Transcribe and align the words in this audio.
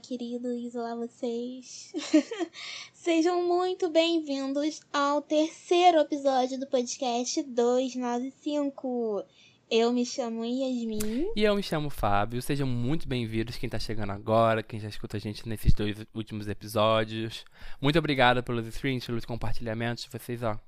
queridos, 0.00 0.74
olá 0.74 0.94
vocês. 0.94 1.92
Sejam 2.94 3.46
muito 3.46 3.90
bem-vindos 3.90 4.80
ao 4.90 5.20
terceiro 5.20 5.98
episódio 5.98 6.58
do 6.58 6.66
podcast 6.66 7.42
295. 7.42 9.22
Eu 9.70 9.92
me 9.92 10.06
chamo 10.06 10.42
Yasmin. 10.42 11.30
E 11.36 11.44
eu 11.44 11.54
me 11.54 11.62
chamo 11.62 11.90
Fábio. 11.90 12.40
Sejam 12.40 12.66
muito 12.66 13.06
bem-vindos 13.06 13.58
quem 13.58 13.68
tá 13.68 13.78
chegando 13.78 14.12
agora, 14.12 14.62
quem 14.62 14.80
já 14.80 14.88
escuta 14.88 15.18
a 15.18 15.20
gente 15.20 15.46
nesses 15.46 15.74
dois 15.74 15.98
últimos 16.14 16.48
episódios. 16.48 17.44
Muito 17.78 17.98
obrigado 17.98 18.42
pelos 18.42 18.66
streams, 18.68 19.06
pelos 19.06 19.26
compartilhamentos. 19.26 20.08
Vocês, 20.10 20.42
ó, 20.42 20.58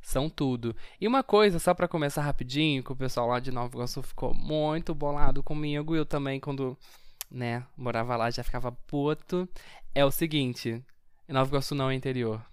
são 0.00 0.30
tudo. 0.30 0.74
E 1.00 1.08
uma 1.08 1.24
coisa, 1.24 1.58
só 1.58 1.74
para 1.74 1.88
começar 1.88 2.22
rapidinho, 2.22 2.84
que 2.84 2.92
o 2.92 2.96
pessoal 2.96 3.26
lá 3.26 3.40
de 3.40 3.50
Nova 3.50 3.74
Iguaçu 3.74 4.02
ficou 4.02 4.32
muito 4.32 4.94
bolado 4.94 5.42
comigo, 5.42 5.96
eu 5.96 6.06
também, 6.06 6.38
quando, 6.38 6.78
né, 7.30 7.64
morava 7.76 8.16
lá, 8.16 8.30
já 8.30 8.42
ficava 8.42 8.72
puto. 8.72 9.48
É 9.94 10.04
o 10.04 10.10
seguinte, 10.10 10.82
Nova 11.28 11.50
Iguaçu 11.50 11.74
não 11.74 11.90
é 11.90 11.94
interior. 11.94 12.44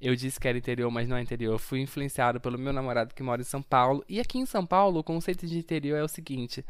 Eu 0.00 0.16
disse 0.16 0.40
que 0.40 0.48
era 0.48 0.58
interior, 0.58 0.90
mas 0.90 1.08
não 1.08 1.16
é 1.16 1.22
interior. 1.22 1.58
Fui 1.58 1.80
influenciado 1.80 2.40
pelo 2.40 2.58
meu 2.58 2.72
namorado 2.72 3.14
que 3.14 3.22
mora 3.22 3.40
em 3.40 3.44
São 3.44 3.62
Paulo. 3.62 4.04
E 4.08 4.18
aqui 4.18 4.36
em 4.36 4.46
São 4.46 4.66
Paulo, 4.66 4.98
o 4.98 5.04
conceito 5.04 5.46
de 5.46 5.56
interior 5.56 5.96
é 5.96 6.02
o 6.02 6.08
seguinte: 6.08 6.64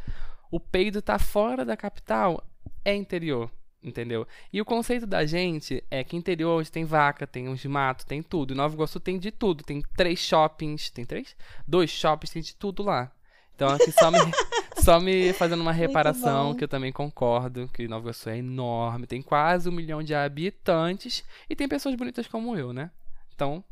o 0.50 0.60
peido 0.60 1.00
tá 1.00 1.18
fora 1.18 1.64
da 1.64 1.76
capital, 1.76 2.46
é 2.84 2.94
interior. 2.94 3.50
Entendeu? 3.82 4.28
E 4.52 4.60
o 4.60 4.64
conceito 4.64 5.06
da 5.06 5.26
gente 5.26 5.82
é 5.90 6.04
que 6.04 6.16
interior 6.16 6.60
hoje 6.60 6.70
tem 6.70 6.84
vaca, 6.84 7.26
tem 7.26 7.48
uns 7.48 7.64
mato, 7.64 8.06
tem 8.06 8.22
tudo. 8.22 8.54
Nova 8.54 8.74
Iguaçu 8.74 9.00
tem 9.00 9.18
de 9.18 9.32
tudo. 9.32 9.64
Tem 9.64 9.82
três 9.96 10.20
shoppings. 10.20 10.88
Tem 10.90 11.04
três? 11.04 11.34
Dois 11.66 11.90
shoppings, 11.90 12.30
tem 12.30 12.42
de 12.42 12.54
tudo 12.54 12.84
lá. 12.84 13.10
Então 13.56 13.68
aqui 13.68 13.90
só 13.90 14.10
me, 14.10 14.18
só 14.76 14.98
me 15.00 15.32
fazendo 15.32 15.60
uma 15.60 15.72
reparação, 15.72 16.54
que 16.54 16.64
eu 16.64 16.68
também 16.68 16.92
concordo, 16.92 17.68
que 17.72 17.88
Nova 17.88 18.04
Iguaçu 18.04 18.30
é 18.30 18.38
enorme, 18.38 19.06
tem 19.06 19.22
quase 19.22 19.68
um 19.68 19.72
milhão 19.72 20.02
de 20.02 20.14
habitantes 20.14 21.24
e 21.48 21.56
tem 21.56 21.68
pessoas 21.68 21.94
bonitas 21.94 22.26
como 22.26 22.56
eu, 22.56 22.72
né? 22.72 22.90
Então, 23.34 23.64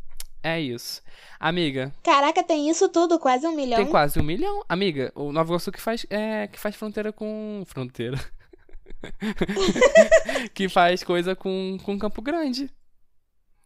é 0.43 0.61
isso. 0.61 1.03
Amiga. 1.39 1.95
Caraca, 2.03 2.43
tem 2.43 2.71
isso 2.71 2.89
tudo, 2.89 3.19
quase 3.19 3.47
um 3.47 3.55
milhão. 3.55 3.79
Tem 3.79 3.91
quase 3.91 4.19
um 4.19 4.23
milhão. 4.23 4.63
Amiga, 4.69 5.13
o 5.15 5.33
Nova 5.33 5.51
Iguaçu 5.51 5.71
que 5.71 5.81
faz, 5.81 6.07
é, 6.09 6.47
que 6.47 6.59
faz 6.59 6.77
fronteira 6.77 7.13
com. 7.13 7.63
Fronteira. 7.67 8.19
que 10.55 10.69
faz 10.69 11.03
coisa 11.03 11.37
com, 11.37 11.77
com 11.85 11.99
Campo 11.99 12.23
Grande. 12.23 12.71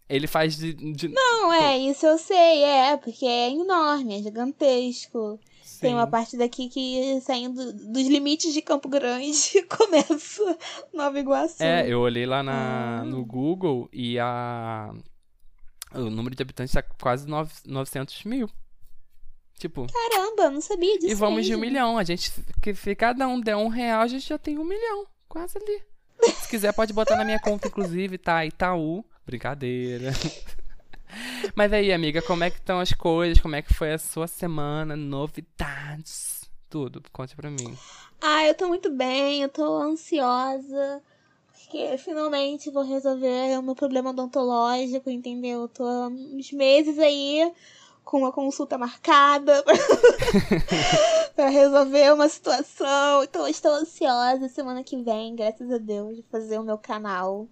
Ele 0.09 0.27
faz 0.27 0.57
de, 0.57 0.75
de, 0.75 1.09
Não, 1.09 1.53
é, 1.53 1.79
isso 1.79 2.05
eu 2.05 2.19
sei, 2.19 2.63
é, 2.63 2.97
porque 2.97 3.25
é 3.25 3.51
enorme, 3.51 4.19
é 4.19 4.23
gigantesco. 4.23 5.41
Tem 5.85 5.95
uma 5.95 6.07
parte 6.07 6.37
daqui 6.37 6.69
que, 6.69 7.21
saindo 7.21 7.73
dos 7.73 8.07
limites 8.07 8.53
de 8.53 8.63
Campo 8.63 8.89
Grande, 8.89 9.63
começa 9.69 10.59
Nova 10.93 11.19
Iguaçu. 11.19 11.63
É, 11.63 11.87
eu 11.89 12.01
olhei 12.01 12.27
lá 12.27 12.43
na, 12.43 13.01
ah. 13.01 13.05
no 13.05 13.25
Google 13.25 13.89
e 13.93 14.19
a. 14.19 14.93
O 15.95 16.11
número 16.11 16.35
de 16.35 16.43
habitantes 16.43 16.73
tá 16.73 16.83
quase 16.83 17.29
9, 17.29 17.53
900 17.67 18.25
mil. 18.25 18.51
Tipo. 19.59 19.87
Caramba, 19.93 20.51
não 20.51 20.61
sabia 20.61 20.99
disso. 20.99 21.13
E 21.13 21.15
vamos 21.15 21.37
mesmo. 21.37 21.53
de 21.53 21.57
um 21.57 21.61
milhão. 21.61 21.99
A 21.99 22.05
gente, 22.05 22.33
que 22.61 22.75
se 22.75 22.95
cada 22.95 23.29
um 23.29 23.41
der 23.41 23.57
um 23.57 23.69
real, 23.69 24.01
a 24.03 24.07
gente 24.09 24.29
já 24.29 24.39
tem 24.39 24.59
um 24.59 24.65
milhão. 24.65 25.07
Quase 25.29 25.59
ali. 25.59 25.83
Se 26.33 26.49
quiser, 26.49 26.73
pode 26.73 26.93
botar 26.93 27.17
na 27.17 27.25
minha 27.25 27.39
conta, 27.39 27.69
inclusive, 27.69 28.19
tá? 28.19 28.45
Itaú. 28.45 29.05
Brincadeira. 29.27 30.13
Mas 31.55 31.73
aí, 31.73 31.93
amiga, 31.93 32.23
como 32.23 32.45
é 32.45 32.51
que 32.51 32.59
estão 32.59 32.81
as 32.81 32.93
coisas? 32.93 33.41
Como 33.41 33.57
é 33.57 33.63
que 33.63 33.75
foi 33.75 33.93
a 33.93 33.99
sua 33.99 34.27
semana? 34.27 34.97
Novidades? 34.97 36.49
Tudo. 36.69 37.03
Conte 37.13 37.37
pra 37.37 37.51
mim. 37.51 37.77
Ah, 38.21 38.47
eu 38.47 38.55
tô 38.55 38.69
muito 38.69 38.91
bem, 38.91 39.43
eu 39.43 39.49
tô 39.49 39.81
ansiosa. 39.81 41.03
Porque 41.53 41.97
finalmente 41.99 42.71
vou 42.71 42.85
resolver 42.85 43.59
o 43.59 43.63
meu 43.63 43.75
problema 43.75 44.11
odontológico, 44.11 45.11
entendeu? 45.11 45.63
Eu 45.63 45.69
tô 45.69 45.85
há 45.85 46.09
uns 46.09 46.53
meses 46.53 46.99
aí 46.99 47.53
com 48.05 48.19
uma 48.19 48.33
consulta 48.33 48.77
marcada 48.77 49.65
para 51.35 51.49
resolver 51.49 52.13
uma 52.13 52.29
situação. 52.29 53.25
Então, 53.25 53.49
estou 53.49 53.73
ansiosa 53.73 54.49
semana 54.49 54.85
que 54.85 54.97
vem, 55.03 55.35
graças 55.35 55.71
a 55.71 55.79
Deus, 55.79 56.17
de 56.17 56.23
fazer 56.31 56.59
o 56.59 56.65
meu 56.65 56.79
canal. 56.79 57.49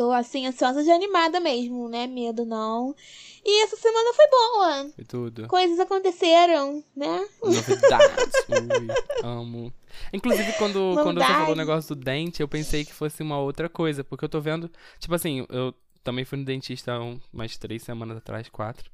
Tô 0.00 0.12
assim, 0.12 0.46
ansiosa 0.46 0.82
de 0.82 0.90
animada 0.90 1.40
mesmo, 1.40 1.86
né? 1.86 2.06
Medo 2.06 2.46
não. 2.46 2.96
E 3.44 3.64
essa 3.64 3.76
semana 3.76 4.14
foi 4.14 4.26
boa. 4.30 4.92
Foi 4.94 5.04
tudo. 5.04 5.46
Coisas 5.46 5.78
aconteceram, 5.78 6.82
né? 6.96 7.28
Novidades. 7.42 8.32
Ui, 8.48 8.88
amo. 9.22 9.70
Inclusive, 10.10 10.54
quando, 10.54 10.94
quando 11.02 11.20
você 11.20 11.26
falou 11.26 11.52
o 11.52 11.54
negócio 11.54 11.94
do 11.94 12.02
dente, 12.02 12.40
eu 12.40 12.48
pensei 12.48 12.82
que 12.82 12.94
fosse 12.94 13.22
uma 13.22 13.38
outra 13.40 13.68
coisa. 13.68 14.02
Porque 14.02 14.24
eu 14.24 14.28
tô 14.30 14.40
vendo. 14.40 14.70
Tipo 14.98 15.14
assim, 15.14 15.44
eu 15.50 15.74
também 16.02 16.24
fui 16.24 16.38
no 16.38 16.46
dentista 16.46 16.98
umas 17.30 17.58
três 17.58 17.82
semanas 17.82 18.16
atrás, 18.16 18.48
quatro. 18.48 18.90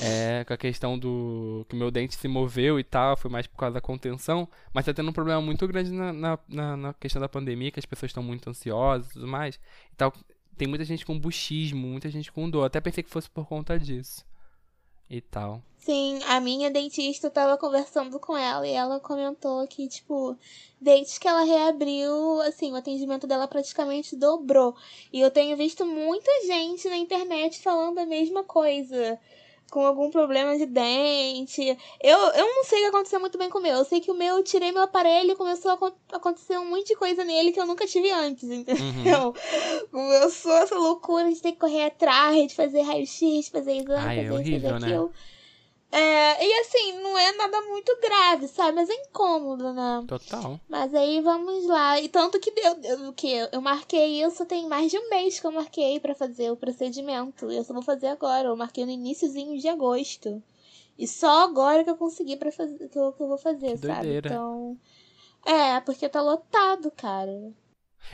É, 0.00 0.42
com 0.44 0.54
a 0.54 0.56
questão 0.56 0.98
do. 0.98 1.64
que 1.68 1.76
meu 1.76 1.92
dente 1.92 2.16
se 2.16 2.26
moveu 2.26 2.80
e 2.80 2.84
tal, 2.84 3.16
foi 3.16 3.30
mais 3.30 3.46
por 3.46 3.56
causa 3.56 3.74
da 3.74 3.80
contenção, 3.80 4.48
mas 4.74 4.84
tá 4.84 4.92
tendo 4.92 5.08
um 5.08 5.12
problema 5.12 5.40
muito 5.40 5.68
grande 5.68 5.92
na, 5.92 6.12
na, 6.48 6.76
na 6.76 6.94
questão 6.94 7.22
da 7.22 7.28
pandemia, 7.28 7.70
que 7.70 7.78
as 7.78 7.86
pessoas 7.86 8.10
estão 8.10 8.24
muito 8.24 8.50
ansiosas 8.50 9.10
e 9.10 9.12
tudo 9.12 9.28
mais. 9.28 9.54
E 9.92 9.96
tal. 9.96 10.12
Tem 10.58 10.66
muita 10.66 10.84
gente 10.84 11.06
com 11.06 11.18
buchismo, 11.18 11.86
muita 11.86 12.10
gente 12.10 12.32
com 12.32 12.50
dor. 12.50 12.64
Até 12.64 12.80
pensei 12.80 13.04
que 13.04 13.10
fosse 13.10 13.30
por 13.30 13.46
conta 13.46 13.78
disso. 13.78 14.26
E 15.08 15.20
tal. 15.20 15.62
Sim, 15.78 16.20
a 16.24 16.38
minha 16.38 16.70
dentista 16.70 17.30
tava 17.30 17.56
conversando 17.56 18.20
com 18.20 18.36
ela 18.36 18.66
e 18.66 18.72
ela 18.72 19.00
comentou 19.00 19.66
que, 19.66 19.88
tipo, 19.88 20.36
desde 20.78 21.18
que 21.18 21.26
ela 21.26 21.44
reabriu, 21.44 22.42
assim, 22.42 22.72
o 22.72 22.76
atendimento 22.76 23.26
dela 23.26 23.48
praticamente 23.48 24.14
dobrou. 24.14 24.76
E 25.10 25.20
eu 25.20 25.30
tenho 25.30 25.56
visto 25.56 25.86
muita 25.86 26.30
gente 26.44 26.88
na 26.88 26.96
internet 26.96 27.60
falando 27.60 27.98
a 27.98 28.04
mesma 28.04 28.44
coisa 28.44 29.18
com 29.70 29.84
algum 29.84 30.10
problema 30.10 30.56
de 30.56 30.66
dente. 30.66 31.76
Eu, 32.00 32.18
eu 32.18 32.46
não 32.46 32.64
sei 32.64 32.78
o 32.78 32.82
que 32.82 32.88
aconteceu 32.88 33.20
muito 33.20 33.38
bem 33.38 33.50
com 33.50 33.58
o 33.58 33.62
meu. 33.62 33.76
Eu 33.76 33.84
sei 33.84 34.00
que 34.00 34.10
o 34.10 34.14
meu, 34.14 34.36
eu 34.36 34.44
tirei 34.44 34.72
meu 34.72 34.82
aparelho 34.82 35.32
e 35.32 35.36
começou 35.36 35.70
a 35.70 36.16
acontecer 36.16 36.58
um 36.58 36.70
monte 36.70 36.88
de 36.88 36.96
coisa 36.96 37.24
nele 37.24 37.52
que 37.52 37.60
eu 37.60 37.66
nunca 37.66 37.86
tive 37.86 38.10
antes, 38.10 38.44
entendeu? 38.50 39.34
Uhum. 39.92 40.12
Eu 40.12 40.30
sou 40.30 40.52
essa 40.52 40.76
loucura 40.76 41.32
de 41.32 41.40
ter 41.40 41.52
que 41.52 41.58
correr 41.58 41.86
atrás, 41.86 42.48
de 42.48 42.54
fazer 42.54 42.82
raio-x, 42.82 43.48
fazer 43.48 43.72
exame, 43.72 44.06
Ai, 44.06 44.16
fazer 44.16 44.28
é 44.28 44.32
horrível, 44.32 44.70
fazer 44.70 44.84
aquilo. 44.84 45.06
Né? 45.06 45.12
É, 45.90 46.46
e 46.46 46.60
assim, 46.60 47.00
não 47.00 47.16
é 47.16 47.32
nada 47.32 47.62
muito 47.62 47.96
grave, 48.00 48.46
sabe? 48.46 48.72
Mas 48.72 48.90
é 48.90 48.94
incômodo, 48.94 49.72
né? 49.72 50.04
Total. 50.06 50.60
Mas 50.68 50.94
aí 50.94 51.20
vamos 51.22 51.66
lá. 51.66 51.98
E 51.98 52.08
tanto 52.08 52.38
que 52.38 52.50
deu, 52.50 52.76
eu, 52.84 53.12
que 53.14 53.48
eu 53.50 53.60
marquei 53.62 54.22
isso 54.22 54.44
tem 54.44 54.68
mais 54.68 54.90
de 54.90 54.98
um 54.98 55.08
mês 55.08 55.40
que 55.40 55.46
eu 55.46 55.52
marquei 55.52 55.98
para 55.98 56.14
fazer 56.14 56.50
o 56.50 56.56
procedimento. 56.56 57.50
E 57.50 57.56
eu 57.56 57.64
só 57.64 57.72
vou 57.72 57.82
fazer 57.82 58.08
agora. 58.08 58.48
Eu 58.48 58.56
marquei 58.56 58.84
no 58.84 58.90
iníciozinho 58.90 59.58
de 59.58 59.66
agosto. 59.66 60.42
E 60.98 61.06
só 61.08 61.44
agora 61.44 61.82
que 61.82 61.90
eu 61.90 61.96
consegui 61.96 62.36
para 62.36 62.52
fazer 62.52 62.88
que 62.88 62.98
eu, 62.98 63.12
que 63.12 63.22
eu 63.22 63.28
vou 63.28 63.38
fazer, 63.38 63.78
que 63.78 63.86
sabe? 63.86 64.02
Doideira. 64.02 64.28
Então. 64.28 64.76
É, 65.46 65.80
porque 65.80 66.06
tá 66.08 66.20
lotado, 66.20 66.90
cara. 66.90 67.32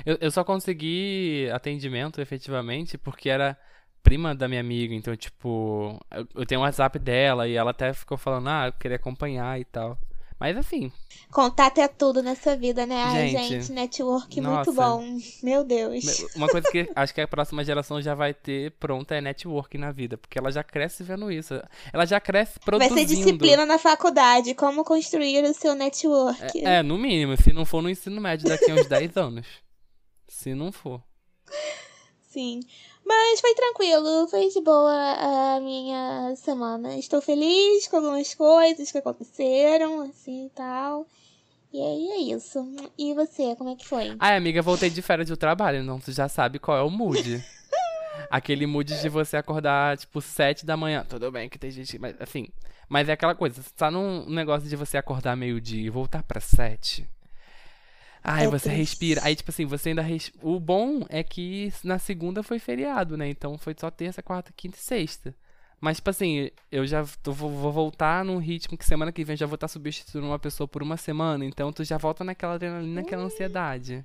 Eu, 0.07 0.17
eu 0.21 0.31
só 0.31 0.45
consegui 0.45 1.49
atendimento 1.53 2.21
efetivamente 2.21 2.97
porque 2.97 3.29
era 3.29 3.59
prima 4.05 4.35
da 4.35 4.47
minha 4.47 4.61
amiga, 4.61 4.95
então, 4.95 5.17
tipo, 5.17 5.99
eu, 6.35 6.47
tenho 6.47 6.61
o 6.61 6.63
um 6.63 6.67
WhatsApp 6.67 6.99
dela 6.99 7.49
e 7.49 7.55
ela 7.55 7.71
até 7.71 7.93
ficou 7.93 8.19
falando, 8.19 8.49
ah, 8.49 8.67
eu 8.67 8.73
queria 8.75 8.97
acompanhar 8.97 9.59
e 9.59 9.65
tal. 9.65 9.99
Mas 10.39 10.59
assim. 10.59 10.93
Contato 11.31 11.79
é 11.79 11.89
tudo 11.89 12.23
nessa 12.23 12.57
vida, 12.57 12.85
né? 12.85 13.03
Gente, 13.13 13.37
Ai, 13.37 13.49
gente 13.49 13.73
network 13.73 14.41
nossa, 14.41 14.71
muito 14.71 14.73
bom. 14.75 15.19
Meu 15.43 15.65
Deus. 15.65 16.27
Uma 16.37 16.49
coisa 16.49 16.71
que 16.71 16.91
acho 16.95 17.15
que 17.15 17.21
a 17.21 17.29
próxima 17.29 17.65
geração 17.65 18.03
já 18.03 18.15
vai 18.15 18.35
ter 18.35 18.73
pronta 18.73 19.15
é 19.15 19.21
network 19.21 19.79
na 19.79 19.91
vida. 19.91 20.19
Porque 20.19 20.39
ela 20.39 20.51
já 20.51 20.63
cresce 20.63 21.03
vendo 21.03 21.31
isso. 21.31 21.55
Ela 21.93 22.05
já 22.05 22.21
cresce 22.21 22.59
produzindo. 22.61 22.95
Vai 22.95 23.07
ser 23.07 23.15
disciplina 23.15 23.65
na 23.65 23.79
faculdade. 23.79 24.55
Como 24.55 24.85
construir 24.85 25.43
o 25.45 25.55
seu 25.55 25.75
network. 25.75 26.67
É, 26.67 26.79
é 26.79 26.83
no 26.83 26.99
mínimo. 26.99 27.37
Se 27.37 27.53
não 27.53 27.65
for 27.65 27.81
no 27.81 27.89
ensino 27.89 28.21
médio 28.21 28.49
daqui 28.49 28.71
a 28.71 28.75
uns 28.75 28.87
10 28.87 29.17
anos. 29.17 29.47
Se 30.29 30.53
não 30.53 30.73
for. 30.73 31.01
Sim. 32.29 32.61
Mas 33.05 33.41
foi 33.41 33.55
tranquilo, 33.55 34.27
foi 34.29 34.49
de 34.49 34.61
boa 34.61 35.57
a 35.57 35.61
minha 35.61 36.35
semana. 36.37 36.97
Estou 36.97 37.21
feliz 37.21 37.87
com 37.87 37.97
algumas 37.97 38.35
coisas 38.35 38.91
que 38.91 38.99
aconteceram, 38.99 40.01
assim 40.03 40.47
e 40.47 40.51
tal. 40.51 41.07
E 41.73 41.81
aí 41.81 42.09
é 42.11 42.35
isso. 42.35 42.65
E 42.97 43.13
você, 43.15 43.55
como 43.57 43.71
é 43.71 43.77
que 43.77 43.87
foi? 43.87 44.17
Ai, 44.19 44.37
amiga, 44.37 44.63
voltei 44.63 44.89
de 44.89 45.03
férias 45.03 45.29
do 45.29 45.37
trabalho, 45.37 45.83
então 45.83 45.99
tu 45.99 46.13
já 46.13 46.29
sabe 46.29 46.59
qual 46.59 46.79
é 46.79 46.83
o 46.83 46.91
mood. 46.91 47.45
Aquele 48.31 48.67
mood 48.67 49.01
de 49.01 49.09
você 49.09 49.37
acordar, 49.37 49.99
tipo, 49.99 50.21
sete 50.21 50.65
da 50.65 50.77
manhã. 50.77 51.05
Tudo 51.07 51.31
bem 51.31 51.49
que 51.49 51.59
tem 51.59 51.71
gente. 51.71 51.99
Mas, 51.99 52.15
assim. 52.21 52.49
Mas 52.89 53.09
é 53.09 53.13
aquela 53.13 53.35
coisa, 53.35 53.63
você 53.63 53.71
tá 53.77 53.91
num 53.91 54.29
negócio 54.29 54.69
de 54.69 54.77
você 54.77 54.97
acordar 54.97 55.37
meio-dia 55.37 55.85
e 55.85 55.91
voltar 55.91 56.23
pra 56.23 56.41
sete. 56.41 57.09
Aí 58.25 58.47
é 58.47 58.49
você 58.49 58.71
triste. 58.71 58.79
respira. 58.79 59.21
Aí, 59.23 59.37
tipo 59.37 59.51
assim, 59.51 59.67
você 59.67 59.91
ainda. 59.91 60.01
Res... 60.01 60.33
O 60.43 60.59
bom 60.59 61.05
é 61.11 61.23
que 61.23 61.71
na 61.85 61.99
segunda 61.99 62.43
foi 62.43 62.59
feriado, 62.59 63.19
né? 63.19 63.29
Então 63.29 63.59
foi 63.59 63.75
só 63.79 63.91
terça, 63.91 64.23
quarta, 64.23 64.51
quinta 64.57 64.79
e 64.79 64.81
sexta. 64.81 65.35
Mas, 65.79 65.99
tipo 65.99 66.09
assim, 66.09 66.51
eu 66.73 66.87
já 66.87 67.05
tô, 67.23 67.31
vou, 67.31 67.71
voltar 67.71 68.25
num 68.25 68.39
ritmo 68.39 68.79
que 68.79 68.87
semana 68.87 69.13
que 69.13 69.23
vem 69.23 69.37
já 69.37 69.45
vou 69.45 69.57
estar 69.57 69.69
substituindo 69.69 70.27
uma 70.27 70.39
pessoa 70.39 70.67
por 70.67 70.83
uma 70.83 70.97
semana. 70.97 71.45
Então 71.45 71.71
tu 71.71 71.85
já 71.85 71.99
volta 71.99 72.25
naquela 72.25 72.55
adrenalina, 72.55 73.03
naquela 73.03 73.25
ansiedade. 73.25 74.03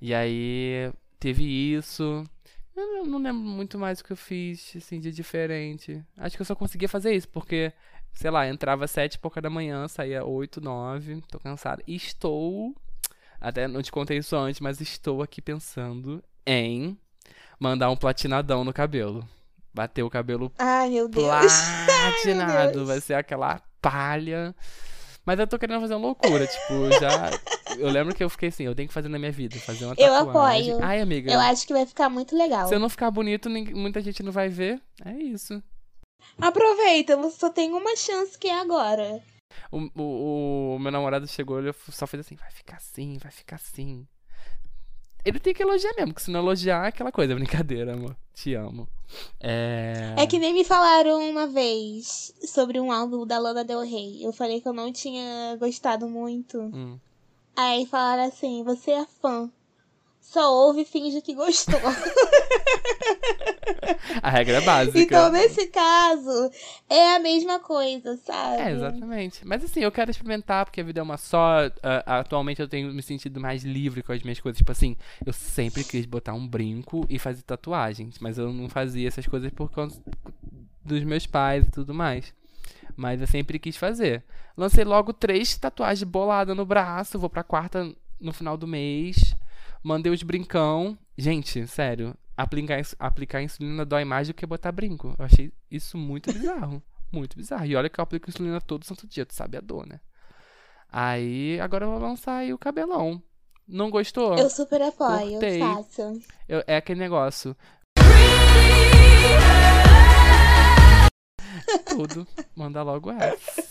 E 0.00 0.12
aí 0.12 0.92
teve 1.20 1.44
isso. 1.44 2.24
Eu 2.74 3.06
não, 3.06 3.18
lembro 3.18 3.42
muito 3.42 3.78
mais 3.78 4.00
o 4.00 4.04
que 4.04 4.12
eu 4.12 4.16
fiz, 4.16 4.74
assim, 4.76 4.98
de 4.98 5.12
diferente. 5.12 6.02
Acho 6.16 6.36
que 6.36 6.42
eu 6.42 6.46
só 6.46 6.56
conseguia 6.56 6.88
fazer 6.88 7.12
isso, 7.14 7.28
porque, 7.28 7.72
sei 8.12 8.30
lá, 8.30 8.48
entrava 8.48 8.84
às 8.84 8.90
sete 8.90 9.14
e 9.14 9.18
pouca 9.18 9.40
da 9.40 9.50
manhã, 9.50 9.86
saía 9.86 10.24
oito, 10.24 10.60
nove, 10.60 11.20
tô 11.30 11.38
cansada. 11.38 11.82
E 11.86 11.94
estou. 11.94 12.74
Até 13.40 13.68
não 13.68 13.82
te 13.82 13.92
contei 13.92 14.18
isso 14.18 14.36
antes, 14.36 14.60
mas 14.60 14.80
estou 14.80 15.22
aqui 15.22 15.40
pensando 15.40 16.22
em 16.46 16.98
mandar 17.58 17.90
um 17.90 17.96
platinadão 17.96 18.64
no 18.64 18.72
cabelo. 18.72 19.26
Bater 19.72 20.02
o 20.02 20.10
cabelo 20.10 20.52
Ai, 20.58 20.90
meu 20.90 21.08
Deus. 21.08 21.26
platinado. 21.26 22.52
Ai, 22.52 22.64
meu 22.64 22.72
Deus. 22.72 22.88
Vai 22.88 23.00
ser 23.00 23.14
aquela 23.14 23.60
palha. 23.80 24.54
Mas 25.24 25.38
eu 25.38 25.46
tô 25.46 25.58
querendo 25.58 25.80
fazer 25.80 25.94
uma 25.94 26.06
loucura, 26.06 26.46
tipo, 26.46 26.90
já. 26.98 27.30
Eu 27.76 27.90
lembro 27.90 28.14
que 28.14 28.24
eu 28.24 28.30
fiquei 28.30 28.48
assim, 28.48 28.64
eu 28.64 28.74
tenho 28.74 28.88
que 28.88 28.94
fazer 28.94 29.10
na 29.10 29.18
minha 29.18 29.30
vida, 29.30 29.56
fazer 29.60 29.84
uma 29.84 29.94
Eu 29.98 30.08
tatuagem. 30.24 30.72
apoio. 30.72 30.84
Ai, 30.84 31.00
amiga. 31.02 31.30
Eu 31.30 31.38
acho 31.38 31.66
que 31.66 31.72
vai 31.74 31.84
ficar 31.84 32.08
muito 32.08 32.34
legal. 32.34 32.66
Se 32.66 32.74
eu 32.74 32.80
não 32.80 32.88
ficar 32.88 33.10
bonito, 33.10 33.48
muita 33.50 34.00
gente 34.00 34.22
não 34.22 34.32
vai 34.32 34.48
ver. 34.48 34.80
É 35.04 35.12
isso. 35.12 35.62
Aproveita, 36.40 37.14
você 37.16 37.38
só 37.38 37.50
tem 37.50 37.72
uma 37.74 37.94
chance 37.94 38.38
que 38.38 38.48
é 38.48 38.58
agora. 38.58 39.20
O, 39.70 39.90
o, 40.00 40.76
o 40.76 40.78
meu 40.78 40.92
namorado 40.92 41.26
chegou 41.26 41.60
e 41.60 41.72
só 41.90 42.06
fez 42.06 42.20
assim, 42.20 42.36
vai 42.36 42.50
ficar 42.50 42.76
assim, 42.76 43.18
vai 43.18 43.30
ficar 43.30 43.56
assim. 43.56 44.06
Ele 45.24 45.38
tem 45.38 45.52
que 45.52 45.62
elogiar 45.62 45.92
mesmo, 45.94 46.12
porque 46.12 46.24
se 46.24 46.30
não 46.30 46.40
elogiar 46.40 46.84
é 46.84 46.88
aquela 46.88 47.12
coisa, 47.12 47.34
brincadeira, 47.34 47.94
amor. 47.94 48.16
Te 48.32 48.54
amo. 48.54 48.88
É. 49.40 50.14
É 50.16 50.26
que 50.26 50.38
nem 50.38 50.54
me 50.54 50.64
falaram 50.64 51.28
uma 51.28 51.46
vez 51.46 52.32
sobre 52.46 52.80
um 52.80 52.92
álbum 52.92 53.26
da 53.26 53.38
Lana 53.38 53.64
Del 53.64 53.80
Rey. 53.80 54.24
Eu 54.24 54.32
falei 54.32 54.60
que 54.60 54.68
eu 54.68 54.72
não 54.72 54.92
tinha 54.92 55.56
gostado 55.58 56.08
muito. 56.08 56.58
Hum. 56.58 56.98
Aí 57.56 57.84
falaram 57.86 58.24
assim: 58.24 58.62
você 58.62 58.92
é 58.92 59.06
fã. 59.20 59.50
Só 60.30 60.52
ouve 60.52 60.82
e 60.82 60.84
finge 60.84 61.22
que 61.22 61.34
gostou. 61.34 61.80
A 64.22 64.28
regra 64.28 64.58
é 64.58 64.60
básica. 64.60 64.98
então, 64.98 65.32
nesse 65.32 65.68
caso, 65.68 66.50
é 66.88 67.14
a 67.16 67.18
mesma 67.18 67.58
coisa, 67.60 68.14
sabe? 68.18 68.60
É, 68.60 68.72
exatamente. 68.72 69.46
Mas 69.46 69.64
assim, 69.64 69.80
eu 69.80 69.90
quero 69.90 70.10
experimentar, 70.10 70.66
porque 70.66 70.82
a 70.82 70.84
vida 70.84 71.00
é 71.00 71.02
uma 71.02 71.16
só. 71.16 71.70
Ah, 71.82 72.18
atualmente 72.18 72.60
eu 72.60 72.68
tenho 72.68 72.92
me 72.92 73.02
sentido 73.02 73.40
mais 73.40 73.64
livre 73.64 74.02
com 74.02 74.12
as 74.12 74.22
minhas 74.22 74.38
coisas. 74.38 74.58
Tipo 74.58 74.70
assim, 74.72 74.96
eu 75.24 75.32
sempre 75.32 75.82
quis 75.82 76.04
botar 76.04 76.34
um 76.34 76.46
brinco 76.46 77.06
e 77.08 77.18
fazer 77.18 77.40
tatuagens. 77.42 78.18
Mas 78.18 78.36
eu 78.36 78.52
não 78.52 78.68
fazia 78.68 79.08
essas 79.08 79.26
coisas 79.26 79.50
por 79.50 79.70
conta 79.70 79.96
dos 80.84 81.02
meus 81.04 81.24
pais 81.24 81.66
e 81.66 81.70
tudo 81.70 81.94
mais. 81.94 82.34
Mas 82.94 83.22
eu 83.22 83.26
sempre 83.26 83.58
quis 83.58 83.78
fazer. 83.78 84.22
Lancei 84.58 84.84
logo 84.84 85.14
três 85.14 85.56
tatuagens 85.56 86.04
boladas 86.04 86.54
no 86.54 86.66
braço. 86.66 87.18
Vou 87.18 87.30
pra 87.30 87.42
quarta 87.42 87.90
no 88.20 88.32
final 88.34 88.58
do 88.58 88.66
mês. 88.66 89.34
Mandei 89.82 90.12
os 90.12 90.22
brincão. 90.22 90.98
Gente, 91.16 91.66
sério. 91.66 92.14
Aplicar, 92.36 92.80
aplicar 92.98 93.42
insulina 93.42 93.84
dói 93.84 94.04
mais 94.04 94.28
do 94.28 94.34
que 94.34 94.46
botar 94.46 94.70
brinco. 94.72 95.14
Eu 95.18 95.24
achei 95.24 95.52
isso 95.70 95.96
muito 95.98 96.32
bizarro. 96.32 96.82
Muito 97.10 97.38
bizarro. 97.38 97.64
E 97.64 97.74
olha 97.74 97.88
que 97.88 97.98
eu 97.98 98.02
aplico 98.02 98.28
insulina 98.28 98.60
todo 98.60 98.84
santo 98.84 99.06
dia, 99.06 99.24
tu 99.24 99.32
sabe 99.34 99.56
a 99.56 99.62
dor, 99.62 99.86
né? 99.86 99.98
Aí, 100.92 101.58
agora 101.58 101.86
eu 101.86 101.90
vou 101.92 101.98
lançar 101.98 102.36
aí 102.36 102.52
o 102.52 102.58
cabelão. 102.58 103.22
Não 103.66 103.90
gostou? 103.90 104.36
Eu 104.36 104.50
super 104.50 104.82
apoio, 104.82 105.30
Cortei. 105.30 105.58
faça. 105.58 106.12
Eu- 106.46 106.62
é 106.66 106.76
aquele 106.76 107.00
negócio. 107.00 107.56
Tudo. 111.86 112.26
Manda 112.54 112.82
logo 112.82 113.10
essa. 113.10 113.62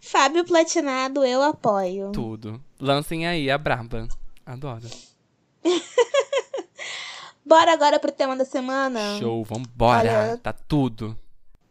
Fábio 0.00 0.44
Platinado, 0.46 1.22
eu 1.24 1.42
apoio. 1.42 2.12
Tudo. 2.12 2.62
Lancem 2.80 3.26
aí 3.26 3.50
a 3.50 3.58
braba. 3.58 4.08
Adoro. 4.46 4.88
Bora 7.44 7.72
agora 7.72 7.98
pro 7.98 8.12
tema 8.12 8.36
da 8.36 8.44
semana? 8.44 9.18
Show, 9.18 9.42
vambora. 9.44 9.98
Olha- 10.30 10.36
Tá 10.38 10.52
tudo. 10.52 11.16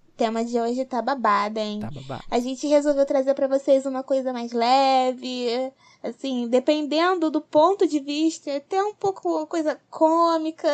O 0.10 0.12
tema 0.20 0.44
de 0.44 0.60
hoje 0.60 0.84
tá 0.84 1.02
babado, 1.02 1.60
hein? 1.60 1.80
Tá 1.80 1.90
babado. 1.90 2.24
A 2.30 2.40
gente 2.40 2.68
resolveu 2.68 3.06
trazer 3.06 3.34
pra 3.34 3.48
vocês 3.48 3.86
uma 3.86 4.04
coisa 4.04 4.34
mais 4.34 4.52
leve, 4.52 5.72
assim, 6.04 6.48
dependendo 6.50 7.32
do 7.32 7.40
ponto 7.40 7.88
de 7.88 8.00
vista, 8.02 8.54
até 8.58 8.84
um 8.84 8.94
pouco 8.94 9.48
coisa 9.48 9.80
cômica, 9.90 10.68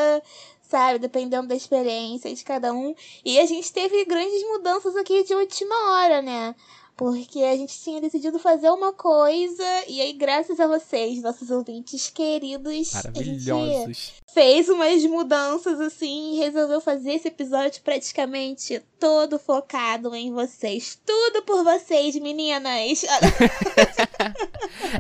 sabe? 0.63 0.97
Dependendo 0.97 1.47
da 1.47 1.55
experiência 1.55 2.33
de 2.33 2.43
cada 2.43 2.73
um. 2.73 2.95
E 3.23 3.39
a 3.39 3.45
gente 3.45 3.71
teve 3.71 4.03
grandes 4.05 4.41
mudanças 4.47 4.95
aqui 4.95 5.23
de 5.23 5.35
última 5.35 5.75
hora, 5.91 6.23
né? 6.23 6.55
Porque 6.97 7.39
a 7.39 7.57
gente 7.57 7.77
tinha 7.77 7.99
decidido 7.99 8.39
fazer 8.39 8.69
uma 8.69 8.93
coisa, 8.93 9.63
e 9.85 9.99
aí, 9.99 10.13
graças 10.13 10.61
a 10.61 10.67
vocês, 10.67 11.21
nossos 11.21 11.51
ouvintes 11.51 12.09
queridos, 12.09 12.67
a 12.67 12.73
gente 12.73 12.93
Maravilhosos. 12.93 14.13
fez 14.33 14.69
umas 14.69 15.03
mudanças 15.03 15.81
assim 15.81 16.33
e 16.33 16.37
resolveu 16.37 16.79
fazer 16.79 17.13
esse 17.13 17.27
episódio 17.27 17.81
praticamente 17.83 18.81
todo 18.97 19.37
focado 19.37 20.15
em 20.15 20.31
vocês. 20.31 20.97
Tudo 21.05 21.43
por 21.43 21.65
vocês, 21.65 22.15
meninas. 22.15 23.05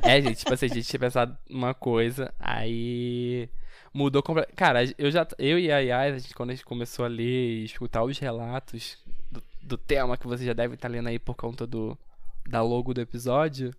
É, 0.03 0.21
gente, 0.21 0.37
tipo 0.37 0.53
assim, 0.53 0.65
a 0.65 0.69
gente 0.69 0.87
tinha 0.87 0.99
pensado 0.99 1.37
uma 1.49 1.73
coisa, 1.73 2.33
aí 2.39 3.49
mudou 3.93 4.21
completamente. 4.21 4.55
Cara, 4.55 4.83
eu 4.97 5.09
já. 5.09 5.25
Eu 5.37 5.57
e 5.57 5.71
a 5.71 5.79
Yas, 5.79 6.15
a 6.15 6.17
gente, 6.19 6.35
quando 6.35 6.49
a 6.49 6.53
gente 6.53 6.65
começou 6.65 7.05
a 7.05 7.07
ler 7.07 7.61
e 7.61 7.65
escutar 7.65 8.03
os 8.03 8.19
relatos 8.19 8.97
do, 9.65 9.77
tema 9.77 10.17
que 10.17 10.27
você 10.27 10.45
já 10.45 10.53
deve 10.53 10.75
estar 10.75 10.87
lendo 10.87 11.09
aí 11.09 11.19
por 11.19 11.35
conta 11.35 11.65
do 11.67 11.97
da 12.47 12.61
logo 12.61 12.93
do 12.93 13.01
episódio. 13.01 13.73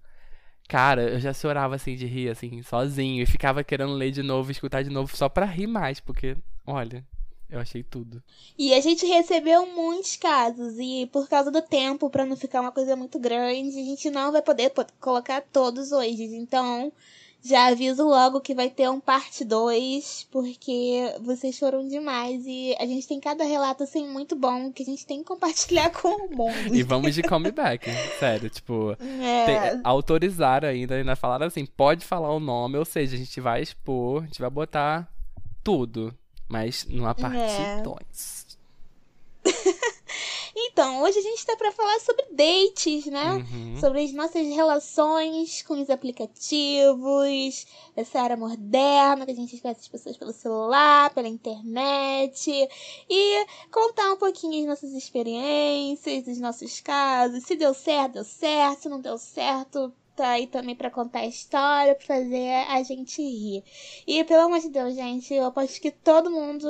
Cara, 0.69 1.03
eu 1.03 1.21
já 1.21 1.33
chorava 1.33 1.77
assim 1.77 1.95
de 1.95 2.07
rir, 2.07 2.29
assim, 2.29 2.61
sozinho. 2.63 3.23
E 3.23 3.27
ficava 3.27 3.63
querendo 3.63 3.93
ler 3.93 4.11
de 4.11 4.23
novo, 4.23 4.51
escutar 4.51 4.83
de 4.83 4.91
novo, 4.91 5.17
só 5.17 5.29
pra 5.29 5.47
rir 5.47 5.69
mais, 5.69 6.01
porque, 6.01 6.37
olha, 6.67 7.05
eu 7.49 7.61
achei 7.61 7.85
tudo. 7.85 8.21
E 8.59 8.75
a 8.75 8.81
gente 8.81 9.07
recebeu 9.07 9.65
muitos 9.67 10.17
casos 10.17 10.75
e 10.79 11.09
por 11.13 11.29
causa 11.29 11.51
do 11.53 11.63
tempo, 11.63 12.11
pra 12.11 12.27
não 12.27 12.37
ficar 12.37 12.61
uma 12.61 12.73
coisa 12.73 12.97
muito 12.97 13.19
grande, 13.21 13.79
a 13.79 13.85
gente 13.85 14.11
não 14.11 14.33
vai 14.33 14.43
poder 14.43 14.71
po- 14.71 14.85
colocar 15.01 15.41
todos 15.41 15.93
hoje. 15.93 16.25
Então, 16.35 16.93
já 17.47 17.69
aviso 17.69 18.05
logo 18.05 18.41
que 18.41 18.55
vai 18.55 18.69
ter 18.69 18.89
um 18.91 19.01
parte 19.01 19.45
2, 19.45 20.29
porque 20.31 21.15
vocês 21.21 21.59
foram 21.59 21.87
demais 21.87 22.45
e 22.47 22.75
a 22.79 22.87
gente 22.87 23.07
tem 23.07 23.21
cada 23.21 23.45
relato 23.45 23.85
assim 23.85 24.07
muito 24.09 24.35
bom 24.35 24.73
que 24.73 24.83
a 24.83 24.87
gente 24.87 25.07
tem 25.07 25.21
que 25.21 25.25
compartilhar 25.25 25.91
com 25.95 26.09
o 26.09 26.37
mundo. 26.37 26.75
E 26.75 26.83
vamos 26.83 27.15
de 27.15 27.23
comeback, 27.23 27.89
sério, 28.19 28.51
tipo. 28.51 28.97
É. 29.27 29.81
Autorizaram 29.83 30.69
ainda, 30.69 30.95
ainda 30.95 31.17
falaram 31.17 31.47
assim, 31.47 31.65
pode 31.65 32.05
falar 32.05 32.33
o 32.33 32.41
nome, 32.41 32.77
ou 32.77 32.85
seja, 32.85 33.15
a 33.15 33.19
gente 33.19 33.41
vai 33.41 33.63
expor, 33.63 34.23
a 34.23 34.27
gente 34.27 34.41
vai 34.41 34.51
botar 34.51 35.09
tudo, 35.63 36.15
mas 36.49 36.87
numa 36.89 37.15
parte 37.15 37.39
É. 37.39 37.83
2. 40.57 40.69
Então, 40.73 41.03
hoje 41.03 41.19
a 41.19 41.23
gente 41.23 41.45
tá 41.45 41.55
pra 41.57 41.71
falar 41.71 42.01
sobre 42.01 42.25
dates, 42.33 43.07
né? 43.07 43.35
Uhum. 43.35 43.77
Sobre 43.79 44.03
as 44.03 44.13
nossas 44.13 44.47
relações 44.47 45.63
com 45.63 45.81
os 45.81 45.91
aplicativos, 45.91 47.67
essa 47.95 48.25
era 48.25 48.37
moderna 48.37 49.27
que 49.27 49.33
a 49.33 49.35
gente 49.35 49.61
conhece 49.61 49.83
as 49.83 49.89
pessoas 49.89 50.17
pelo 50.17 50.33
celular, 50.33 51.13
pela 51.15 51.29
internet, 51.29 52.51
e 53.09 53.47
contar 53.71 54.13
um 54.13 54.17
pouquinho 54.17 54.63
as 54.63 54.67
nossas 54.67 54.93
experiências, 54.97 56.27
os 56.27 56.41
nossos 56.41 56.81
casos, 56.81 57.45
se 57.45 57.55
deu 57.55 57.75
certo, 57.75 58.15
deu 58.15 58.25
certo, 58.25 58.83
se 58.83 58.89
não 58.89 59.01
deu 59.01 59.19
certo, 59.19 59.93
tá 60.17 60.31
aí 60.31 60.47
também 60.47 60.75
pra 60.75 60.91
contar 60.91 61.21
a 61.21 61.27
história, 61.27 61.95
pra 61.95 62.07
fazer 62.07 62.51
a 62.69 62.83
gente 62.83 63.23
rir. 63.23 63.63
E 64.07 64.25
pelo 64.25 64.47
amor 64.47 64.61
de 64.61 64.71
Deus, 64.71 64.95
gente, 64.95 65.35
eu 65.35 65.45
aposto 65.45 65.81
que 65.81 65.91
todo 65.91 66.31
mundo, 66.31 66.67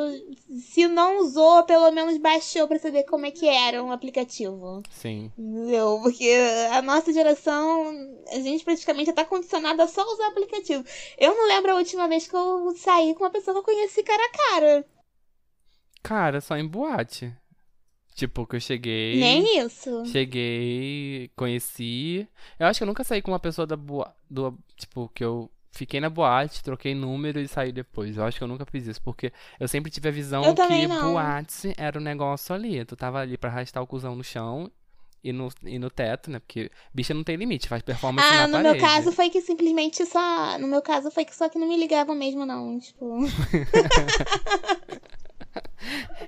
se 0.60 0.88
não 0.88 1.20
usou, 1.20 1.62
pelo 1.62 1.90
menos 1.92 2.18
baixou 2.18 2.66
pra 2.66 2.78
saber 2.78 3.04
como 3.04 3.24
é 3.24 3.30
que 3.30 3.48
era 3.48 3.82
um 3.82 3.92
aplicativo. 3.92 4.82
Sim. 4.90 5.30
Entendeu? 5.38 6.00
Porque 6.02 6.30
a 6.72 6.82
nossa 6.82 7.12
geração, 7.12 7.94
a 8.32 8.40
gente 8.40 8.64
praticamente 8.64 9.06
já 9.06 9.12
tá 9.12 9.24
condicionada 9.24 9.84
a 9.84 9.88
só 9.88 10.02
usar 10.12 10.26
aplicativo. 10.26 10.84
Eu 11.16 11.34
não 11.34 11.46
lembro 11.46 11.72
a 11.72 11.76
última 11.76 12.08
vez 12.08 12.26
que 12.26 12.34
eu 12.34 12.74
saí 12.76 13.14
com 13.14 13.22
uma 13.22 13.30
pessoa 13.30 13.54
que 13.54 13.60
eu 13.60 13.74
conheci 13.74 14.02
cara 14.02 14.22
a 14.24 14.50
cara. 14.50 14.86
Cara, 16.02 16.40
só 16.40 16.56
em 16.56 16.66
boate. 16.66 17.32
Tipo, 18.16 18.46
que 18.46 18.56
eu 18.56 18.60
cheguei. 18.60 19.20
Nem 19.20 19.58
isso. 19.60 20.06
Cheguei, 20.06 21.30
conheci. 21.36 22.26
Eu 22.58 22.66
acho 22.66 22.78
que 22.78 22.82
eu 22.82 22.86
nunca 22.86 23.04
saí 23.04 23.20
com 23.20 23.30
uma 23.30 23.38
pessoa 23.38 23.66
da 23.66 23.76
boate. 23.76 24.14
Do, 24.28 24.58
tipo, 24.74 25.10
que 25.14 25.22
eu 25.22 25.50
fiquei 25.70 26.00
na 26.00 26.08
boate, 26.08 26.64
troquei 26.64 26.94
número 26.94 27.38
e 27.38 27.46
saí 27.46 27.72
depois. 27.72 28.16
Eu 28.16 28.24
acho 28.24 28.38
que 28.38 28.42
eu 28.44 28.48
nunca 28.48 28.64
fiz 28.64 28.86
isso, 28.86 29.02
porque 29.02 29.30
eu 29.60 29.68
sempre 29.68 29.90
tive 29.90 30.08
a 30.08 30.12
visão 30.12 30.42
Eu 30.42 30.54
que 30.54 30.88
boate 30.88 31.74
era 31.76 31.98
o 31.98 32.02
negócio 32.02 32.54
ali. 32.54 32.82
Tu 32.86 32.96
tava 32.96 33.20
ali 33.20 33.36
pra 33.36 33.50
arrastar 33.50 33.82
o 33.82 33.86
cuzão 33.86 34.16
no 34.16 34.24
chão 34.24 34.72
e 35.22 35.30
no, 35.30 35.50
e 35.62 35.78
no 35.78 35.90
teto, 35.90 36.30
né? 36.30 36.38
Porque 36.38 36.70
bicha 36.94 37.12
não 37.12 37.22
tem 37.22 37.36
limite, 37.36 37.68
faz 37.68 37.82
performance 37.82 38.26
Ah, 38.26 38.32
na 38.32 38.46
no 38.46 38.52
parede. 38.64 38.80
meu 38.80 38.88
caso 38.88 39.12
foi 39.12 39.28
que 39.28 39.42
simplesmente 39.42 40.06
só. 40.06 40.58
No 40.58 40.66
meu 40.68 40.80
caso 40.80 41.10
foi 41.10 41.26
que 41.26 41.36
só 41.36 41.50
que 41.50 41.58
não 41.58 41.68
me 41.68 41.76
ligavam 41.76 42.14
mesmo, 42.14 42.46
não. 42.46 42.80
Tipo. 42.80 43.18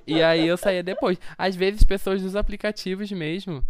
E 0.07 0.21
aí 0.21 0.47
eu 0.47 0.57
saía 0.57 0.83
depois. 0.83 1.19
Às 1.37 1.55
vezes, 1.55 1.83
pessoas 1.83 2.21
dos 2.21 2.35
aplicativos 2.35 3.11
mesmo. 3.11 3.63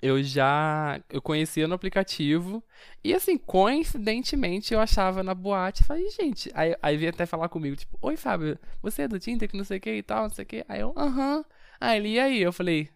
eu 0.00 0.22
já. 0.22 1.00
Eu 1.08 1.22
conhecia 1.22 1.68
no 1.68 1.74
aplicativo. 1.74 2.62
E 3.04 3.14
assim, 3.14 3.38
coincidentemente, 3.38 4.74
eu 4.74 4.80
achava 4.80 5.22
na 5.22 5.34
boate. 5.34 5.84
Falei, 5.84 6.08
gente. 6.10 6.50
Aí, 6.54 6.76
aí 6.82 6.96
veio 6.96 7.10
até 7.10 7.26
falar 7.26 7.48
comigo, 7.48 7.76
tipo, 7.76 7.96
oi, 8.02 8.16
Fábio, 8.16 8.58
você 8.82 9.02
é 9.02 9.08
do 9.08 9.20
Tinder 9.20 9.48
que 9.48 9.56
não 9.56 9.64
sei 9.64 9.78
o 9.78 9.80
que 9.80 9.94
e 9.94 10.02
tal, 10.02 10.24
não 10.24 10.30
sei 10.30 10.44
o 10.44 10.46
que. 10.46 10.64
Aí 10.68 10.80
eu, 10.80 10.92
aham. 10.96 11.44
Aí 11.80 11.98
ele, 11.98 12.10
e 12.10 12.20
aí? 12.20 12.42
Eu 12.42 12.52
falei, 12.52 12.88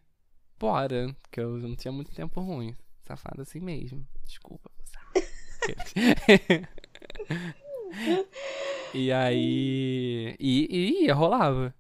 bora. 0.59 1.15
Porque 1.23 1.41
eu 1.41 1.57
não 1.59 1.77
tinha 1.77 1.93
muito 1.93 2.13
tempo 2.13 2.41
ruim. 2.41 2.75
Safado 3.03 3.43
assim 3.43 3.61
mesmo. 3.61 4.07
Desculpa. 4.25 4.71
e 8.95 9.13
aí. 9.13 10.37
E, 10.39 11.05
e, 11.07 11.11
rolava. 11.13 11.75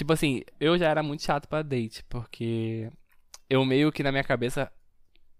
Tipo 0.00 0.14
assim, 0.14 0.40
eu 0.58 0.78
já 0.78 0.88
era 0.88 1.02
muito 1.02 1.22
chato 1.22 1.46
pra 1.46 1.60
date, 1.60 2.02
porque 2.08 2.90
eu 3.50 3.62
meio 3.66 3.92
que 3.92 4.02
na 4.02 4.10
minha 4.10 4.24
cabeça 4.24 4.72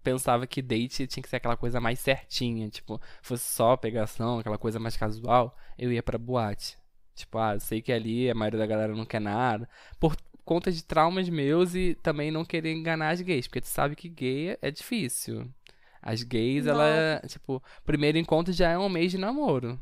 pensava 0.03 0.45
que 0.45 0.61
date 0.61 1.07
tinha 1.07 1.23
que 1.23 1.27
ser 1.27 1.37
aquela 1.37 1.57
coisa 1.57 1.81
mais 1.81 1.99
certinha, 1.99 2.69
tipo, 2.69 3.01
fosse 3.23 3.43
só 3.43 3.75
pegação, 3.75 4.37
aquela 4.37 4.59
coisa 4.59 4.79
mais 4.79 4.95
casual, 4.95 5.57
eu 5.79 5.91
ia 5.91 6.03
pra 6.03 6.15
boate. 6.15 6.77
Tipo, 7.15 7.39
ah, 7.39 7.59
sei 7.59 7.81
que 7.81 7.91
ali 7.91 8.29
a 8.29 8.35
maioria 8.35 8.59
da 8.59 8.67
galera 8.67 8.95
não 8.95 9.03
quer 9.03 9.19
nada. 9.19 9.67
Por 9.99 10.15
conta 10.45 10.71
de 10.71 10.83
traumas 10.83 11.27
meus 11.27 11.73
e 11.73 11.95
também 11.95 12.29
não 12.29 12.45
querer 12.45 12.71
enganar 12.71 13.09
as 13.09 13.21
gays, 13.21 13.47
porque 13.47 13.61
tu 13.61 13.67
sabe 13.67 13.95
que 13.95 14.07
gay 14.09 14.59
é 14.61 14.69
difícil. 14.69 15.51
As 15.99 16.21
gays, 16.21 16.65
Nossa. 16.65 16.83
ela, 16.83 17.21
tipo, 17.27 17.63
primeiro 17.83 18.19
encontro 18.19 18.53
já 18.53 18.69
é 18.69 18.77
um 18.77 18.89
mês 18.89 19.09
de 19.09 19.17
namoro. 19.17 19.81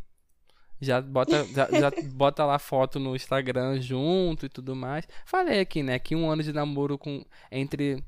Já 0.81 1.01
bota, 1.01 1.45
já, 1.45 1.67
já, 1.71 1.91
bota 2.13 2.45
lá 2.45 2.57
foto 2.57 3.00
no 3.00 3.15
Instagram 3.15 3.81
junto 3.81 4.45
e 4.45 4.50
tudo 4.50 4.75
mais. 4.75 5.07
Falei 5.25 5.59
aqui, 5.59 5.83
né, 5.83 6.00
que 6.00 6.15
um 6.15 6.29
ano 6.29 6.41
de 6.41 6.53
namoro 6.53 6.98
com 6.98 7.24
entre 7.51 8.03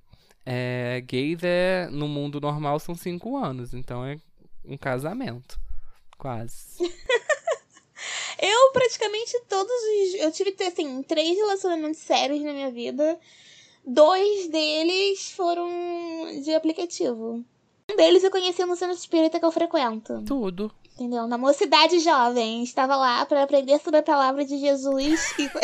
é, 0.46 1.02
gays 1.06 1.44
é, 1.44 1.88
no 1.92 2.08
mundo 2.08 2.40
normal 2.40 2.80
são 2.80 2.96
cinco 2.96 3.38
anos. 3.38 3.74
Então 3.74 4.06
é 4.06 4.18
um 4.66 4.78
casamento. 4.78 5.60
Quase. 6.18 6.78
eu 8.42 8.72
praticamente 8.74 9.40
todos 9.50 9.72
os. 9.72 10.14
Eu 10.16 10.32
tive, 10.32 10.56
assim, 10.64 11.04
três 11.04 11.36
relacionamentos 11.36 12.00
sérios 12.00 12.42
na 12.42 12.54
minha 12.54 12.72
vida. 12.72 13.20
Dois 13.86 14.48
deles 14.50 15.32
foram 15.32 15.68
de 16.44 16.54
aplicativo. 16.54 17.44
Um 17.92 17.96
deles 17.96 18.24
eu 18.24 18.30
conheci 18.30 18.64
no 18.64 18.76
centro 18.76 18.96
espírita 18.96 19.40
que 19.40 19.46
eu 19.46 19.52
frequento. 19.52 20.24
Tudo. 20.26 20.72
Entendeu? 20.96 21.28
Na 21.28 21.38
mocidade 21.38 22.00
jovem. 22.00 22.64
Estava 22.64 22.96
lá 22.96 23.26
para 23.26 23.44
aprender 23.44 23.78
sobre 23.80 24.00
a 24.00 24.04
palavra 24.04 24.46
de 24.46 24.58
Jesus. 24.58 25.34
E... 25.40 25.52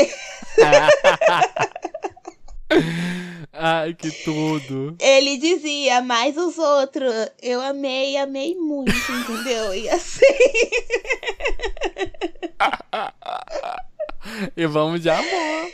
Ai, 3.53 3.93
que 3.93 4.11
tudo. 4.23 4.95
Ele 4.99 5.37
dizia, 5.37 6.01
mas 6.01 6.35
os 6.37 6.59
outros, 6.59 7.13
eu 7.41 7.61
amei, 7.61 8.17
amei 8.17 8.55
muito, 8.55 8.91
entendeu? 8.91 9.73
E 9.73 9.87
assim. 9.89 10.25
e 14.55 14.67
vamos 14.67 15.01
de 15.01 15.09
amor. 15.09 15.71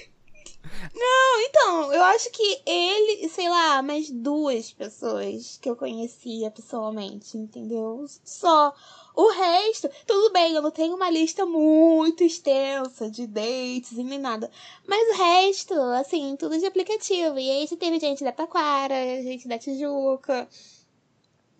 Não, 0.93 1.41
então, 1.41 1.93
eu 1.93 2.03
acho 2.03 2.29
que 2.31 2.61
ele, 2.65 3.27
sei 3.27 3.49
lá, 3.49 3.81
mais 3.81 4.09
duas 4.09 4.71
pessoas 4.71 5.59
que 5.61 5.69
eu 5.69 5.75
conhecia 5.75 6.49
pessoalmente, 6.51 7.37
entendeu? 7.37 8.05
Só. 8.23 8.73
O 9.15 9.29
resto, 9.31 9.89
tudo 10.07 10.31
bem, 10.33 10.55
eu 10.55 10.61
não 10.61 10.71
tenho 10.71 10.95
uma 10.95 11.09
lista 11.09 11.45
muito 11.45 12.23
extensa 12.23 13.09
de 13.09 13.27
dates 13.27 13.91
e 13.91 14.03
nem 14.03 14.17
nada. 14.17 14.49
Mas 14.87 15.07
o 15.09 15.17
resto, 15.17 15.73
assim, 15.99 16.35
tudo 16.35 16.57
de 16.57 16.65
aplicativo. 16.65 17.37
E 17.37 17.49
aí 17.49 17.67
teve 17.77 17.99
gente 17.99 18.23
da 18.23 18.31
Taquara, 18.31 18.95
gente 19.21 19.47
da 19.47 19.59
Tijuca, 19.59 20.47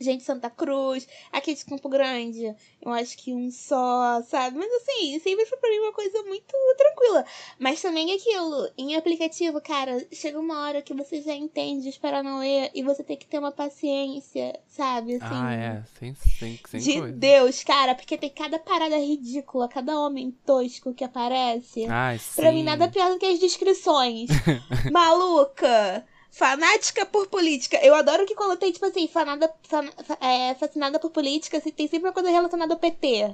gente 0.04 0.24
Santa 0.24 0.50
Cruz, 0.50 1.08
aqui 1.32 1.54
de 1.54 1.66
Campo 1.66 1.90
Grande, 1.90 2.56
eu 2.82 2.92
acho 2.92 3.18
que 3.18 3.34
um 3.34 3.50
só, 3.50 4.22
sabe? 4.24 4.58
Mas 4.58 4.72
assim, 4.74 5.20
sempre 5.20 5.46
foi 5.46 5.58
pra 5.58 5.70
mim 5.70 5.80
uma 5.80 5.94
coisa 5.94 6.22
muito 6.24 6.54
tranquila. 6.78 7.26
Mas 7.60 7.82
também 7.82 8.14
aquilo, 8.14 8.70
em 8.78 8.96
aplicativo, 8.96 9.62
cara, 9.62 10.06
chega 10.12 10.40
uma 10.40 10.62
hora 10.66 10.82
que 10.82 10.94
você 10.94 11.22
já 11.22 11.34
entende 11.34 11.90
os 11.90 11.98
paranoia 11.98 12.70
e 12.74 12.84
você 12.84 13.04
tem 13.04 13.18
que 13.18 13.26
ter 13.26 13.40
uma 13.40 13.52
paciência, 13.52 14.60
sabe? 14.68 15.16
Assim, 15.16 15.26
ah, 15.32 15.54
é, 15.54 15.84
sem, 15.98 16.16
sem, 16.16 16.60
sem 16.68 16.80
De 16.80 17.00
coisa. 17.00 17.14
Deus, 17.14 17.64
cara, 17.64 17.96
porque 17.96 18.18
tem 18.18 18.30
cada 18.30 18.60
parada 18.60 18.98
ridícula, 18.98 19.68
cada 19.68 20.00
homem 20.00 20.32
tosco 20.46 20.94
que 20.94 21.04
aparece. 21.04 21.86
Ai, 21.86 22.20
pra 22.36 22.52
mim, 22.52 22.64
nada 22.64 22.88
pior 22.88 23.10
do 23.12 23.20
que 23.20 23.26
as 23.26 23.40
descrições. 23.40 24.30
Maluca! 24.92 26.06
Fanática 26.34 27.06
por 27.06 27.28
política. 27.28 27.78
Eu 27.84 27.94
adoro 27.94 28.26
que 28.26 28.34
quando 28.34 28.58
tem, 28.58 28.72
tipo 28.72 28.88
assim, 28.88 29.08
fanada, 29.08 29.54
fan, 29.70 29.88
é, 30.20 30.56
fascinada 30.56 30.98
por 30.98 31.12
política, 31.12 31.60
assim, 31.60 31.70
tem 31.70 31.88
sempre 31.88 32.08
uma 32.08 32.14
coisa 32.14 32.32
relacionada 32.32 32.74
ao 32.74 32.80
PT. 32.80 33.08
É. 33.08 33.30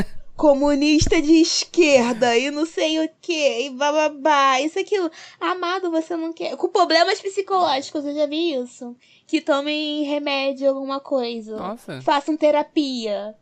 Comunista 0.38 1.20
de 1.20 1.34
esquerda 1.34 2.34
e 2.38 2.50
não 2.50 2.64
sei 2.64 3.04
o 3.04 3.10
que, 3.20 3.66
e 3.66 3.68
bababá, 3.68 4.58
isso 4.58 4.78
aquilo. 4.78 5.10
Amado, 5.38 5.90
você 5.90 6.16
não 6.16 6.32
quer. 6.32 6.56
Com 6.56 6.68
problemas 6.68 7.20
psicológicos, 7.20 8.06
eu 8.06 8.14
já 8.14 8.24
vi 8.24 8.54
isso. 8.54 8.96
Que 9.26 9.42
tomem 9.42 10.04
remédio, 10.04 10.70
alguma 10.70 10.98
coisa. 10.98 11.56
Nossa. 11.56 12.00
Façam 12.00 12.38
terapia. 12.38 13.34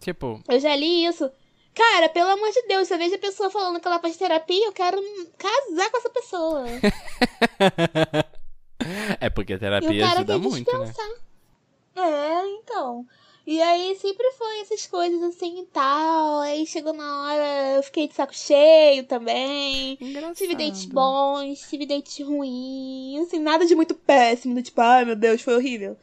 Tipo. 0.00 0.42
Eu 0.48 0.58
já 0.58 0.74
li 0.74 1.04
isso. 1.04 1.30
Cara, 1.74 2.08
pelo 2.08 2.30
amor 2.30 2.50
de 2.52 2.62
Deus, 2.62 2.90
eu 2.90 2.98
vejo 2.98 3.16
a 3.16 3.18
pessoa 3.18 3.50
falando 3.50 3.80
que 3.80 3.88
ela 3.88 3.98
faz 3.98 4.16
terapia, 4.16 4.66
eu 4.66 4.72
quero 4.72 4.96
casar 5.36 5.90
com 5.90 5.98
essa 5.98 6.10
pessoa. 6.10 6.64
é 9.20 9.28
porque 9.28 9.54
a 9.54 9.58
terapia 9.58 10.08
ajuda 10.08 10.38
muito, 10.38 10.78
né? 10.78 10.92
É, 11.96 12.46
então. 12.60 13.04
E 13.46 13.60
aí 13.60 13.94
sempre 13.96 14.30
foi 14.32 14.60
essas 14.60 14.86
coisas 14.86 15.22
assim 15.22 15.62
e 15.62 15.66
tal. 15.66 16.40
Aí 16.40 16.66
chegou 16.66 16.94
na 16.94 17.22
hora, 17.22 17.76
eu 17.76 17.82
fiquei 17.82 18.08
de 18.08 18.14
saco 18.14 18.34
cheio 18.34 19.04
também. 19.04 19.98
Engraçado. 20.00 20.34
Tive 20.34 20.54
dates 20.54 20.86
bons, 20.86 21.60
tive 21.68 21.86
dates 21.86 22.24
ruins. 22.24 23.26
Assim, 23.26 23.40
nada 23.40 23.66
de 23.66 23.74
muito 23.74 23.94
péssimo, 23.94 24.54
do 24.54 24.62
tipo, 24.62 24.80
ai 24.80 25.04
meu 25.04 25.16
Deus, 25.16 25.42
foi 25.42 25.56
horrível. 25.56 25.96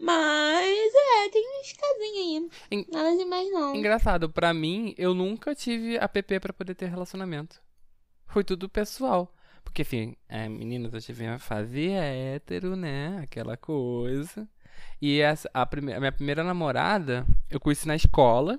Mas 0.00 0.92
é, 0.94 1.28
tem 1.28 1.60
uns 1.60 1.72
casinhos 1.74 2.52
aí. 2.70 2.86
Nada 2.90 3.16
demais 3.18 3.52
não. 3.52 3.76
Engraçado, 3.76 4.30
pra 4.30 4.54
mim, 4.54 4.94
eu 4.96 5.12
nunca 5.12 5.54
tive 5.54 5.98
app 5.98 6.40
para 6.40 6.54
poder 6.54 6.74
ter 6.74 6.86
relacionamento. 6.86 7.60
Foi 8.24 8.42
tudo 8.42 8.66
pessoal. 8.66 9.34
Porque, 9.62 9.82
enfim, 9.82 10.16
é, 10.26 10.48
meninas, 10.48 10.94
eu 10.94 11.00
tive 11.02 11.26
uma 11.26 11.38
fase 11.38 11.90
hétero, 11.90 12.74
né? 12.76 13.20
Aquela 13.22 13.58
coisa. 13.58 14.48
E 15.02 15.20
essa, 15.20 15.50
a, 15.52 15.66
prime 15.66 15.92
a 15.92 16.00
minha 16.00 16.12
primeira 16.12 16.42
namorada, 16.42 17.26
eu 17.50 17.60
conheci 17.60 17.86
na 17.86 17.94
escola. 17.94 18.58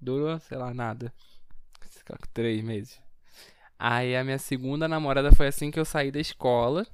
Durou, 0.00 0.36
sei 0.40 0.58
lá, 0.58 0.74
nada. 0.74 1.14
Três 2.32 2.62
meses. 2.64 3.00
Aí 3.78 4.16
a 4.16 4.24
minha 4.24 4.38
segunda 4.38 4.88
namorada 4.88 5.32
foi 5.32 5.46
assim 5.46 5.70
que 5.70 5.78
eu 5.78 5.84
saí 5.84 6.10
da 6.10 6.20
escola. 6.20 6.84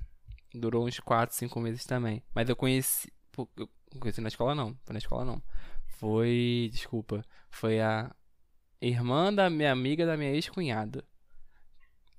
Durou 0.52 0.87
uns 0.87 1.00
4, 1.00 1.34
5 1.34 1.60
meses 1.60 1.87
também. 1.87 2.22
Mas 2.34 2.49
eu 2.49 2.54
conheci. 2.54 3.10
Eu 3.56 3.68
conheci 4.00 4.20
na 4.20 4.28
escola 4.28 4.54
não. 4.54 4.76
Foi 4.85 4.92
na 4.92 4.99
escola 4.99 5.25
não. 5.25 5.42
Foi. 5.87 6.70
Desculpa. 6.73 7.25
Foi 7.50 7.80
a 7.80 8.14
irmã 8.80 9.32
da 9.32 9.50
minha 9.50 9.70
amiga 9.70 10.06
da 10.06 10.16
minha 10.16 10.30
ex-cunhada. 10.32 11.04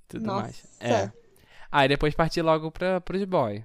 Tudo 0.07 0.25
Nossa. 0.25 0.41
mais. 0.41 0.81
É. 0.81 1.11
Aí 1.71 1.87
depois 1.87 2.13
parti 2.13 2.41
logo 2.41 2.69
pra, 2.71 2.99
pros 2.99 3.23
boy. 3.23 3.63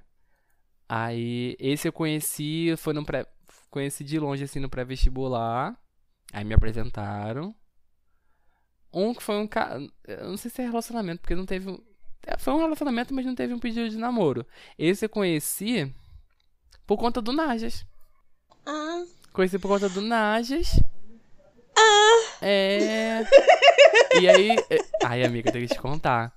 Aí 0.88 1.56
esse 1.58 1.88
eu 1.88 1.92
conheci, 1.92 2.74
foi 2.76 2.94
no 2.94 3.04
pré. 3.04 3.26
Conheci 3.70 4.04
de 4.04 4.18
longe 4.18 4.44
assim 4.44 4.60
no 4.60 4.70
pré-vestibular. 4.70 5.76
Aí 6.32 6.44
me 6.44 6.54
apresentaram. 6.54 7.54
Um 8.92 9.12
que 9.12 9.22
foi 9.22 9.36
um 9.36 9.46
cara. 9.46 9.80
Eu 10.04 10.28
não 10.28 10.36
sei 10.36 10.50
se 10.50 10.62
é 10.62 10.64
relacionamento, 10.64 11.20
porque 11.20 11.34
não 11.34 11.44
teve. 11.44 11.78
É, 12.24 12.38
foi 12.38 12.54
um 12.54 12.58
relacionamento, 12.58 13.12
mas 13.12 13.26
não 13.26 13.34
teve 13.34 13.52
um 13.52 13.58
pedido 13.58 13.88
de 13.90 13.98
namoro. 13.98 14.46
Esse 14.78 15.04
eu 15.04 15.08
conheci 15.08 15.92
por 16.86 16.96
conta 16.96 17.20
do 17.20 17.32
Najas. 17.32 17.84
Ah. 18.64 19.04
Conheci 19.32 19.58
por 19.58 19.68
conta 19.68 19.88
do 19.88 20.00
Najas. 20.00 20.80
Ah. 21.76 22.38
É. 22.42 23.24
E 24.18 24.28
aí. 24.28 24.50
É... 24.70 24.78
Ai, 25.04 25.24
amiga, 25.24 25.52
tem 25.52 25.66
que 25.66 25.74
te 25.74 25.80
contar. 25.80 26.34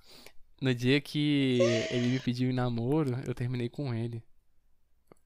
No 0.62 0.76
dia 0.76 1.00
que 1.00 1.60
ele 1.90 2.08
me 2.08 2.20
pediu 2.20 2.50
em 2.50 2.54
namoro, 2.54 3.18
eu 3.26 3.34
terminei 3.34 3.70
com 3.70 3.94
ele. 3.94 4.22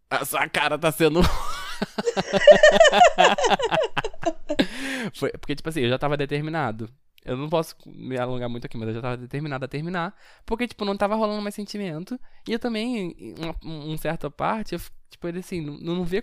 A 0.08 0.24
sua 0.24 0.48
cara 0.48 0.78
tá 0.78 0.92
sendo. 0.92 1.22
Foi, 5.14 5.32
porque, 5.32 5.56
tipo 5.56 5.70
assim, 5.70 5.82
eu 5.82 5.90
já 5.90 5.98
tava 5.98 6.18
determinado. 6.18 6.90
Eu 7.26 7.38
não 7.38 7.50
posso 7.50 7.76
me 7.86 8.18
alongar 8.18 8.50
muito 8.50 8.66
aqui, 8.66 8.78
mas 8.78 8.90
eu 8.90 8.96
já 8.96 9.02
tava 9.02 9.18
determinado 9.18 9.64
a 9.64 9.68
terminar. 9.68 10.16
Porque, 10.46 10.68
tipo, 10.68 10.84
não 10.84 10.98
tava 10.98 11.16
rolando 11.16 11.42
mais 11.42 11.56
sentimento. 11.56 12.20
E 12.48 12.52
eu 12.52 12.60
também, 12.60 13.16
em 13.18 13.36
uma 13.62 13.98
certa 13.98 14.30
parte, 14.30 14.74
eu, 14.74 14.82
tipo, 15.10 15.28
ele 15.28 15.40
assim, 15.40 15.62
não, 15.62 15.96
não 15.96 16.04
via 16.04 16.22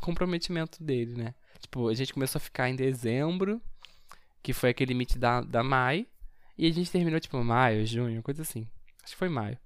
comprometimento 0.00 0.82
dele, 0.82 1.14
né? 1.14 1.34
Tipo, 1.60 1.88
a 1.88 1.94
gente 1.94 2.14
começou 2.14 2.38
a 2.38 2.40
ficar 2.40 2.68
em 2.70 2.76
dezembro, 2.76 3.60
que 4.42 4.52
foi 4.52 4.70
aquele 4.70 4.92
limite 4.92 5.18
da, 5.18 5.42
da 5.42 5.62
Mai. 5.62 6.06
E 6.56 6.66
a 6.66 6.72
gente 6.72 6.90
terminou, 6.90 7.20
tipo, 7.20 7.42
maio, 7.42 7.86
junho, 7.86 8.22
coisa 8.22 8.42
assim. 8.42 8.66
Acho 9.02 9.12
que 9.12 9.18
foi 9.18 9.28
maio. 9.28 9.58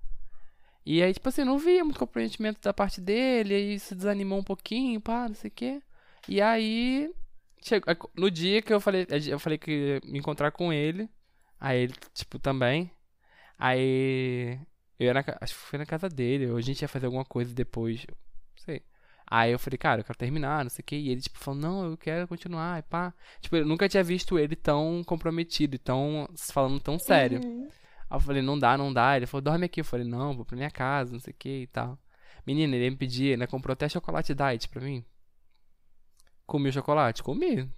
E 0.85 1.03
aí, 1.03 1.13
tipo 1.13 1.29
assim, 1.29 1.43
não 1.43 1.59
via 1.59 1.85
muito 1.85 1.99
comprometimento 1.99 2.61
da 2.63 2.73
parte 2.73 3.01
dele, 3.01 3.55
aí 3.55 3.79
se 3.79 3.95
desanimou 3.95 4.39
um 4.39 4.45
pouquinho, 4.45 5.01
pá, 5.01 5.29
não 5.29 5.35
sei 5.35 5.49
o 5.49 5.53
quê. 5.53 5.83
E 6.29 6.41
aí, 6.41 7.11
chegou, 7.67 8.11
no 8.17 8.31
dia 8.31 8.63
que 8.63 8.73
eu 8.73 8.81
falei, 8.81 9.07
eu 9.27 9.39
falei 9.39 9.59
que 9.59 9.71
ia 9.71 10.01
me 10.05 10.19
encontrar 10.19 10.51
com 10.53 10.73
ele, 10.73 11.09
aí 11.59 11.83
ele, 11.83 11.95
tipo, 12.15 12.39
também. 12.39 12.91
Aí, 13.59 14.59
eu 14.99 15.07
ia 15.07 15.15
na, 15.15 15.25
acho 15.41 15.55
que 15.55 15.61
foi 15.61 15.79
na 15.79 15.87
casa 15.87 16.09
dele, 16.09 16.51
ou 16.51 16.57
a 16.57 16.61
gente 16.61 16.83
ia 16.83 16.89
fazer 16.89 17.07
alguma 17.07 17.25
coisa 17.25 17.55
depois, 17.55 18.07
não 18.09 18.65
sei. 18.65 18.83
Aí 19.29 19.51
eu 19.51 19.59
falei, 19.59 19.77
cara, 19.77 20.01
eu 20.01 20.05
quero 20.05 20.19
terminar, 20.19 20.65
não 20.65 20.71
sei 20.71 20.83
o 20.83 20.87
que. 20.87 20.97
E 20.97 21.09
ele, 21.11 21.21
tipo, 21.21 21.39
falou, 21.39 21.61
não, 21.61 21.91
eu 21.91 21.97
quero 21.97 22.29
continuar, 22.29 22.79
e 22.79 22.83
pá. 22.83 23.13
Tipo, 23.41 23.57
eu 23.57 23.67
nunca 23.67 23.89
tinha 23.89 24.05
visto 24.05 24.39
ele 24.39 24.55
tão 24.55 25.03
comprometido 25.05 25.79
tão, 25.79 26.29
falando 26.53 26.79
tão 26.79 26.99
sério. 26.99 27.41
Uhum. 27.45 27.69
Aí 28.09 28.17
eu 28.17 28.21
falei, 28.21 28.41
não 28.43 28.57
dá, 28.57 28.79
não 28.79 28.93
dá. 28.93 29.17
Ele 29.17 29.27
falou, 29.27 29.43
dorme 29.43 29.67
aqui. 29.67 29.81
Eu 29.81 29.85
falei, 29.85 30.07
não, 30.07 30.37
vou 30.37 30.45
pra 30.45 30.57
minha 30.57 30.71
casa, 30.71 31.13
não 31.13 31.19
sei 31.19 31.33
o 31.33 31.37
que 31.37 31.63
e 31.63 31.67
tal. 31.67 31.99
Menina, 32.47 32.77
ele 32.77 32.91
me 32.91 32.97
pediu, 32.97 33.33
ele 33.33 33.47
comprou 33.49 33.73
até 33.73 33.89
chocolate 33.89 34.33
diet 34.33 34.69
pra 34.69 34.81
mim. 34.81 35.05
Comi 36.47 36.69
o 36.69 36.73
chocolate? 36.73 37.23
Comi. 37.23 37.69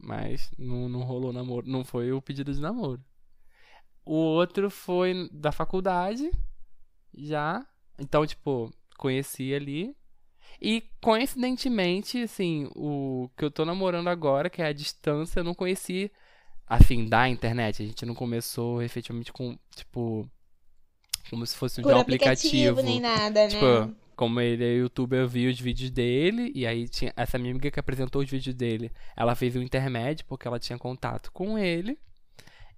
Mas 0.00 0.50
não, 0.58 0.88
não 0.88 1.02
rolou 1.02 1.32
namoro, 1.32 1.66
não 1.68 1.84
foi 1.84 2.12
o 2.12 2.22
pedido 2.22 2.52
de 2.52 2.60
namoro. 2.60 3.02
O 4.04 4.14
outro 4.14 4.70
foi 4.70 5.28
da 5.32 5.50
faculdade, 5.50 6.30
já. 7.16 7.66
Então, 7.98 8.26
tipo, 8.26 8.72
conheci 8.96 9.52
ali. 9.54 9.96
E 10.60 10.82
coincidentemente, 11.02 12.22
assim, 12.22 12.68
o 12.74 13.28
que 13.36 13.44
eu 13.44 13.50
tô 13.50 13.64
namorando 13.64 14.08
agora, 14.08 14.48
que 14.48 14.62
é 14.62 14.66
a 14.66 14.72
distância, 14.72 15.40
eu 15.40 15.44
não 15.44 15.54
conheci, 15.54 16.10
assim, 16.66 17.06
da 17.06 17.28
internet. 17.28 17.82
A 17.82 17.86
gente 17.86 18.06
não 18.06 18.14
começou 18.14 18.80
efetivamente 18.82 19.32
com, 19.32 19.58
tipo, 19.74 20.28
como 21.28 21.46
se 21.46 21.56
fosse 21.56 21.80
um 21.80 21.82
Por 21.82 21.92
aplicativo. 21.94 22.80
aplicativo. 22.80 22.82
nem 22.82 23.00
nada, 23.00 23.48
tipo, 23.48 23.64
né? 23.64 23.94
Como 24.18 24.40
ele 24.40 24.64
é 24.64 24.72
youtuber, 24.78 25.20
eu 25.20 25.28
vi 25.28 25.46
os 25.46 25.60
vídeos 25.60 25.92
dele, 25.92 26.50
e 26.52 26.66
aí 26.66 26.88
tinha 26.88 27.12
essa 27.16 27.38
minha 27.38 27.52
amiga 27.52 27.70
que 27.70 27.78
apresentou 27.78 28.20
os 28.20 28.28
vídeos 28.28 28.52
dele, 28.52 28.90
ela 29.16 29.36
fez 29.36 29.54
o 29.54 29.62
intermédio, 29.62 30.26
porque 30.26 30.48
ela 30.48 30.58
tinha 30.58 30.76
contato 30.76 31.30
com 31.30 31.56
ele. 31.56 31.96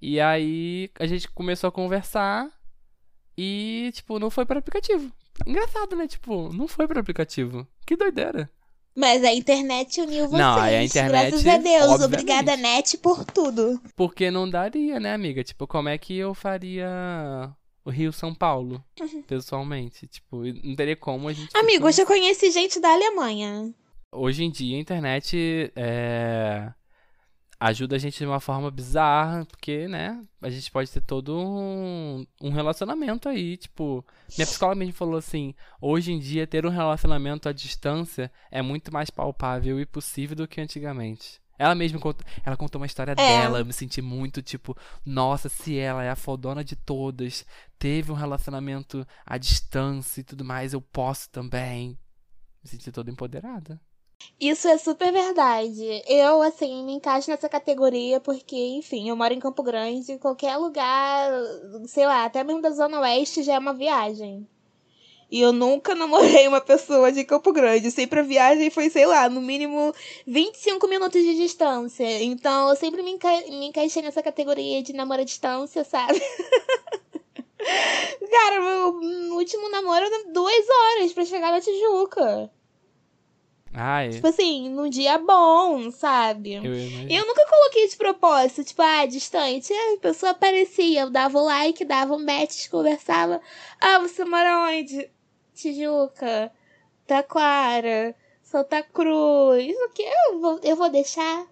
E 0.02 0.20
aí 0.20 0.90
a 1.00 1.06
gente 1.06 1.26
começou 1.30 1.68
a 1.68 1.72
conversar 1.72 2.46
e, 3.38 3.90
tipo, 3.94 4.18
não 4.18 4.28
foi 4.28 4.44
para 4.44 4.58
aplicativo. 4.58 5.10
Engraçado, 5.46 5.96
né? 5.96 6.06
Tipo, 6.06 6.52
não 6.52 6.68
foi 6.68 6.86
pro 6.86 7.00
aplicativo. 7.00 7.66
Que 7.86 7.96
doideira. 7.96 8.50
Mas 8.94 9.24
a 9.24 9.32
internet 9.32 9.98
uniu 9.98 10.26
vocês. 10.26 10.38
Não, 10.38 10.58
a 10.58 10.84
internet. 10.84 11.30
Graças 11.30 11.46
a 11.46 11.56
Deus. 11.56 11.84
Obviamente. 11.84 12.04
Obrigada, 12.04 12.56
net, 12.58 12.98
por 12.98 13.24
tudo. 13.24 13.80
Porque 13.96 14.30
não 14.30 14.46
daria, 14.46 15.00
né, 15.00 15.14
amiga? 15.14 15.42
Tipo, 15.42 15.66
como 15.66 15.88
é 15.88 15.96
que 15.96 16.14
eu 16.18 16.34
faria 16.34 17.50
o 17.84 17.90
Rio 17.90 18.12
São 18.12 18.34
Paulo, 18.34 18.84
uhum. 19.00 19.22
pessoalmente? 19.22 20.06
Tipo, 20.06 20.42
não 20.64 20.74
teria 20.74 20.96
como 20.96 21.28
a 21.28 21.32
gente. 21.32 21.56
Amigo, 21.56 21.86
hoje 21.86 22.02
eu 22.02 22.06
conheci 22.06 22.50
gente 22.50 22.80
da 22.80 22.92
Alemanha. 22.92 23.72
Hoje 24.12 24.44
em 24.44 24.50
dia 24.50 24.76
a 24.76 24.80
internet 24.80 25.72
é 25.76 26.72
ajuda 27.60 27.96
a 27.96 27.98
gente 27.98 28.16
de 28.16 28.24
uma 28.24 28.40
forma 28.40 28.70
bizarra, 28.70 29.44
porque, 29.44 29.86
né, 29.86 30.24
a 30.40 30.48
gente 30.48 30.70
pode 30.70 30.90
ter 30.90 31.02
todo 31.02 31.38
um, 31.38 32.26
um 32.40 32.50
relacionamento 32.50 33.28
aí, 33.28 33.58
tipo, 33.58 34.02
minha 34.36 34.46
psicóloga 34.46 34.78
mesmo 34.78 34.94
falou 34.94 35.16
assim, 35.16 35.54
hoje 35.78 36.10
em 36.10 36.18
dia 36.18 36.46
ter 36.46 36.64
um 36.64 36.70
relacionamento 36.70 37.50
à 37.50 37.52
distância 37.52 38.32
é 38.50 38.62
muito 38.62 38.90
mais 38.90 39.10
palpável 39.10 39.78
e 39.78 39.84
possível 39.84 40.34
do 40.34 40.48
que 40.48 40.58
antigamente. 40.58 41.39
Ela 41.60 41.74
mesma 41.74 42.00
contou, 42.00 42.26
ela 42.42 42.56
contou 42.56 42.80
uma 42.80 42.86
história 42.86 43.12
é. 43.12 43.14
dela, 43.14 43.58
eu 43.58 43.66
me 43.66 43.72
senti 43.74 44.00
muito 44.00 44.40
tipo, 44.40 44.74
nossa, 45.04 45.50
se 45.50 45.76
ela 45.78 46.02
é 46.02 46.08
a 46.08 46.16
fodona 46.16 46.64
de 46.64 46.74
todas, 46.74 47.44
teve 47.78 48.10
um 48.10 48.14
relacionamento 48.14 49.06
à 49.26 49.36
distância 49.36 50.22
e 50.22 50.24
tudo 50.24 50.42
mais, 50.42 50.72
eu 50.72 50.80
posso 50.80 51.28
também. 51.28 51.98
Me 52.64 52.70
senti 52.70 52.90
toda 52.90 53.10
empoderada. 53.10 53.78
Isso 54.40 54.68
é 54.68 54.78
super 54.78 55.12
verdade. 55.12 56.02
Eu, 56.08 56.40
assim, 56.40 56.82
me 56.82 56.92
encaixo 56.94 57.30
nessa 57.30 57.46
categoria 57.46 58.20
porque, 58.20 58.56
enfim, 58.56 59.10
eu 59.10 59.16
moro 59.16 59.34
em 59.34 59.38
Campo 59.38 59.62
Grande, 59.62 60.16
qualquer 60.16 60.56
lugar, 60.56 61.30
sei 61.86 62.06
lá, 62.06 62.24
até 62.24 62.42
mesmo 62.42 62.62
da 62.62 62.70
Zona 62.70 63.00
Oeste 63.00 63.42
já 63.42 63.56
é 63.56 63.58
uma 63.58 63.74
viagem. 63.74 64.48
E 65.30 65.40
eu 65.40 65.52
nunca 65.52 65.94
namorei 65.96 66.48
uma 66.48 66.60
pessoa 66.60 67.12
de 67.12 67.24
Campo 67.24 67.52
Grande. 67.52 67.90
Sempre 67.90 68.20
a 68.20 68.24
viagem 68.24 68.70
foi, 68.70 68.90
sei 68.90 69.06
lá, 69.06 69.28
no 69.28 69.40
mínimo 69.40 69.94
25 70.26 70.88
minutos 70.88 71.22
de 71.22 71.36
distância. 71.36 72.22
Então 72.22 72.68
eu 72.68 72.76
sempre 72.76 73.02
me, 73.02 73.12
enca 73.12 73.28
me 73.48 73.66
encaixei 73.66 74.02
nessa 74.02 74.22
categoria 74.22 74.82
de 74.82 74.92
namoro 74.92 75.22
à 75.22 75.24
distância, 75.24 75.84
sabe? 75.84 76.20
Cara, 78.30 78.60
meu 78.60 79.34
último 79.34 79.68
namoro 79.70 80.04
era 80.04 80.32
duas 80.32 80.66
horas 80.68 81.12
para 81.12 81.24
chegar 81.24 81.52
na 81.52 81.60
Tijuca. 81.60 82.50
Ai. 83.72 84.10
Tipo 84.10 84.26
assim, 84.26 84.68
num 84.68 84.88
dia 84.88 85.16
bom, 85.18 85.92
sabe? 85.92 86.54
Eu, 86.54 86.64
eu 86.64 87.26
nunca 87.26 87.46
coloquei 87.46 87.86
de 87.86 87.96
propósito, 87.96 88.64
tipo, 88.64 88.82
ah, 88.82 89.06
distante. 89.06 89.72
A 89.72 89.98
pessoa 90.00 90.30
aparecia, 90.32 91.02
eu 91.02 91.10
dava 91.10 91.38
o 91.38 91.44
like, 91.44 91.84
dava 91.84 92.14
um 92.14 92.24
match, 92.24 92.68
conversava. 92.68 93.40
Ah, 93.80 94.00
você 94.00 94.24
mora 94.24 94.66
onde? 94.66 95.08
Tijuca, 95.60 96.50
Taquara, 97.06 98.14
Santa 98.42 98.82
Cruz. 98.82 99.74
O 99.74 99.90
que? 99.90 100.02
Eu 100.02 100.40
vou, 100.40 100.60
eu 100.62 100.76
vou 100.76 100.90
deixar? 100.90 101.46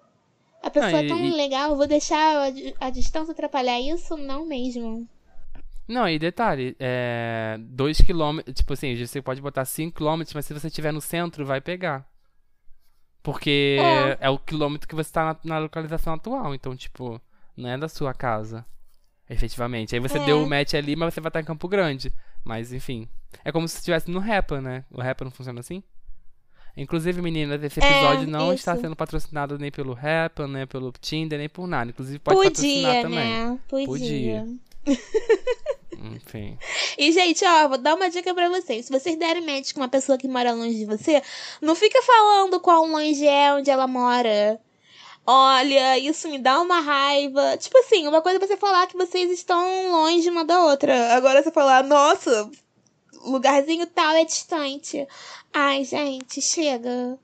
A 0.63 0.71
pessoa 0.71 0.93
não, 0.93 0.99
é 0.99 1.07
tão 1.07 1.25
e... 1.25 1.31
legal, 1.31 1.71
eu 1.71 1.77
vou 1.77 1.87
deixar 1.87 2.17
a, 2.17 2.87
a 2.87 2.91
distância 2.91 3.33
atrapalhar 3.33 3.81
isso? 3.81 4.17
Não 4.17 4.45
mesmo. 4.47 5.09
Não, 5.87 6.07
e 6.09 6.19
detalhe, 6.19 6.77
é. 6.79 7.57
2 7.61 8.03
km, 8.03 8.41
tipo 8.53 8.75
assim, 8.75 8.95
você 8.95 9.23
pode 9.23 9.41
botar 9.41 9.65
5 9.65 9.97
km, 9.97 10.23
mas 10.35 10.45
se 10.45 10.53
você 10.53 10.67
estiver 10.67 10.93
no 10.93 11.01
centro, 11.01 11.47
vai 11.47 11.61
pegar. 11.61 12.07
Porque 13.23 13.79
é, 13.81 14.27
é 14.27 14.31
o 14.31 14.39
quilômetro 14.39 14.89
que 14.89 14.95
você 14.95 15.11
tá 15.11 15.25
na, 15.25 15.37
na, 15.45 15.59
localização 15.59 16.15
atual. 16.15 16.55
Então, 16.55 16.77
tipo, 16.77 17.21
não 17.57 17.69
é 17.71 17.79
da 17.79 17.89
sua 17.89 18.13
casa. 18.13 18.65
Efetivamente. 19.29 19.95
Aí 19.95 20.01
você 20.01 20.19
é. 20.19 20.25
deu 20.25 20.43
o 20.43 20.49
match 20.49 20.75
ali, 20.75 20.97
mas 20.97 21.13
você 21.13 21.21
vai 21.21 21.29
estar 21.29 21.41
em 21.41 21.45
Campo 21.45 21.69
Grande. 21.69 22.13
Mas, 22.45 22.73
enfim. 22.73 23.09
É 23.45 23.53
como 23.53 23.69
se 23.69 23.77
estivesse 23.77 24.11
no 24.11 24.19
Rapper, 24.19 24.61
né? 24.61 24.85
O 24.91 25.01
Rapper 25.01 25.25
não 25.25 25.33
funciona 25.33 25.61
assim? 25.61 25.83
Inclusive, 26.77 27.21
meninas, 27.21 27.63
esse 27.63 27.81
episódio 27.81 28.23
é, 28.23 28.27
não 28.27 28.47
isso. 28.47 28.61
está 28.61 28.77
sendo 28.77 28.95
patrocinado 28.95 29.59
nem 29.59 29.71
pelo 29.71 29.95
Rapper, 29.95 30.47
nem 30.47 30.67
pelo 30.67 30.93
Tinder, 30.93 31.39
nem 31.39 31.49
por 31.49 31.67
nada. 31.67 31.91
Inclusive, 31.91 32.21
pode 32.21 32.37
Podia, 32.37 32.51
patrocinar 32.51 32.95
né? 32.95 33.03
também. 33.03 33.87
Podia. 33.87 33.87
Podia. 33.87 34.47
Enfim. 36.15 36.57
E, 36.97 37.11
gente, 37.11 37.45
ó, 37.45 37.69
vou 37.69 37.79
dar 37.79 37.97
uma 37.97 38.09
dica 38.09 38.33
pra 38.33 38.49
vocês. 38.49 38.87
Se 38.87 38.93
vocês 38.93 39.19
derem 39.19 39.45
match 39.45 39.73
com 39.73 39.81
uma 39.81 39.89
pessoa 39.89 40.17
que 40.17 40.29
mora 40.29 40.53
longe 40.53 40.77
de 40.77 40.85
você, 40.85 41.21
não 41.61 41.75
fica 41.75 42.01
falando 42.03 42.61
qual 42.61 42.87
longe 42.87 43.27
é, 43.27 43.53
onde 43.53 43.69
ela 43.71 43.89
mora. 43.89 44.61
Olha, 45.27 45.99
isso 45.99 46.29
me 46.29 46.39
dá 46.39 46.61
uma 46.61 46.81
raiva. 46.81 47.57
Tipo 47.57 47.77
assim, 47.79 48.07
uma 48.07 48.23
coisa 48.23 48.39
é 48.39 48.47
você 48.47 48.57
falar 48.57 48.87
que 48.87 48.97
vocês 48.97 49.31
estão 49.33 49.91
longe 49.91 50.31
uma 50.31 50.45
da 50.45 50.65
outra. 50.65 51.15
Agora 51.15 51.43
você 51.43 51.51
falar, 51.51 51.83
nossa, 51.83 52.49
lugarzinho 53.31 53.87
tal 53.87 54.15
é 54.15 54.25
distante. 54.25 55.07
Ai, 55.53 55.85
gente, 55.85 56.41
chega. 56.41 57.19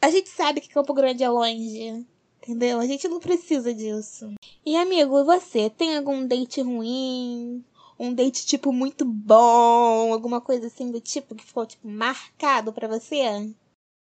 A 0.00 0.10
gente 0.10 0.28
sabe 0.28 0.60
que 0.60 0.68
Campo 0.68 0.94
Grande 0.94 1.22
é 1.22 1.28
longe. 1.28 2.06
Entendeu? 2.42 2.80
A 2.80 2.86
gente 2.86 3.06
não 3.06 3.20
precisa 3.20 3.72
disso. 3.74 4.32
E 4.64 4.76
amigo, 4.76 5.24
você 5.24 5.68
tem 5.68 5.96
algum 5.96 6.26
date 6.26 6.62
ruim? 6.62 7.62
Um 7.98 8.14
date 8.14 8.46
tipo 8.46 8.72
muito 8.72 9.04
bom, 9.04 10.12
alguma 10.12 10.40
coisa 10.40 10.68
assim 10.68 10.90
do 10.90 11.00
tipo 11.00 11.34
que 11.34 11.44
ficou 11.44 11.66
tipo 11.66 11.86
marcado 11.86 12.72
para 12.72 12.88
você? 12.88 13.54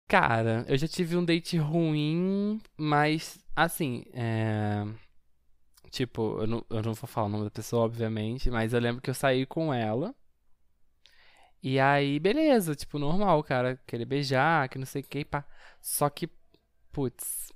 Cara, 0.08 0.64
eu 0.68 0.78
já 0.78 0.86
tive 0.86 1.16
um 1.16 1.24
date 1.24 1.58
ruim, 1.58 2.60
mas 2.76 3.38
assim, 3.56 4.04
é... 4.14 4.86
Tipo, 5.90 6.40
eu 6.40 6.46
não, 6.46 6.64
eu 6.70 6.82
não 6.82 6.94
vou 6.94 7.08
falar 7.08 7.26
o 7.26 7.30
nome 7.30 7.44
da 7.44 7.50
pessoa, 7.50 7.84
obviamente, 7.84 8.50
mas 8.50 8.72
eu 8.72 8.80
lembro 8.80 9.02
que 9.02 9.10
eu 9.10 9.14
saí 9.14 9.44
com 9.44 9.72
ela. 9.74 10.14
E 11.62 11.80
aí, 11.80 12.18
beleza, 12.20 12.74
tipo, 12.74 12.98
normal, 12.98 13.42
cara, 13.42 13.80
querer 13.86 14.04
beijar, 14.04 14.68
que 14.68 14.78
não 14.78 14.86
sei 14.86 15.02
o 15.02 15.04
que, 15.04 15.24
pá. 15.24 15.44
Só 15.80 16.08
que, 16.08 16.28
putz, 16.92 17.48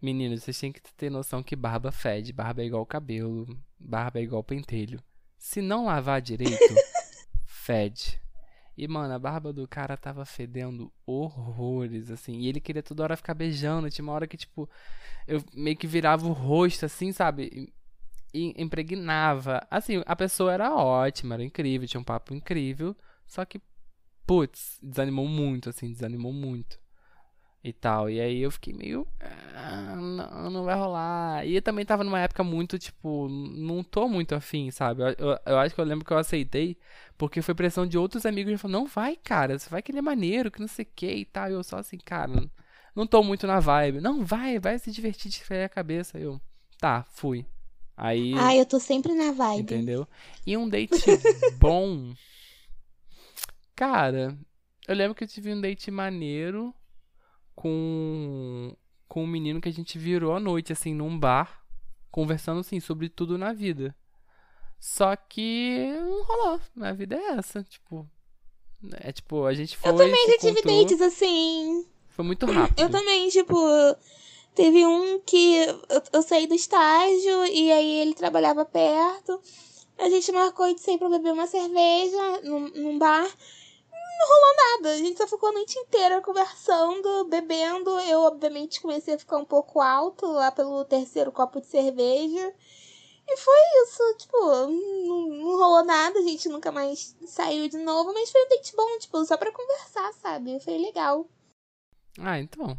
Meninos, 0.00 0.42
vocês 0.42 0.58
têm 0.58 0.72
que 0.72 0.80
ter 0.94 1.10
noção 1.10 1.42
que 1.42 1.54
barba 1.54 1.92
fede. 1.92 2.32
Barba 2.32 2.62
é 2.62 2.64
igual 2.64 2.86
cabelo. 2.86 3.46
Barba 3.78 4.18
é 4.18 4.22
igual 4.22 4.42
pentelho. 4.42 5.02
Se 5.38 5.60
não 5.60 5.84
lavar 5.84 6.22
direito, 6.22 6.74
fede. 7.44 8.20
E, 8.76 8.88
mano, 8.88 9.12
a 9.12 9.18
barba 9.18 9.52
do 9.52 9.68
cara 9.68 9.98
tava 9.98 10.24
fedendo 10.24 10.90
horrores, 11.04 12.10
assim. 12.10 12.38
E 12.38 12.48
ele 12.48 12.60
queria 12.60 12.82
toda 12.82 13.02
hora 13.02 13.16
ficar 13.16 13.34
beijando. 13.34 13.90
Tinha 13.90 14.02
uma 14.02 14.14
hora 14.14 14.26
que, 14.26 14.38
tipo, 14.38 14.68
eu 15.26 15.44
meio 15.52 15.76
que 15.76 15.86
virava 15.86 16.26
o 16.26 16.32
rosto, 16.32 16.86
assim, 16.86 17.12
sabe? 17.12 17.70
E 18.32 18.54
impregnava. 18.56 19.66
Assim, 19.70 20.02
a 20.06 20.16
pessoa 20.16 20.50
era 20.54 20.74
ótima, 20.74 21.34
era 21.34 21.44
incrível, 21.44 21.86
tinha 21.86 22.00
um 22.00 22.04
papo 22.04 22.32
incrível. 22.32 22.96
Só 23.30 23.46
que, 23.46 23.62
putz, 24.26 24.78
desanimou 24.82 25.28
muito, 25.28 25.70
assim, 25.70 25.92
desanimou 25.92 26.32
muito. 26.34 26.78
e 27.64 27.72
tal. 27.72 28.08
E 28.10 28.20
aí 28.20 28.40
eu 28.40 28.50
fiquei 28.50 28.72
meio. 28.74 29.06
Ah, 29.54 29.96
não, 29.96 30.50
não 30.50 30.64
vai 30.64 30.74
rolar. 30.76 31.46
E 31.46 31.56
eu 31.56 31.62
também 31.62 31.84
tava 31.84 32.04
numa 32.04 32.20
época 32.20 32.42
muito, 32.44 32.78
tipo, 32.78 33.28
não 33.28 33.82
tô 33.84 34.08
muito 34.08 34.34
afim, 34.34 34.70
sabe? 34.70 35.02
Eu, 35.02 35.08
eu, 35.18 35.38
eu 35.46 35.58
acho 35.58 35.74
que 35.74 35.80
eu 35.80 35.84
lembro 35.84 36.04
que 36.04 36.12
eu 36.12 36.18
aceitei, 36.18 36.78
porque 37.18 37.42
foi 37.42 37.54
pressão 37.54 37.86
de 37.86 37.98
outros 37.98 38.24
amigos 38.26 38.52
que 38.52 38.58
falaram, 38.58 38.80
não 38.80 38.86
vai, 38.88 39.16
cara, 39.16 39.58
você 39.58 39.68
vai 39.70 39.82
que 39.82 39.92
ele 39.92 39.98
é 39.98 40.02
maneiro, 40.02 40.50
que 40.50 40.60
não 40.60 40.68
sei 40.68 40.84
o 40.84 40.88
que 40.96 41.06
e 41.12 41.24
tal. 41.26 41.50
E 41.50 41.52
eu 41.52 41.62
só 41.64 41.78
assim, 41.78 41.98
cara, 41.98 42.32
não 42.94 43.06
tô 43.06 43.22
muito 43.22 43.46
na 43.46 43.60
vibe. 43.60 44.00
Não, 44.00 44.24
vai, 44.24 44.58
vai 44.58 44.78
se 44.78 44.90
divertir, 44.90 45.30
desfrear 45.30 45.66
a 45.66 45.68
cabeça. 45.68 46.18
Eu, 46.18 46.40
tá, 46.78 47.04
fui. 47.10 47.46
Aí. 47.96 48.32
Ah, 48.38 48.54
eu 48.56 48.64
tô 48.66 48.80
sempre 48.80 49.12
na 49.14 49.32
vibe. 49.32 49.62
Entendeu? 49.62 50.08
E 50.46 50.56
um 50.56 50.68
date 50.68 51.04
bom. 51.60 52.14
Cara, 53.80 54.38
eu 54.86 54.94
lembro 54.94 55.14
que 55.14 55.24
eu 55.24 55.28
tive 55.28 55.54
um 55.54 55.58
date 55.58 55.90
maneiro 55.90 56.74
com 57.54 58.76
com 59.08 59.24
um 59.24 59.26
menino 59.26 59.58
que 59.58 59.70
a 59.70 59.72
gente 59.72 59.98
virou 59.98 60.34
à 60.34 60.38
noite 60.38 60.70
assim 60.70 60.92
num 60.92 61.18
bar, 61.18 61.64
conversando 62.10 62.60
assim 62.60 62.78
sobre 62.78 63.08
tudo 63.08 63.38
na 63.38 63.54
vida. 63.54 63.96
Só 64.78 65.16
que 65.16 65.94
não 65.98 66.22
rolou. 66.24 66.60
A 66.82 66.92
vida 66.92 67.16
é 67.16 67.38
essa, 67.38 67.62
tipo, 67.62 68.06
é 69.00 69.10
tipo, 69.12 69.46
a 69.46 69.54
gente 69.54 69.78
foi 69.78 69.92
Eu 69.92 69.96
também 69.96 70.26
já 70.26 70.36
tive 70.36 70.60
dates 70.60 71.00
assim. 71.00 71.86
Foi 72.10 72.24
muito 72.26 72.44
rápido. 72.44 72.78
Eu 72.82 72.90
também, 72.90 73.30
tipo, 73.30 73.56
teve 74.54 74.84
um 74.84 75.20
que 75.20 75.54
eu, 75.88 76.02
eu 76.12 76.22
saí 76.22 76.46
do 76.46 76.54
estágio 76.54 77.46
e 77.46 77.72
aí 77.72 77.92
ele 78.00 78.12
trabalhava 78.12 78.62
perto. 78.62 79.40
A 79.96 80.10
gente 80.10 80.30
marcou 80.32 80.70
de 80.74 80.82
sair 80.82 80.98
pra 80.98 81.08
beber 81.08 81.32
uma 81.32 81.46
cerveja 81.46 82.42
num, 82.42 82.68
num 82.72 82.98
bar 82.98 83.26
não 84.20 84.28
rolou 84.28 84.56
nada. 84.56 84.90
A 84.90 84.96
gente 84.98 85.16
só 85.16 85.26
ficou 85.26 85.48
a 85.48 85.52
noite 85.52 85.78
inteira 85.78 86.20
conversando, 86.20 87.24
bebendo. 87.24 87.90
Eu, 88.00 88.20
obviamente, 88.20 88.80
comecei 88.80 89.14
a 89.14 89.18
ficar 89.18 89.38
um 89.38 89.44
pouco 89.44 89.80
alto 89.80 90.26
lá 90.26 90.52
pelo 90.52 90.84
terceiro 90.84 91.32
copo 91.32 91.60
de 91.60 91.66
cerveja. 91.66 92.54
E 93.26 93.36
foi 93.36 93.60
isso, 93.84 94.02
tipo, 94.18 94.36
não, 94.36 95.28
não 95.28 95.56
rolou 95.56 95.84
nada, 95.84 96.18
a 96.18 96.22
gente 96.22 96.48
nunca 96.48 96.72
mais 96.72 97.16
saiu 97.24 97.68
de 97.68 97.78
novo, 97.78 98.12
mas 98.12 98.28
foi 98.28 98.44
um 98.44 98.48
date 98.48 98.74
bom, 98.74 98.98
tipo, 98.98 99.24
só 99.24 99.36
pra 99.36 99.52
conversar, 99.52 100.12
sabe? 100.14 100.58
Foi 100.58 100.76
legal. 100.76 101.28
Ah, 102.18 102.40
então. 102.40 102.76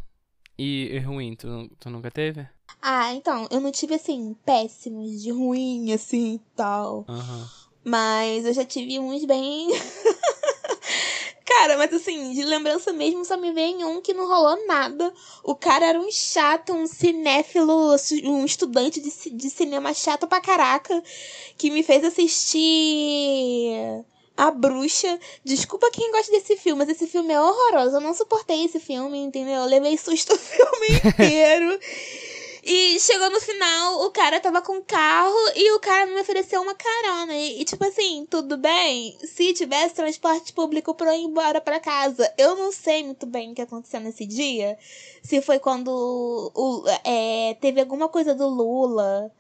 E, 0.58 0.90
e 0.92 1.00
ruim, 1.00 1.38
tu, 1.38 1.70
tu 1.80 1.90
nunca 1.90 2.12
teve? 2.12 2.46
Ah, 2.82 3.14
então, 3.14 3.48
eu 3.50 3.62
não 3.62 3.72
tive, 3.72 3.96
assim, 3.96 4.36
péssimos, 4.46 5.22
de 5.22 5.32
ruim, 5.32 5.94
assim, 5.94 6.38
tal. 6.54 7.06
Uhum. 7.08 7.48
Mas 7.86 8.46
eu 8.46 8.54
já 8.54 8.66
tive 8.66 9.00
uns 9.00 9.24
bem... 9.24 9.70
Cara, 11.58 11.78
mas 11.78 11.94
assim, 11.94 12.32
de 12.32 12.44
lembrança 12.44 12.94
mesmo, 12.94 13.26
só 13.26 13.36
me 13.36 13.52
vem 13.52 13.84
um 13.84 14.00
que 14.00 14.14
não 14.14 14.26
rolou 14.26 14.66
nada. 14.66 15.14
O 15.44 15.54
cara 15.54 15.88
era 15.88 16.00
um 16.00 16.10
chato, 16.10 16.72
um 16.74 16.88
cinéfilo, 16.88 17.94
um 18.24 18.46
estudante 18.46 19.02
de, 19.02 19.30
de 19.30 19.50
cinema 19.50 19.94
chato 19.94 20.28
pra 20.28 20.40
caraca, 20.40 21.04
que 21.58 21.70
me 21.70 21.84
fez 21.84 22.06
assistir 22.06 23.76
A 24.38 24.50
Bruxa. 24.50 25.20
Desculpa 25.44 25.92
quem 25.92 26.12
gosta 26.12 26.32
desse 26.32 26.56
filme, 26.56 26.86
mas 26.86 26.96
esse 26.96 27.06
filme 27.06 27.34
é 27.34 27.42
horroroso. 27.42 27.98
Eu 27.98 28.02
não 28.02 28.14
suportei 28.14 28.64
esse 28.64 28.80
filme, 28.80 29.20
entendeu? 29.20 29.56
Eu 29.56 29.66
levei 29.66 29.98
susto 29.98 30.34
o 30.34 30.38
filme 30.38 31.02
inteiro. 31.06 31.80
E 32.64 33.00
chegou 33.00 33.30
no 33.32 33.42
final, 33.42 34.06
o 34.06 34.12
cara 34.12 34.40
tava 34.40 34.62
com 34.62 34.82
carro 34.84 35.36
e 35.56 35.72
o 35.74 35.80
cara 35.80 36.06
me 36.06 36.22
ofereceu 36.22 36.62
uma 36.62 36.76
carona. 36.76 37.34
E, 37.34 37.62
e, 37.62 37.66
tipo 37.66 37.84
assim, 37.84 38.28
tudo 38.30 38.56
bem 38.56 39.18
se 39.24 39.54
tivesse 39.54 39.96
transporte 39.96 40.54
público 40.54 40.94
pra 40.94 41.16
eu 41.16 41.22
ir 41.22 41.24
embora 41.24 41.60
pra 41.60 41.80
casa. 41.80 42.32
Eu 42.38 42.56
não 42.56 42.72
sei 42.72 43.04
muito 43.04 43.26
bem 43.26 43.52
o 43.52 43.56
que 43.56 43.64
aconteceu 43.64 44.00
nesse 44.00 44.26
dia. 44.28 44.78
Se 45.24 45.42
foi 45.42 45.58
quando 45.58 45.90
o, 46.54 46.84
é, 47.04 47.56
teve 47.60 47.82
alguma 47.82 48.08
coisa 48.08 48.36
do 48.36 48.48
Lula 48.48 49.32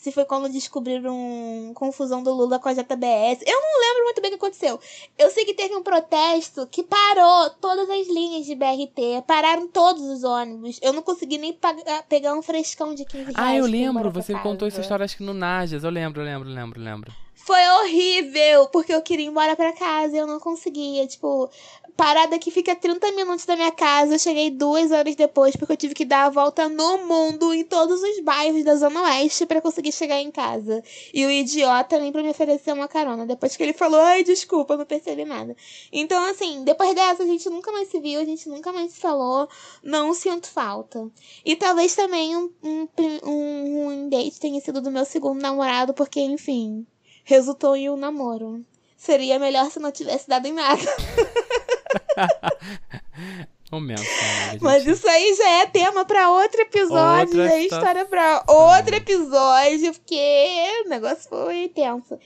se 0.00 0.12
foi 0.12 0.24
quando 0.24 0.48
descobriram 0.48 1.72
confusão 1.74 2.22
do 2.22 2.32
Lula 2.32 2.58
com 2.58 2.68
a 2.68 2.72
JBS. 2.72 3.42
Eu 3.44 3.60
não 3.60 3.80
lembro 3.80 4.04
muito 4.04 4.20
bem 4.20 4.28
o 4.28 4.32
que 4.32 4.36
aconteceu. 4.36 4.80
Eu 5.18 5.30
sei 5.30 5.44
que 5.44 5.54
teve 5.54 5.74
um 5.74 5.82
protesto 5.82 6.66
que 6.68 6.84
parou 6.84 7.50
todas 7.60 7.90
as 7.90 8.06
linhas 8.06 8.46
de 8.46 8.54
BRT, 8.54 9.24
pararam 9.26 9.66
todos 9.66 10.02
os 10.02 10.22
ônibus. 10.22 10.78
Eu 10.80 10.92
não 10.92 11.02
consegui 11.02 11.36
nem 11.36 11.52
pagar, 11.52 12.04
pegar 12.04 12.34
um 12.34 12.42
frescão 12.42 12.94
de 12.94 13.04
15 13.04 13.24
reais. 13.24 13.34
Ah, 13.36 13.56
eu 13.56 13.66
lembro, 13.66 14.10
você 14.10 14.34
contou 14.34 14.68
essa 14.68 14.80
história 14.80 15.04
acho 15.04 15.16
que 15.16 15.24
no 15.24 15.34
Najas. 15.34 15.82
Eu 15.82 15.90
lembro, 15.90 16.22
lembro, 16.22 16.48
lembro, 16.48 16.80
lembro. 16.80 17.12
Foi 17.34 17.66
horrível, 17.80 18.66
porque 18.68 18.92
eu 18.92 19.02
queria 19.02 19.24
ir 19.24 19.30
embora 19.30 19.56
pra 19.56 19.72
casa 19.72 20.14
e 20.14 20.18
eu 20.18 20.26
não 20.26 20.38
conseguia. 20.38 21.06
Tipo, 21.06 21.50
parada 21.98 22.38
que 22.38 22.52
fica 22.52 22.76
30 22.76 23.10
minutos 23.10 23.44
da 23.44 23.56
minha 23.56 23.72
casa. 23.72 24.14
Eu 24.14 24.18
cheguei 24.20 24.52
duas 24.52 24.92
horas 24.92 25.16
depois, 25.16 25.56
porque 25.56 25.72
eu 25.72 25.76
tive 25.76 25.94
que 25.94 26.04
dar 26.04 26.26
a 26.26 26.30
volta 26.30 26.68
no 26.68 26.98
mundo, 26.98 27.52
em 27.52 27.64
todos 27.64 28.00
os 28.00 28.20
bairros 28.20 28.62
da 28.62 28.76
Zona 28.76 29.02
Oeste, 29.02 29.44
para 29.44 29.60
conseguir 29.60 29.90
chegar 29.90 30.20
em 30.20 30.30
casa. 30.30 30.80
E 31.12 31.26
o 31.26 31.30
idiota 31.30 31.98
nem 31.98 32.12
pra 32.12 32.22
me 32.22 32.30
oferecer 32.30 32.72
uma 32.72 32.86
carona. 32.86 33.26
Depois 33.26 33.56
que 33.56 33.64
ele 33.64 33.72
falou, 33.72 34.00
ai, 34.00 34.22
desculpa, 34.22 34.76
não 34.76 34.86
percebi 34.86 35.24
nada. 35.24 35.56
Então, 35.90 36.24
assim, 36.30 36.62
depois 36.62 36.94
dessa, 36.94 37.24
a 37.24 37.26
gente 37.26 37.50
nunca 37.50 37.72
mais 37.72 37.88
se 37.88 37.98
viu, 37.98 38.20
a 38.20 38.24
gente 38.24 38.48
nunca 38.48 38.72
mais 38.72 38.92
se 38.92 39.00
falou. 39.00 39.48
Não 39.82 40.14
sinto 40.14 40.46
falta. 40.46 41.10
E 41.44 41.56
talvez 41.56 41.96
também 41.96 42.36
um, 42.36 42.48
um, 42.62 42.88
um, 43.24 43.88
um 43.88 44.08
date 44.08 44.38
tenha 44.38 44.60
sido 44.60 44.80
do 44.80 44.92
meu 44.92 45.04
segundo 45.04 45.42
namorado, 45.42 45.92
porque, 45.92 46.20
enfim, 46.20 46.86
resultou 47.24 47.74
em 47.74 47.90
um 47.90 47.96
namoro. 47.96 48.64
Seria 48.96 49.36
melhor 49.40 49.68
se 49.68 49.80
não 49.80 49.90
tivesse 49.90 50.28
dado 50.28 50.46
em 50.46 50.52
nada. 50.52 50.80
Momento, 53.70 54.00
né, 54.00 54.58
Mas 54.62 54.86
isso 54.86 55.06
aí 55.06 55.34
já 55.34 55.48
é 55.60 55.66
tema 55.66 56.02
para 56.06 56.30
outro 56.30 56.62
episódio, 56.62 57.34
já 57.34 57.52
é 57.52 57.66
história 57.66 58.06
para 58.06 58.42
outro 58.48 58.96
episódio, 58.96 59.92
porque 59.92 60.82
o 60.86 60.88
negócio 60.88 61.28
foi 61.28 61.68
tenso. 61.68 62.18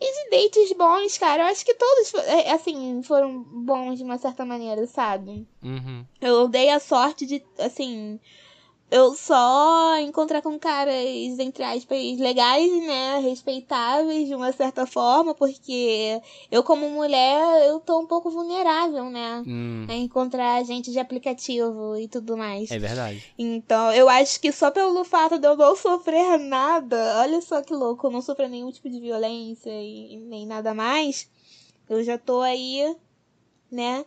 E 0.00 0.30
de 0.30 0.30
dates 0.30 0.72
bons, 0.76 1.18
cara, 1.18 1.42
eu 1.42 1.46
acho 1.48 1.64
que 1.64 1.74
todos, 1.74 2.14
é, 2.14 2.52
assim, 2.52 3.02
foram 3.02 3.42
bons 3.42 3.98
de 3.98 4.04
uma 4.04 4.18
certa 4.18 4.44
maneira, 4.44 4.86
sabe? 4.86 5.48
Uhum. 5.62 6.04
Eu 6.20 6.46
dei 6.46 6.70
a 6.70 6.78
sorte 6.78 7.26
de, 7.26 7.42
assim, 7.58 8.20
eu 8.94 9.12
só 9.12 9.98
encontrar 9.98 10.40
com 10.40 10.56
caras, 10.56 10.94
entre 11.40 11.64
aspas, 11.64 12.16
legais, 12.16 12.70
né? 12.86 13.18
Respeitáveis 13.18 14.28
de 14.28 14.36
uma 14.36 14.52
certa 14.52 14.86
forma, 14.86 15.34
porque 15.34 16.22
eu, 16.48 16.62
como 16.62 16.88
mulher, 16.88 17.66
eu 17.66 17.80
tô 17.80 17.98
um 17.98 18.06
pouco 18.06 18.30
vulnerável, 18.30 19.10
né? 19.10 19.42
Hum. 19.44 19.84
A 19.88 19.94
encontrar 19.94 20.62
gente 20.64 20.92
de 20.92 21.00
aplicativo 21.00 21.96
e 21.98 22.06
tudo 22.06 22.36
mais. 22.36 22.70
É 22.70 22.78
verdade. 22.78 23.34
Então, 23.36 23.92
eu 23.92 24.08
acho 24.08 24.40
que 24.40 24.52
só 24.52 24.70
pelo 24.70 25.02
fato 25.02 25.40
de 25.40 25.48
eu 25.48 25.56
não 25.56 25.74
sofrer 25.74 26.38
nada, 26.38 27.18
olha 27.18 27.40
só 27.40 27.62
que 27.62 27.74
louco, 27.74 28.06
eu 28.06 28.12
não 28.12 28.22
sofrer 28.22 28.48
nenhum 28.48 28.70
tipo 28.70 28.88
de 28.88 29.00
violência 29.00 29.72
e 29.72 30.20
nem 30.20 30.46
nada 30.46 30.72
mais, 30.72 31.28
eu 31.90 32.04
já 32.04 32.16
tô 32.16 32.42
aí, 32.42 32.94
né? 33.72 34.04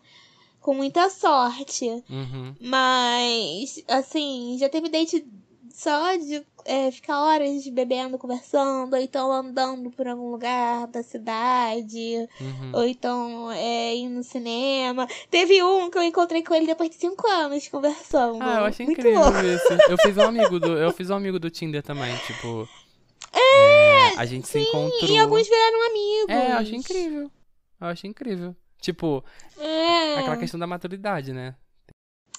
Com 0.67 0.73
muita 0.73 1.09
sorte. 1.09 1.85
Uhum. 2.09 2.53
Mas, 2.59 3.81
assim, 3.87 4.57
já 4.59 4.67
teve 4.67 4.89
date 4.89 5.25
só 5.73 6.13
de 6.17 6.45
é, 6.65 6.91
ficar 6.91 7.21
horas 7.21 7.65
bebendo, 7.69 8.17
conversando, 8.17 8.93
ou 8.93 9.01
então 9.01 9.31
andando 9.31 9.89
por 9.91 10.05
algum 10.09 10.29
lugar 10.29 10.87
da 10.87 11.01
cidade, 11.01 12.27
uhum. 12.41 12.71
ou 12.73 12.83
então 12.83 13.49
é, 13.49 13.95
ir 13.95 14.09
no 14.09 14.21
cinema. 14.23 15.07
Teve 15.31 15.63
um 15.63 15.89
que 15.89 15.97
eu 15.97 16.03
encontrei 16.03 16.43
com 16.43 16.53
ele 16.53 16.67
depois 16.67 16.89
de 16.89 16.97
cinco 16.97 17.25
anos 17.25 17.65
conversando. 17.69 18.39
Ah, 18.41 18.57
eu 18.59 18.65
achei 18.65 18.85
Muito 18.85 18.99
incrível 18.99 19.21
louco. 19.21 19.37
isso. 19.37 19.73
Eu 19.89 19.97
fiz 19.99 20.17
um 20.17 20.23
amigo 20.23 20.59
do, 20.59 20.77
eu 20.77 20.91
fiz 20.91 21.09
um 21.09 21.15
amigo 21.15 21.39
do 21.39 21.49
Tinder 21.49 21.81
também, 21.81 22.13
tipo. 22.25 22.67
É, 23.33 24.17
a 24.17 24.25
gente 24.25 24.45
sim, 24.49 24.63
se 24.63 24.67
encontrou. 24.67 25.11
E 25.11 25.17
alguns 25.17 25.47
viraram 25.47 25.87
amigos. 25.87 26.29
É, 26.29 26.51
eu 26.51 26.57
achei 26.57 26.75
incrível. 26.75 27.31
Eu 27.79 27.87
achei 27.87 28.09
incrível. 28.09 28.53
Tipo, 28.79 29.23
É. 29.59 30.19
aquela 30.19 30.37
questão 30.37 30.59
da 30.59 30.67
maturidade, 30.67 31.33
né? 31.33 31.55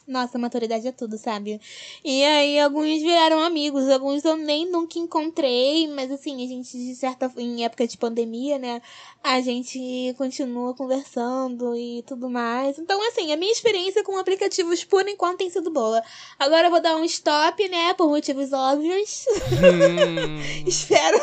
Nossa, 0.06 0.38
maturidade 0.38 0.88
é 0.88 0.92
tudo, 0.92 1.18
sabe? 1.18 1.60
E 2.02 2.24
aí, 2.24 2.58
alguns 2.58 3.02
viraram 3.02 3.40
amigos, 3.40 3.86
alguns 3.90 4.24
eu 4.24 4.38
nem 4.38 4.64
nunca 4.66 4.98
encontrei, 4.98 5.86
mas 5.88 6.10
assim, 6.10 6.42
a 6.42 6.48
gente, 6.48 6.72
de 6.78 6.94
certa 6.94 7.30
em 7.36 7.62
época 7.62 7.86
de 7.86 7.98
pandemia, 7.98 8.58
né? 8.58 8.80
A 9.22 9.38
gente 9.42 10.14
continua 10.16 10.72
conversando 10.74 11.76
e 11.76 12.02
tudo 12.06 12.30
mais. 12.30 12.78
Então, 12.78 13.06
assim, 13.06 13.30
a 13.32 13.36
minha 13.36 13.52
experiência 13.52 14.02
com 14.02 14.16
aplicativos 14.16 14.82
por 14.82 15.06
enquanto 15.06 15.40
tem 15.40 15.50
sido 15.50 15.70
boa. 15.70 16.02
Agora 16.38 16.68
eu 16.68 16.70
vou 16.70 16.80
dar 16.80 16.96
um 16.96 17.04
stop, 17.04 17.68
né? 17.68 17.92
Por 17.92 18.08
motivos 18.08 18.50
óbvios. 18.50 19.26
Hum, 19.52 20.38
Espero. 20.66 21.18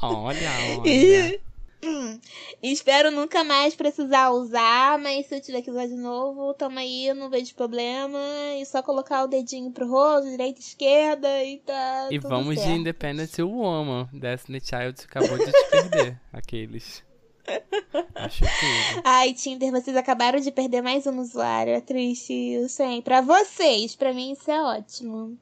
olha, 0.00 0.50
olha. 0.78 0.88
E- 0.88 1.40
espero 2.62 3.10
nunca 3.10 3.42
mais 3.42 3.74
precisar 3.74 4.30
usar, 4.30 4.98
mas 4.98 5.26
se 5.26 5.34
eu 5.34 5.40
tiver 5.40 5.62
que 5.62 5.70
usar 5.70 5.86
de 5.86 5.96
novo, 5.96 6.54
tamo 6.54 6.78
aí, 6.78 7.12
não 7.14 7.30
vejo 7.30 7.54
problema. 7.54 8.18
E 8.58 8.66
só 8.66 8.82
colocar 8.82 9.24
o 9.24 9.28
dedinho 9.28 9.70
pro 9.70 9.88
rosto, 9.88 10.30
direita, 10.30 10.60
esquerda 10.60 11.42
e 11.44 11.58
tá. 11.58 12.08
E 12.10 12.18
vamos 12.18 12.56
de 12.56 12.62
certo. 12.62 12.78
Independent 12.78 13.38
Woman. 13.38 14.08
Destiny 14.12 14.60
Child 14.60 15.04
acabou 15.04 15.38
de 15.38 15.52
te 15.52 15.70
perder. 15.70 16.20
Aqueles. 16.32 17.02
Acho 18.14 18.44
tudo. 18.44 19.02
Ai, 19.04 19.32
Tinder, 19.32 19.70
vocês 19.72 19.96
acabaram 19.96 20.38
de 20.38 20.52
perder 20.52 20.82
mais 20.82 21.06
um 21.06 21.18
usuário. 21.18 21.72
É 21.72 21.80
triste 21.80 22.32
isso, 22.32 22.82
hein? 22.82 23.02
Pra 23.02 23.20
vocês, 23.20 23.96
pra 23.96 24.12
mim 24.12 24.32
isso 24.32 24.50
é 24.50 24.62
ótimo. 24.62 25.36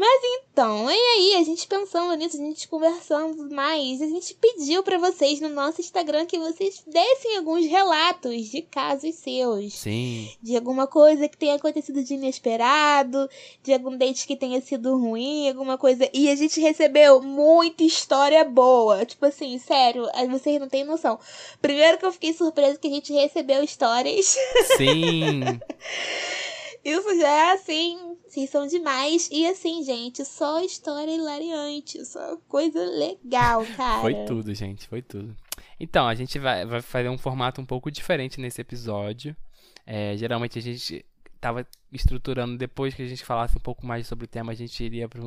Mas 0.00 0.22
então, 0.24 0.90
e 0.90 0.94
aí, 0.94 1.34
a 1.34 1.44
gente 1.44 1.66
pensando 1.66 2.14
nisso, 2.14 2.38
a 2.38 2.40
gente 2.40 2.66
conversando 2.66 3.54
mais, 3.54 4.00
a 4.00 4.06
gente 4.06 4.32
pediu 4.32 4.82
para 4.82 4.96
vocês 4.96 5.42
no 5.42 5.50
nosso 5.50 5.82
Instagram 5.82 6.24
que 6.24 6.38
vocês 6.38 6.82
dessem 6.86 7.36
alguns 7.36 7.66
relatos 7.66 8.46
de 8.46 8.62
casos 8.62 9.14
seus. 9.16 9.74
Sim. 9.74 10.30
De 10.40 10.56
alguma 10.56 10.86
coisa 10.86 11.28
que 11.28 11.36
tenha 11.36 11.56
acontecido 11.56 12.02
de 12.02 12.14
inesperado, 12.14 13.28
de 13.62 13.74
algum 13.74 13.94
date 13.94 14.26
que 14.26 14.34
tenha 14.34 14.58
sido 14.62 14.96
ruim, 14.96 15.50
alguma 15.50 15.76
coisa. 15.76 16.08
E 16.14 16.30
a 16.30 16.34
gente 16.34 16.58
recebeu 16.62 17.20
muita 17.20 17.84
história 17.84 18.42
boa. 18.42 19.04
Tipo 19.04 19.26
assim, 19.26 19.58
sério, 19.58 20.08
vocês 20.30 20.58
não 20.58 20.70
têm 20.70 20.82
noção. 20.82 21.18
Primeiro 21.60 21.98
que 21.98 22.06
eu 22.06 22.12
fiquei 22.12 22.32
surpresa 22.32 22.78
que 22.78 22.88
a 22.88 22.90
gente 22.90 23.12
recebeu 23.12 23.62
histórias. 23.62 24.34
Sim. 24.78 25.42
Isso 26.82 27.14
já 27.18 27.28
é 27.28 27.52
assim, 27.52 28.09
vocês 28.30 28.48
são 28.48 28.66
demais. 28.66 29.28
E 29.32 29.44
assim, 29.46 29.82
gente, 29.82 30.24
só 30.24 30.62
história 30.62 31.10
hilariante, 31.10 32.04
só 32.04 32.36
coisa 32.48 32.78
legal, 32.78 33.66
cara. 33.76 34.00
Foi 34.00 34.14
tudo, 34.24 34.54
gente, 34.54 34.86
foi 34.86 35.02
tudo. 35.02 35.36
Então, 35.80 36.06
a 36.06 36.14
gente 36.14 36.38
vai, 36.38 36.64
vai 36.64 36.80
fazer 36.80 37.08
um 37.08 37.18
formato 37.18 37.60
um 37.60 37.66
pouco 37.66 37.90
diferente 37.90 38.40
nesse 38.40 38.60
episódio. 38.60 39.36
É, 39.84 40.16
geralmente 40.16 40.58
a 40.58 40.62
gente 40.62 41.04
tava 41.40 41.66
estruturando 41.90 42.56
depois 42.56 42.94
que 42.94 43.02
a 43.02 43.06
gente 43.06 43.24
falasse 43.24 43.56
um 43.56 43.60
pouco 43.60 43.84
mais 43.84 44.06
sobre 44.06 44.26
o 44.26 44.28
tema, 44.28 44.52
a 44.52 44.54
gente 44.54 44.84
iria 44.84 45.08
para 45.08 45.22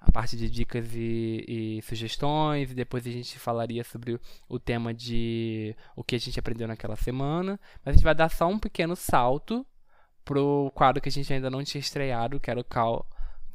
a 0.00 0.10
parte 0.10 0.36
de 0.36 0.48
dicas 0.48 0.94
e, 0.94 1.44
e, 1.48 1.82
sugestões, 1.82 2.70
e 2.70 2.74
depois 2.74 3.06
a 3.06 3.10
gente 3.10 3.38
falaria 3.38 3.82
sobre 3.82 4.18
o, 4.48 4.58
tema 4.58 4.94
de 4.94 5.74
o 5.96 6.04
que 6.04 6.14
a 6.14 6.18
gente 6.18 6.38
aprendeu 6.38 6.66
naquela 6.66 6.96
semana. 6.96 7.60
Mas 7.84 7.92
a 7.92 7.96
gente 7.96 8.04
vai 8.04 8.14
dar 8.14 8.30
só 8.30 8.46
um 8.46 8.58
pequeno 8.58 8.96
salto 8.96 9.66
pro 10.28 10.70
quadro 10.74 11.00
que 11.00 11.08
a 11.08 11.12
gente 11.12 11.32
ainda 11.32 11.48
não 11.48 11.64
tinha 11.64 11.80
estreado, 11.80 12.38
que 12.38 12.50
era 12.50 12.60
o 12.60 12.64
Call, 12.64 13.06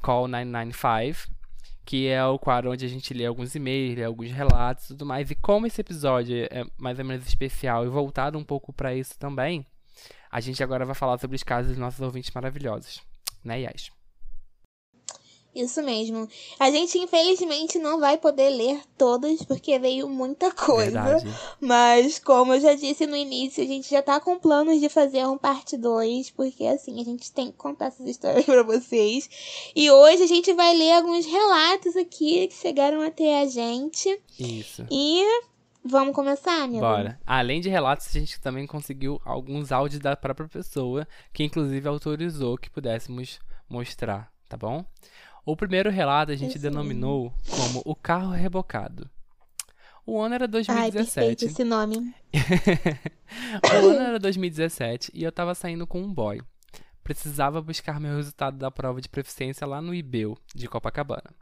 Call 0.01 0.27
995, 0.27 1.31
que 1.85 2.07
é 2.07 2.25
o 2.25 2.39
quadro 2.39 2.71
onde 2.71 2.83
a 2.83 2.89
gente 2.89 3.13
lê 3.13 3.27
alguns 3.27 3.53
e-mails, 3.53 3.95
lê 3.95 4.03
alguns 4.03 4.31
relatos 4.31 4.85
e 4.85 4.87
tudo 4.87 5.05
mais. 5.05 5.29
E 5.29 5.35
como 5.35 5.67
esse 5.67 5.79
episódio 5.79 6.35
é 6.49 6.65
mais 6.75 6.97
ou 6.97 7.05
menos 7.05 7.27
especial 7.27 7.85
e 7.85 7.89
voltado 7.89 8.39
um 8.39 8.43
pouco 8.43 8.73
para 8.73 8.95
isso 8.95 9.19
também, 9.19 9.63
a 10.31 10.39
gente 10.39 10.63
agora 10.63 10.83
vai 10.83 10.95
falar 10.95 11.19
sobre 11.19 11.35
os 11.35 11.43
casos 11.43 11.69
dos 11.69 11.77
nossos 11.77 12.01
ouvintes 12.01 12.31
maravilhosos, 12.31 13.03
né, 13.43 13.61
Yas? 13.61 13.91
Isso 15.55 15.83
mesmo. 15.83 16.27
A 16.59 16.71
gente, 16.71 16.97
infelizmente, 16.97 17.77
não 17.77 17.99
vai 17.99 18.17
poder 18.17 18.49
ler 18.49 18.81
todos, 18.97 19.43
porque 19.43 19.77
veio 19.77 20.09
muita 20.09 20.51
coisa. 20.51 21.01
Verdade. 21.01 21.39
Mas, 21.61 22.17
como 22.17 22.53
eu 22.53 22.61
já 22.61 22.73
disse 22.73 23.05
no 23.05 23.15
início, 23.15 23.63
a 23.63 23.67
gente 23.67 23.89
já 23.89 24.01
tá 24.01 24.19
com 24.19 24.39
planos 24.39 24.79
de 24.79 24.89
fazer 24.89 25.25
um 25.27 25.37
parte 25.37 25.77
2, 25.77 26.31
porque 26.31 26.65
assim, 26.65 26.99
a 26.99 27.03
gente 27.03 27.31
tem 27.31 27.51
que 27.51 27.57
contar 27.57 27.87
essas 27.87 28.07
histórias 28.07 28.45
para 28.45 28.63
vocês. 28.63 29.29
E 29.75 29.91
hoje 29.91 30.23
a 30.23 30.27
gente 30.27 30.51
vai 30.53 30.75
ler 30.75 30.93
alguns 30.93 31.25
relatos 31.25 31.95
aqui 31.95 32.47
que 32.47 32.55
chegaram 32.55 33.01
até 33.01 33.41
a 33.41 33.45
gente. 33.45 34.19
Isso. 34.39 34.85
E 34.89 35.23
Vamos 35.85 36.15
começar, 36.15 36.63
amigo? 36.63 36.79
Bora. 36.79 37.19
Além 37.25 37.59
de 37.59 37.67
relatos, 37.67 38.07
a 38.07 38.17
gente 38.17 38.39
também 38.39 38.65
conseguiu 38.65 39.21
alguns 39.25 39.69
áudios 39.69 39.99
da 39.99 40.15
própria 40.15 40.47
pessoa, 40.47 41.05
que 41.33 41.43
inclusive 41.43 41.85
autorizou 41.85 42.57
que 42.57 42.69
pudéssemos 42.69 43.41
mostrar, 43.69 44.31
tá 44.47 44.55
bom? 44.55 44.85
O 45.45 45.57
primeiro 45.57 45.89
relato 45.89 46.31
a 46.31 46.35
gente 46.35 46.57
denominou 46.57 47.33
como 47.49 47.81
o 47.85 47.95
carro 47.95 48.31
rebocado. 48.31 49.09
O 50.05 50.21
ano 50.21 50.35
era 50.35 50.47
2017. 50.47 50.97
Ai, 50.97 51.05
perfeito 51.05 51.45
esse 51.45 51.63
nome. 51.63 52.13
o 53.83 53.89
ano 53.89 53.99
era 53.99 54.19
2017 54.19 55.11
e 55.13 55.23
eu 55.23 55.31
tava 55.31 55.53
saindo 55.53 55.85
com 55.85 56.01
um 56.01 56.13
boy. 56.13 56.41
Precisava 57.03 57.61
buscar 57.61 57.99
meu 57.99 58.15
resultado 58.15 58.57
da 58.57 58.71
prova 58.71 59.01
de 59.01 59.09
proficiência 59.09 59.67
lá 59.67 59.81
no 59.81 59.93
IBEU, 59.93 60.37
de 60.55 60.67
Copacabana. 60.67 61.33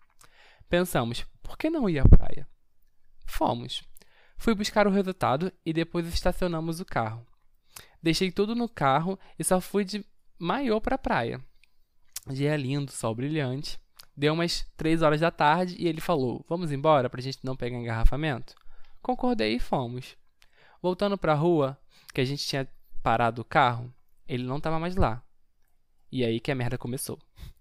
Pensamos, 0.68 1.26
por 1.44 1.58
que 1.58 1.70
não 1.70 1.90
ir 1.90 2.00
à 2.00 2.06
praia? 2.08 2.48
Fomos. 3.26 3.84
Fui 4.38 4.56
buscar 4.56 4.88
o 4.88 4.92
resultado 4.92 5.52
e 5.64 5.72
depois 5.72 6.08
estacionamos 6.08 6.80
o 6.80 6.86
carro. 6.86 7.26
Deixei 8.02 8.32
tudo 8.32 8.56
no 8.56 8.68
carro 8.68 9.20
e 9.38 9.44
só 9.44 9.62
fui 9.62 9.86
de 9.86 10.04
maiô 10.40 10.82
pra 10.82 10.98
praia. 10.98 11.40
Dia 12.28 12.56
lindo, 12.56 12.92
sol 12.92 13.14
brilhante. 13.14 13.80
Deu 14.16 14.34
umas 14.34 14.68
três 14.76 15.02
horas 15.02 15.22
da 15.22 15.32
tarde 15.32 15.76
e 15.80 15.88
ele 15.88 16.02
falou: 16.02 16.46
Vamos 16.48 16.72
embora 16.72 17.10
pra 17.10 17.22
gente 17.22 17.40
não 17.44 17.56
pegar 17.56 17.78
engarrafamento? 17.78 18.56
Concordei 19.02 19.56
e 19.56 19.60
fomos. 19.60 20.18
Voltando 20.82 21.18
pra 21.18 21.34
rua, 21.34 21.78
que 22.14 22.22
a 22.22 22.26
gente 22.26 22.46
tinha 22.46 22.68
parado 23.02 23.42
o 23.42 23.46
carro, 23.46 23.94
ele 24.28 24.44
não 24.44 24.58
estava 24.58 24.80
mais 24.80 24.96
lá. 24.96 25.24
E 26.12 26.26
aí 26.26 26.40
que 26.40 26.52
a 26.52 26.56
merda 26.56 26.78
começou. 26.78 27.20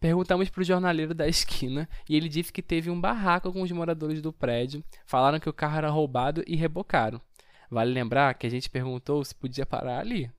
Perguntamos 0.00 0.50
pro 0.50 0.64
jornaleiro 0.64 1.14
da 1.14 1.26
esquina 1.26 1.88
e 2.08 2.16
ele 2.16 2.28
disse 2.28 2.52
que 2.52 2.62
teve 2.62 2.90
um 2.90 3.00
barraco 3.00 3.52
com 3.52 3.62
os 3.62 3.72
moradores 3.72 4.20
do 4.20 4.32
prédio. 4.32 4.84
Falaram 5.06 5.40
que 5.40 5.48
o 5.48 5.52
carro 5.52 5.78
era 5.78 5.90
roubado 5.90 6.42
e 6.46 6.56
rebocaram. 6.56 7.20
Vale 7.70 7.92
lembrar 7.92 8.34
que 8.34 8.46
a 8.46 8.50
gente 8.50 8.68
perguntou 8.68 9.24
se 9.24 9.34
podia 9.34 9.64
parar 9.64 10.00
ali. 10.00 10.30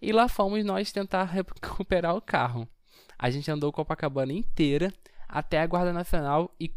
E 0.00 0.12
lá 0.12 0.28
fomos 0.28 0.64
nós 0.64 0.92
tentar 0.92 1.24
recuperar 1.30 2.14
o 2.14 2.20
carro. 2.20 2.68
A 3.22 3.28
gente 3.28 3.50
andou 3.50 3.70
Copacabana 3.70 4.32
inteira 4.32 4.90
até 5.28 5.60
a 5.60 5.66
Guarda 5.66 5.92
Nacional 5.92 6.54
e, 6.58 6.74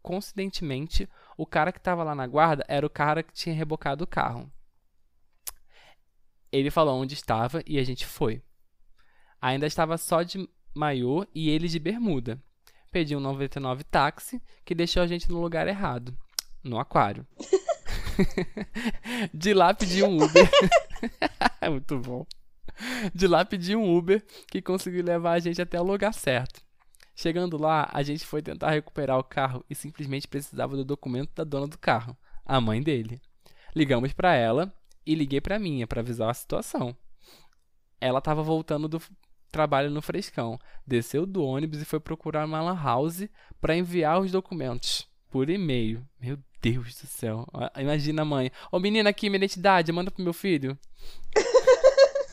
coincidentemente, 0.00 1.08
o 1.36 1.44
cara 1.44 1.72
que 1.72 1.78
estava 1.78 2.04
lá 2.04 2.14
na 2.14 2.28
guarda 2.28 2.64
era 2.68 2.86
o 2.86 2.90
cara 2.90 3.24
que 3.24 3.32
tinha 3.32 3.52
rebocado 3.52 4.04
o 4.04 4.06
carro. 4.06 4.48
Ele 6.52 6.70
falou 6.70 7.00
onde 7.00 7.14
estava 7.14 7.60
e 7.66 7.76
a 7.76 7.82
gente 7.82 8.06
foi. 8.06 8.40
Ainda 9.42 9.66
estava 9.66 9.98
só 9.98 10.22
de 10.22 10.48
maiô 10.72 11.26
e 11.34 11.50
ele 11.50 11.66
de 11.66 11.80
bermuda. 11.80 12.40
Pedi 12.92 13.16
um 13.16 13.20
99 13.20 13.82
táxi 13.82 14.40
que 14.64 14.76
deixou 14.76 15.02
a 15.02 15.08
gente 15.08 15.28
no 15.28 15.40
lugar 15.40 15.66
errado, 15.66 16.16
no 16.62 16.78
aquário. 16.78 17.26
de 19.34 19.54
lá 19.54 19.74
pedi 19.74 20.04
um 20.04 20.22
Uber. 20.22 20.48
é 21.60 21.68
muito 21.70 21.98
bom. 21.98 22.24
De 23.14 23.26
lá 23.26 23.44
pedi 23.44 23.74
um 23.76 23.96
Uber 23.96 24.24
que 24.48 24.62
conseguiu 24.62 25.04
levar 25.04 25.32
a 25.32 25.38
gente 25.38 25.60
até 25.60 25.80
o 25.80 25.84
lugar 25.84 26.12
certo. 26.12 26.62
Chegando 27.14 27.60
lá, 27.60 27.88
a 27.92 28.02
gente 28.02 28.24
foi 28.24 28.40
tentar 28.40 28.70
recuperar 28.70 29.18
o 29.18 29.24
carro 29.24 29.64
e 29.68 29.74
simplesmente 29.74 30.26
precisava 30.26 30.76
do 30.76 30.84
documento 30.84 31.30
da 31.34 31.44
dona 31.44 31.66
do 31.66 31.76
carro, 31.76 32.16
a 32.46 32.60
mãe 32.60 32.82
dele. 32.82 33.20
Ligamos 33.74 34.12
para 34.12 34.34
ela 34.34 34.72
e 35.04 35.14
liguei 35.14 35.40
para 35.40 35.58
minha 35.58 35.86
para 35.86 36.00
avisar 36.00 36.30
a 36.30 36.34
situação. 36.34 36.96
Ela 38.00 38.20
estava 38.20 38.42
voltando 38.42 38.88
do 38.88 39.02
trabalho 39.50 39.90
no 39.90 40.00
Frescão, 40.00 40.58
desceu 40.86 41.26
do 41.26 41.44
ônibus 41.44 41.82
e 41.82 41.84
foi 41.84 42.00
procurar 42.00 42.46
uma 42.46 42.62
lan 42.62 42.80
house 42.82 43.28
para 43.60 43.76
enviar 43.76 44.20
os 44.20 44.30
documentos 44.30 45.06
por 45.30 45.50
e-mail. 45.50 46.02
Meu 46.20 46.38
Deus 46.62 46.94
do 47.00 47.06
céu. 47.06 47.46
Imagina 47.78 48.22
a 48.22 48.24
mãe. 48.24 48.50
Ô 48.70 48.78
menina 48.78 49.10
aqui, 49.10 49.28
minha 49.28 49.38
identidade, 49.38 49.92
manda 49.92 50.10
pro 50.10 50.24
meu 50.24 50.32
filho. 50.32 50.78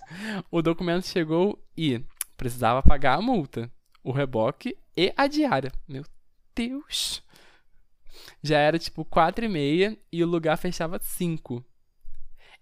o 0.52 0.62
documento 0.62 1.08
chegou 1.08 1.62
e 1.78 2.04
precisava 2.36 2.84
pagar 2.84 3.18
a 3.18 3.22
multa, 3.22 3.72
o 4.04 4.12
reboque 4.12 4.78
e 4.96 5.14
a 5.16 5.28
diária. 5.28 5.72
Meu 5.88 6.04
Deus! 6.56 7.24
Já 8.42 8.60
era 8.60 8.80
tipo 8.80 9.06
quatro 9.06 9.46
e 9.46 9.50
meia 9.50 9.98
e 10.12 10.24
o 10.24 10.28
lugar 10.28 10.58
fechava 10.58 11.00
cinco. 11.00 11.64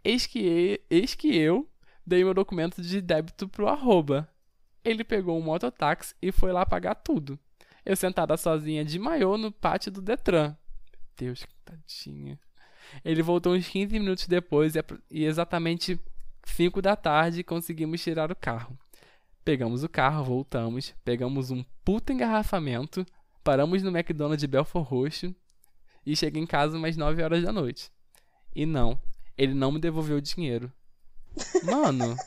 Eis 0.04 0.26
que, 0.26 0.82
eis 0.90 1.16
que 1.16 1.36
eu 1.36 1.70
dei 2.06 2.24
meu 2.24 2.34
documento 2.34 2.82
de 2.82 3.02
débito 3.02 3.48
pro 3.48 3.68
arroba. 3.68 4.30
Ele 4.84 5.04
pegou 5.04 5.38
um 5.38 5.42
mototáxi 5.42 6.14
e 6.22 6.32
foi 6.32 6.52
lá 6.52 6.66
pagar 6.66 6.96
tudo. 6.96 7.40
Eu 7.84 7.96
sentada 7.96 8.38
sozinha 8.38 8.86
de 8.86 9.00
maiô 9.00 9.38
no 9.38 9.52
pátio 9.52 9.92
do 9.92 10.02
Detran. 10.02 10.56
Deus, 11.18 11.44
que 11.44 11.56
tadinha. 11.64 12.40
Ele 13.04 13.24
voltou 13.24 13.54
uns 13.54 13.68
15 13.68 13.98
minutos 14.00 14.28
depois 14.28 14.74
e 15.10 15.26
exatamente 15.26 16.00
5 16.46 16.82
da 16.82 16.96
tarde 16.96 17.44
conseguimos 17.44 18.02
tirar 18.02 18.32
o 18.32 18.36
carro. 18.36 18.78
Pegamos 19.44 19.84
o 19.84 19.90
carro, 19.90 20.24
voltamos, 20.24 20.94
pegamos 21.04 21.52
um 21.52 21.64
puta 21.84 22.14
engarrafamento, 22.14 23.06
paramos 23.44 23.84
no 23.84 23.96
McDonald's 23.96 24.42
de 24.42 24.48
Belfort 24.48 24.88
Roxo 24.88 25.36
e 26.06 26.16
cheguei 26.16 26.42
em 26.42 26.48
casa 26.48 26.78
umas 26.78 26.96
9 26.96 27.22
horas 27.22 27.44
da 27.44 27.52
noite. 27.52 27.92
E 28.56 28.66
não, 28.66 29.00
ele 29.38 29.54
não 29.54 29.72
me 29.72 29.80
devolveu 29.80 30.18
o 30.18 30.22
dinheiro. 30.22 30.72
Mano. 31.64 32.16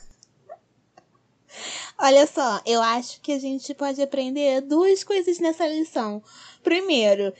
Olha 1.97 2.25
só, 2.27 2.61
eu 2.65 2.81
acho 2.81 3.19
que 3.19 3.33
a 3.33 3.39
gente 3.39 3.73
pode 3.73 4.01
aprender 4.01 4.61
duas 4.61 5.03
coisas 5.03 5.39
nessa 5.39 5.67
lição. 5.67 6.23
Primeiro, 6.63 7.33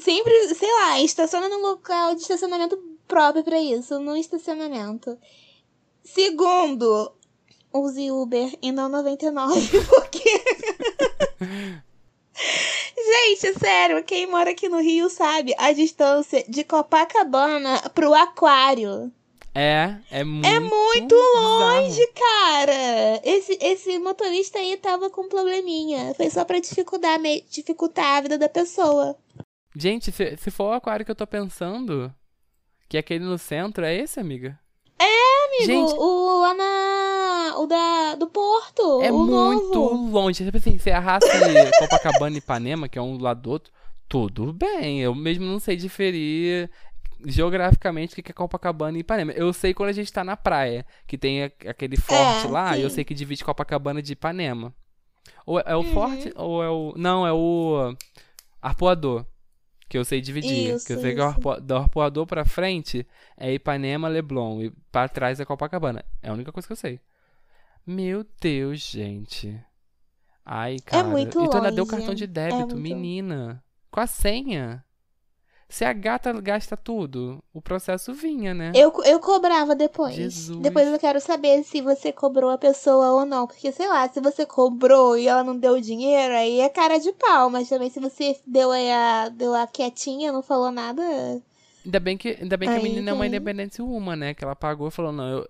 sempre, 0.00 0.54
sei 0.54 0.70
lá, 0.70 1.00
estaciona 1.00 1.48
num 1.48 1.62
local 1.62 2.14
de 2.14 2.22
estacionamento 2.22 2.76
próprio 3.08 3.42
para 3.42 3.60
isso, 3.60 3.98
no 3.98 4.16
estacionamento. 4.16 5.18
Segundo, 6.14 7.12
use 7.72 8.10
Uber 8.10 8.56
e 8.62 8.72
não 8.72 8.88
99, 8.88 9.60
porque. 9.88 10.24
Gente, 12.96 13.58
sério, 13.58 14.02
quem 14.04 14.26
mora 14.26 14.50
aqui 14.50 14.68
no 14.68 14.80
Rio 14.80 15.08
sabe 15.08 15.54
a 15.58 15.72
distância 15.72 16.44
de 16.48 16.64
Copacabana 16.64 17.80
pro 17.94 18.14
aquário. 18.14 19.12
É, 19.54 19.96
é 20.10 20.24
muito 20.24 20.46
É 20.46 20.60
muito 20.60 21.14
longe, 21.14 22.06
cara. 22.08 23.20
Esse, 23.24 23.58
esse 23.60 23.98
motorista 23.98 24.58
aí 24.58 24.76
tava 24.76 25.10
com 25.10 25.22
um 25.22 25.28
probleminha. 25.28 26.14
Foi 26.14 26.30
só 26.30 26.44
pra 26.44 26.60
dificultar, 26.60 27.18
dificultar 27.50 28.18
a 28.18 28.20
vida 28.20 28.38
da 28.38 28.48
pessoa. 28.48 29.16
Gente, 29.76 30.12
se, 30.12 30.36
se 30.36 30.50
for 30.50 30.70
o 30.70 30.72
aquário 30.72 31.04
que 31.04 31.10
eu 31.10 31.16
tô 31.16 31.26
pensando, 31.26 32.12
que 32.88 32.96
é 32.96 33.00
aquele 33.00 33.24
no 33.24 33.38
centro, 33.38 33.84
é 33.84 33.94
esse, 33.94 34.20
amiga? 34.20 34.58
Amigo, 35.58 35.88
Gente, 35.88 35.94
o 35.98 36.40
lá 36.40 36.54
na. 36.54 37.58
O 37.58 37.66
da, 37.66 38.14
do 38.14 38.26
Porto. 38.28 39.02
é 39.02 39.10
muito 39.10 39.74
novo. 39.74 40.10
longe. 40.10 40.44
Tipo 40.44 40.56
assim, 40.56 40.78
se 40.78 40.90
errasse 40.90 41.26
Copacabana 41.80 42.36
e 42.36 42.38
Ipanema, 42.38 42.88
que 42.88 42.98
é 42.98 43.02
um 43.02 43.16
do 43.16 43.24
lado 43.24 43.40
do 43.42 43.50
outro, 43.50 43.72
tudo 44.08 44.52
bem. 44.52 45.00
Eu 45.00 45.14
mesmo 45.14 45.44
não 45.44 45.58
sei 45.58 45.74
diferir 45.76 46.70
geograficamente 47.24 48.12
o 48.18 48.22
que 48.22 48.30
é 48.30 48.34
Copacabana 48.34 48.96
e 48.96 49.00
Ipanema. 49.00 49.32
Eu 49.32 49.52
sei 49.52 49.74
quando 49.74 49.88
a 49.90 49.92
gente 49.92 50.12
tá 50.12 50.22
na 50.22 50.36
praia, 50.36 50.86
que 51.06 51.18
tem 51.18 51.42
aquele 51.44 51.96
forte 51.96 52.46
É, 52.46 52.50
lá, 52.50 52.78
eu 52.78 52.88
sim. 52.88 52.96
sei 52.96 53.04
que 53.04 53.14
divide 53.14 53.44
Copacabana 53.44 54.00
de 54.00 54.12
Ipanema. 54.12 54.72
Ou 55.44 55.58
é 55.58 55.64
é 55.66 55.74
o 55.76 55.80
Uhum. 55.80 55.92
forte, 55.94 56.32
ou 56.36 56.62
é 56.62 56.70
o... 56.70 56.92
Não, 56.96 57.26
é 57.26 57.32
o 57.32 57.92
arpoador. 58.62 59.24
Que 59.88 59.96
eu 59.96 60.04
sei 60.04 60.20
dividir. 60.20 60.74
Isso, 60.74 60.86
que 60.86 60.92
eu 60.92 61.00
sei 61.00 61.14
que 61.14 61.20
é 61.20 61.24
isso. 61.24 61.34
arpo- 61.34 61.60
do 61.60 61.74
arpoador 61.76 62.26
pra 62.26 62.44
frente 62.44 63.06
é 63.36 63.52
Ipanema, 63.54 64.06
Leblon. 64.08 64.60
E 64.62 64.70
pra 64.92 65.08
trás 65.08 65.40
é 65.40 65.44
Copacabana. 65.44 66.04
É 66.22 66.28
a 66.28 66.32
única 66.32 66.52
coisa 66.52 66.66
que 66.66 66.72
eu 66.72 66.76
sei. 66.76 67.00
Meu 67.86 68.24
Deus, 68.40 68.80
gente. 68.80 69.58
Ai, 70.44 70.76
cara. 70.84 71.04
muito 71.08 71.42
e 71.42 71.48
tu 71.48 71.56
ainda 71.56 71.72
deu 71.72 71.86
cartão 71.86 72.14
de 72.14 72.24
É 72.24 72.26
débito, 72.26 72.58
muito- 72.58 72.76
menina. 72.76 73.62
Com 73.90 74.00
a 74.00 74.06
senha. 74.06 74.84
Se 75.70 75.84
a 75.84 75.92
gata 75.92 76.32
gasta 76.40 76.78
tudo, 76.78 77.44
o 77.52 77.60
processo 77.60 78.14
vinha, 78.14 78.54
né? 78.54 78.72
Eu, 78.74 78.90
eu 79.04 79.20
cobrava 79.20 79.74
depois. 79.74 80.14
Jesus. 80.14 80.60
Depois 80.60 80.88
eu 80.88 80.98
quero 80.98 81.20
saber 81.20 81.62
se 81.62 81.82
você 81.82 82.10
cobrou 82.10 82.48
a 82.50 82.56
pessoa 82.56 83.10
ou 83.10 83.26
não. 83.26 83.46
Porque, 83.46 83.70
sei 83.70 83.86
lá, 83.86 84.08
se 84.08 84.18
você 84.18 84.46
cobrou 84.46 85.18
e 85.18 85.28
ela 85.28 85.44
não 85.44 85.58
deu 85.58 85.78
dinheiro, 85.78 86.34
aí 86.34 86.60
é 86.60 86.70
cara 86.70 86.98
de 86.98 87.12
pau. 87.12 87.50
Mas 87.50 87.68
também 87.68 87.90
se 87.90 88.00
você 88.00 88.40
deu 88.46 88.70
a, 88.72 89.28
deu 89.28 89.54
a 89.54 89.66
quietinha, 89.66 90.32
não 90.32 90.42
falou 90.42 90.70
nada. 90.70 91.02
Ainda 91.84 92.00
bem 92.00 92.16
que, 92.16 92.38
ainda 92.40 92.56
bem 92.56 92.68
que 92.70 92.74
a 92.74 92.82
menina 92.82 93.10
é 93.10 93.12
uma 93.12 93.20
tem. 93.20 93.28
independente 93.28 93.82
uma, 93.82 94.16
né? 94.16 94.32
Que 94.32 94.44
ela 94.44 94.56
pagou 94.56 94.88
e 94.88 94.90
falou, 94.90 95.12
não, 95.12 95.28
eu, 95.28 95.48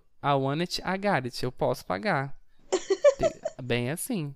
it, 0.60 0.80
I 0.80 0.98
got 0.98 1.24
it. 1.24 1.44
Eu 1.44 1.52
posso 1.52 1.86
pagar. 1.86 2.34
Bem 3.62 3.90
assim. 3.90 4.34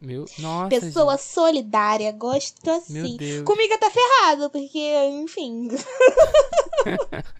Meu, 0.00 0.24
nossa, 0.38 0.68
Pessoa 0.68 1.16
gente. 1.16 1.26
solidária, 1.26 2.12
gosto 2.12 2.68
assim. 2.70 3.16
Comigo 3.44 3.78
tá 3.78 3.90
ferrado, 3.90 4.50
porque, 4.50 4.78
enfim. 5.22 5.68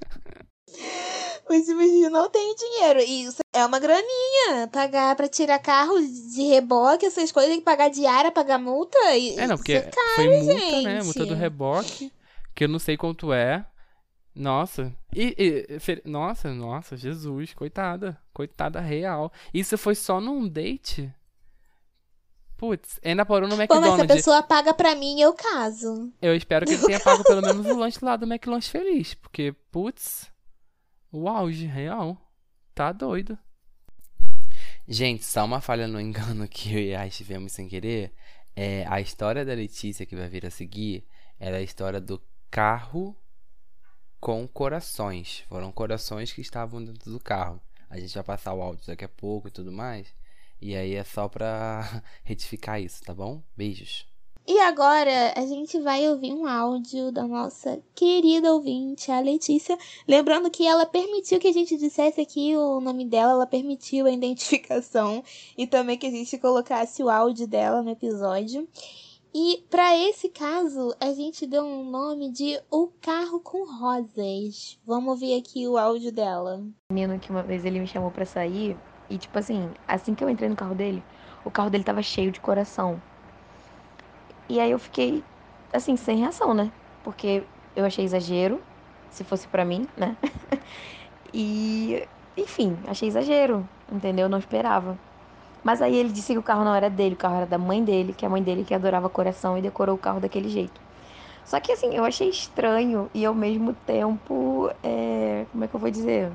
Os 1.49 1.69
meus 1.69 2.11
não 2.11 2.31
têm 2.31 2.55
dinheiro. 2.57 3.01
E 3.01 3.25
isso 3.25 3.39
é 3.53 3.65
uma 3.67 3.79
graninha. 3.79 4.67
Pagar 4.73 5.15
pra 5.15 5.29
tirar 5.29 5.59
carro 5.59 6.01
de 6.01 6.43
reboque, 6.49 7.05
essas 7.07 7.31
coisas, 7.31 7.51
tem 7.51 7.59
que 7.61 7.65
pagar 7.65 7.91
diária, 7.91 8.33
pagar 8.33 8.59
multa. 8.59 8.99
E, 9.17 9.39
É, 9.39 9.47
não, 9.47 9.57
porque 9.57 9.75
é 9.75 9.91
foi 10.15 10.29
multa, 10.43 10.55
né? 10.83 10.95
gente. 10.97 11.05
Multa 11.05 11.27
do 11.27 11.35
reboque, 11.35 12.13
que 12.55 12.65
eu 12.65 12.69
não 12.69 12.79
sei 12.79 12.97
quanto 12.97 13.33
é. 13.33 13.65
Nossa. 14.35 14.93
E, 15.15 15.35
e- 15.69 15.79
fe- 15.79 16.03
nossa, 16.05 16.53
nossa, 16.53 16.97
Jesus, 16.97 17.53
coitada. 17.55 18.19
Coitada 18.33 18.81
real. 18.81 19.31
Isso 19.53 19.77
foi 19.79 19.95
só 19.95 20.21
num 20.21 20.49
date? 20.49 21.13
Putz, 22.57 23.01
ainda 23.05 23.27
parou 23.27 23.49
no 23.49 23.57
Pô, 23.57 23.59
mas 23.59 23.69
se 23.69 23.73
a 23.73 23.77
McDonald's. 23.83 24.17
pessoa 24.17 24.43
paga 24.43 24.73
pra 24.73 24.95
mim, 24.95 25.21
eu 25.21 25.33
caso. 25.35 26.13
Eu 26.23 26.35
espero 26.37 26.65
que 26.65 26.73
ele 26.75 26.87
tenha 26.87 27.01
pago 27.01 27.25
pelo 27.25 27.43
menos 27.43 27.67
o 27.67 27.77
lanche 27.77 27.99
lá 28.03 28.17
do 28.17 28.27
McLanche 28.27 28.71
Feliz. 28.71 29.15
Porque, 29.15 29.53
putz, 29.71 30.31
o 31.11 31.29
auge, 31.29 31.67
real. 31.67 32.17
Tá 32.75 32.93
doido. 32.93 33.39
Gente, 34.87 35.25
só 35.25 35.45
uma 35.45 35.61
falha 35.61 35.89
no 35.89 36.01
engano 36.01 36.47
que 36.47 36.75
eu 36.75 36.79
e 36.81 36.95
a 36.95 37.09
tivemos 37.09 37.53
sem 37.53 37.69
querer. 37.69 38.13
É, 38.55 38.85
a 38.89 39.01
história 39.01 39.45
da 39.45 39.55
Letícia 39.55 40.07
que 40.07 40.15
vai 40.15 40.29
vir 40.29 40.47
a 40.47 40.51
seguir 40.51 41.05
era 41.41 41.57
a 41.57 41.63
história 41.63 42.01
do 42.01 42.23
carro 42.51 43.17
com 44.21 44.47
corações. 44.47 45.45
Foram 45.49 45.73
corações 45.73 46.33
que 46.33 46.41
estavam 46.41 46.85
dentro 46.85 47.11
do 47.11 47.19
carro. 47.19 47.61
A 47.91 47.99
gente 47.99 48.15
vai 48.15 48.25
passar 48.25 48.55
o 48.55 48.63
áudio 48.63 48.87
daqui 48.87 49.05
a 49.05 49.09
pouco 49.09 49.49
e 49.49 49.51
tudo 49.51 49.73
mais. 49.73 50.15
E 50.61 50.75
aí 50.75 50.95
é 50.95 51.05
só 51.05 51.29
pra 51.29 52.03
retificar 52.25 52.81
isso, 52.81 53.03
tá 53.03 53.15
bom? 53.15 53.43
Beijos. 53.57 54.07
E 54.47 54.59
agora 54.59 55.33
a 55.35 55.47
gente 55.47 55.81
vai 55.81 56.07
ouvir 56.07 56.31
um 56.35 56.47
áudio 56.47 57.11
da 57.11 57.27
nossa 57.27 57.83
querida 57.95 58.53
ouvinte, 58.53 59.11
a 59.11 59.19
Letícia. 59.19 59.79
Lembrando 60.07 60.51
que 60.51 60.67
ela 60.67 60.85
permitiu 60.85 61.41
que 61.41 61.49
a 61.49 61.53
gente 61.53 61.79
dissesse 61.79 62.21
aqui 62.21 62.55
o 62.55 62.79
nome 62.79 63.07
dela, 63.07 63.33
ela 63.33 63.47
permitiu 63.47 64.05
a 64.05 64.11
identificação 64.11 65.25
e 65.57 65.67
também 65.67 65.97
que 65.97 66.07
a 66.07 66.11
gente 66.11 66.37
colocasse 66.37 67.03
o 67.03 67.09
áudio 67.09 67.47
dela 67.47 67.83
no 67.83 67.89
episódio. 67.89 68.69
E 69.35 69.65
para 69.71 69.99
esse 69.99 70.29
caso, 70.29 70.95
a 71.01 71.13
gente 71.15 71.47
deu 71.47 71.65
um 71.65 71.91
nome 71.91 72.31
de 72.31 72.61
O 72.71 72.89
Carro 73.01 73.41
com 73.41 73.65
Rosas. 73.65 74.79
Vamos 74.87 75.09
ouvir 75.09 75.39
aqui 75.39 75.67
o 75.67 75.79
áudio 75.79 76.13
dela. 76.13 76.63
menino 76.93 77.19
que 77.19 77.31
uma 77.31 77.43
vez 77.43 77.65
ele 77.65 77.81
me 77.81 77.87
chamou 77.87 78.11
pra 78.11 78.27
sair 78.27 78.77
e 79.09 79.19
tipo 79.19 79.39
assim, 79.39 79.71
assim 79.87 80.15
que 80.15 80.23
eu 80.25 80.31
entrei 80.31 80.49
no 80.49 80.57
carro 80.57 80.75
dele, 80.75 81.03
o 81.45 81.51
carro 81.51 81.71
dele 81.71 81.85
tava 81.85 82.03
cheio 82.03 82.31
de 82.31 82.41
coração. 82.41 83.01
E 84.49 84.61
aí 84.61 84.71
eu 84.71 84.79
fiquei 84.79 85.23
assim, 85.73 85.97
sem 85.97 86.19
reação, 86.19 86.55
né? 86.55 86.71
Porque 87.03 87.43
eu 87.75 87.85
achei 87.85 88.05
exagero, 88.05 88.61
se 89.11 89.25
fosse 89.25 89.47
pra 89.49 89.65
mim, 89.65 89.87
né? 89.97 90.17
e 91.33 92.07
enfim, 92.37 92.77
achei 92.87 93.09
exagero, 93.09 93.69
entendeu? 93.93 94.29
Não 94.29 94.39
esperava. 94.39 94.99
Mas 95.63 95.81
aí 95.81 95.97
ele 95.97 96.11
disse 96.11 96.33
que 96.33 96.39
o 96.39 96.43
carro 96.43 96.65
não 96.65 96.75
era 96.75 96.91
dele, 96.91 97.15
o 97.15 97.19
carro 97.19 97.37
era 97.37 97.47
da 97.47 97.59
mãe 97.59 97.83
dele, 97.83 98.13
que 98.13 98.25
é 98.25 98.29
a 98.29 98.31
mãe 98.31 98.43
dele 98.43 98.65
que 98.65 98.75
adorava 98.75 99.09
coração 99.09 99.57
e 99.57 99.63
decorou 99.63 99.97
o 99.97 99.99
carro 99.99 100.21
daquele 100.21 100.49
jeito. 100.49 100.81
Só 101.45 101.61
que 101.61 101.73
assim, 101.73 101.95
eu 101.95 102.05
achei 102.05 102.29
estranho 102.29 103.11
e 103.15 103.25
ao 103.25 103.35
mesmo 103.35 103.75
tempo, 103.75 104.71
é... 104.83 105.47
como 105.53 105.65
é 105.65 105.69
que 105.69 105.75
eu 105.75 105.81
vou 105.81 105.91
dizer? 105.91 106.33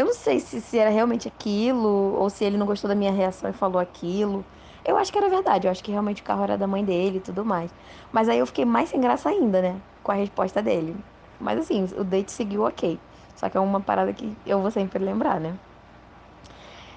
Eu 0.00 0.06
não 0.06 0.14
sei 0.14 0.40
se, 0.40 0.62
se 0.62 0.78
era 0.78 0.88
realmente 0.88 1.28
aquilo, 1.28 2.14
ou 2.16 2.30
se 2.30 2.42
ele 2.42 2.56
não 2.56 2.64
gostou 2.64 2.88
da 2.88 2.94
minha 2.94 3.12
reação 3.12 3.50
e 3.50 3.52
falou 3.52 3.78
aquilo. 3.78 4.46
Eu 4.82 4.96
acho 4.96 5.12
que 5.12 5.18
era 5.18 5.28
verdade, 5.28 5.66
eu 5.66 5.70
acho 5.70 5.84
que 5.84 5.90
realmente 5.90 6.22
o 6.22 6.24
carro 6.24 6.42
era 6.42 6.56
da 6.56 6.66
mãe 6.66 6.82
dele 6.82 7.18
e 7.18 7.20
tudo 7.20 7.44
mais. 7.44 7.70
Mas 8.10 8.26
aí 8.26 8.38
eu 8.38 8.46
fiquei 8.46 8.64
mais 8.64 8.88
sem 8.88 8.98
graça 8.98 9.28
ainda, 9.28 9.60
né? 9.60 9.82
Com 10.02 10.10
a 10.10 10.14
resposta 10.14 10.62
dele. 10.62 10.96
Mas 11.38 11.58
assim, 11.58 11.84
o 11.98 12.02
date 12.02 12.32
seguiu 12.32 12.62
ok. 12.62 12.98
Só 13.34 13.50
que 13.50 13.58
é 13.58 13.60
uma 13.60 13.78
parada 13.82 14.10
que 14.14 14.38
eu 14.46 14.62
vou 14.62 14.70
sempre 14.70 15.04
lembrar, 15.04 15.38
né? 15.38 15.58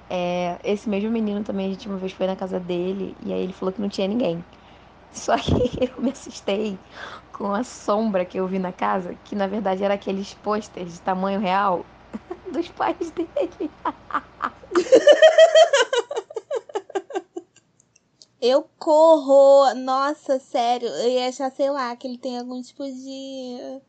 É, 0.09 0.57
esse 0.63 0.87
mesmo 0.87 1.11
menino 1.11 1.43
também, 1.43 1.67
a 1.67 1.69
gente 1.71 1.89
uma 1.89 1.97
vez 1.97 2.13
foi 2.13 2.25
na 2.27 2.37
casa 2.37 2.57
dele 2.57 3.17
e 3.19 3.33
aí 3.33 3.41
ele 3.41 3.51
falou 3.53 3.73
que 3.73 3.81
não 3.81 3.89
tinha 3.89 4.07
ninguém. 4.07 4.45
Só 5.11 5.35
que 5.39 5.91
eu 5.93 6.01
me 6.01 6.11
assustei 6.11 6.79
com 7.33 7.53
a 7.53 7.63
sombra 7.65 8.25
que 8.25 8.39
eu 8.39 8.47
vi 8.47 8.59
na 8.59 8.71
casa, 8.71 9.15
que 9.25 9.35
na 9.35 9.47
verdade 9.47 9.83
era 9.83 9.95
aqueles 9.95 10.33
pôsteres 10.33 10.93
de 10.93 11.01
tamanho 11.01 11.39
real 11.41 11.85
dos 12.51 12.69
pais 12.69 13.11
dele. 13.11 13.71
Eu 18.41 18.63
corro. 18.77 19.73
Nossa, 19.75 20.39
sério. 20.39 20.87
Eu 20.89 21.09
ia 21.09 21.27
achar, 21.29 21.49
sei 21.51 21.69
lá, 21.69 21.95
que 21.95 22.07
ele 22.07 22.17
tem 22.17 22.37
algum 22.37 22.61
tipo 22.61 22.83
de 22.83 23.81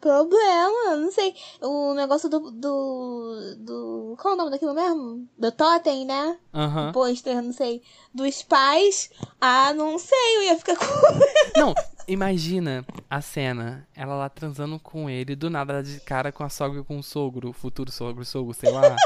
problema. 0.00 0.96
Não 0.96 1.12
sei. 1.12 1.34
O 1.60 1.94
negócio 1.94 2.28
do. 2.28 2.50
do. 2.50 3.56
do 3.58 4.16
qual 4.18 4.32
é 4.32 4.34
o 4.34 4.38
nome 4.38 4.50
daquilo 4.50 4.74
mesmo? 4.74 5.28
Do 5.38 5.52
Totem, 5.52 6.04
né? 6.04 6.38
Aham. 6.52 6.90
O 6.90 6.92
pôster, 6.92 7.42
não 7.42 7.52
sei. 7.52 7.82
Dos 8.12 8.42
pais. 8.42 9.10
Ah, 9.40 9.72
não 9.74 9.98
sei. 9.98 10.36
Eu 10.36 10.42
ia 10.44 10.58
ficar 10.58 10.76
com. 10.76 10.84
Não, 11.58 11.74
imagina 12.08 12.84
a 13.08 13.20
cena, 13.20 13.86
ela 13.94 14.14
lá 14.14 14.28
transando 14.28 14.78
com 14.78 15.08
ele, 15.08 15.36
do 15.36 15.50
nada 15.50 15.74
ela 15.74 15.82
de 15.82 16.00
cara 16.00 16.32
com 16.32 16.42
a 16.42 16.48
sogra 16.48 16.80
e 16.80 16.84
com 16.84 16.98
o 16.98 17.02
sogro, 17.02 17.50
o 17.50 17.52
futuro 17.52 17.90
sogro, 17.90 18.24
sogro, 18.24 18.54
sei 18.54 18.70
lá. 18.70 18.96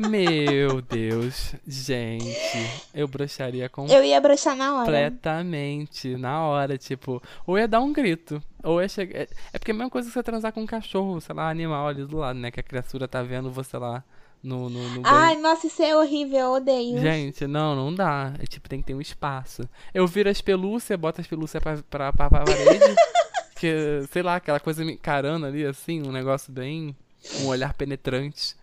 Meu 0.00 0.80
Deus, 0.82 1.54
gente, 1.66 2.84
eu 2.94 3.06
broxaria 3.06 3.70
Eu 3.90 4.04
ia 4.04 4.20
broxar 4.20 4.56
na 4.56 4.74
hora. 4.74 4.84
completamente, 4.84 6.16
na 6.16 6.42
hora, 6.42 6.76
tipo, 6.78 7.22
ou 7.46 7.58
ia 7.58 7.68
dar 7.68 7.80
um 7.80 7.92
grito, 7.92 8.42
ou 8.62 8.80
ia 8.80 8.88
chegar... 8.88 9.20
É 9.52 9.58
porque 9.58 9.70
é 9.70 9.74
a 9.74 9.76
mesma 9.76 9.90
coisa 9.90 10.08
que 10.08 10.14
você 10.14 10.22
transar 10.22 10.52
com 10.52 10.62
um 10.62 10.66
cachorro, 10.66 11.20
sei 11.20 11.34
lá, 11.34 11.48
animal 11.48 11.88
ali 11.88 12.04
do 12.04 12.16
lado, 12.16 12.38
né, 12.38 12.50
que 12.50 12.60
a 12.60 12.62
criatura 12.62 13.06
tá 13.06 13.22
vendo 13.22 13.50
você 13.50 13.76
lá 13.76 14.04
no, 14.44 14.68
no, 14.68 14.88
no. 14.90 15.02
Ai, 15.04 15.36
nossa, 15.36 15.66
isso 15.66 15.82
é 15.82 15.96
horrível. 15.96 16.38
Eu 16.38 16.52
odeio. 16.52 17.00
Gente, 17.00 17.46
não, 17.46 17.74
não 17.74 17.94
dá. 17.94 18.34
É 18.38 18.44
tipo, 18.44 18.68
tem 18.68 18.80
que 18.80 18.86
ter 18.86 18.94
um 18.94 19.00
espaço. 19.00 19.66
Eu 19.94 20.06
viro 20.06 20.28
as 20.28 20.42
pelúcias, 20.42 21.00
boto 21.00 21.22
as 21.22 21.26
pelúcias 21.26 21.62
pra, 21.62 21.78
pra, 21.88 22.12
pra, 22.12 22.28
pra 22.28 22.44
parede. 22.44 22.94
que, 23.56 24.06
sei 24.12 24.22
lá, 24.22 24.36
aquela 24.36 24.60
coisa 24.60 24.84
me 24.84 24.92
encarando 24.92 25.46
ali, 25.46 25.64
assim, 25.64 26.06
um 26.06 26.12
negócio 26.12 26.52
bem. 26.52 26.94
Um 27.40 27.46
olhar 27.46 27.72
penetrante. 27.72 28.54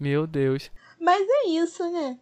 Meu 0.00 0.26
Deus. 0.26 0.70
Mas 0.98 1.20
é 1.28 1.48
isso, 1.50 1.88
né? 1.90 2.18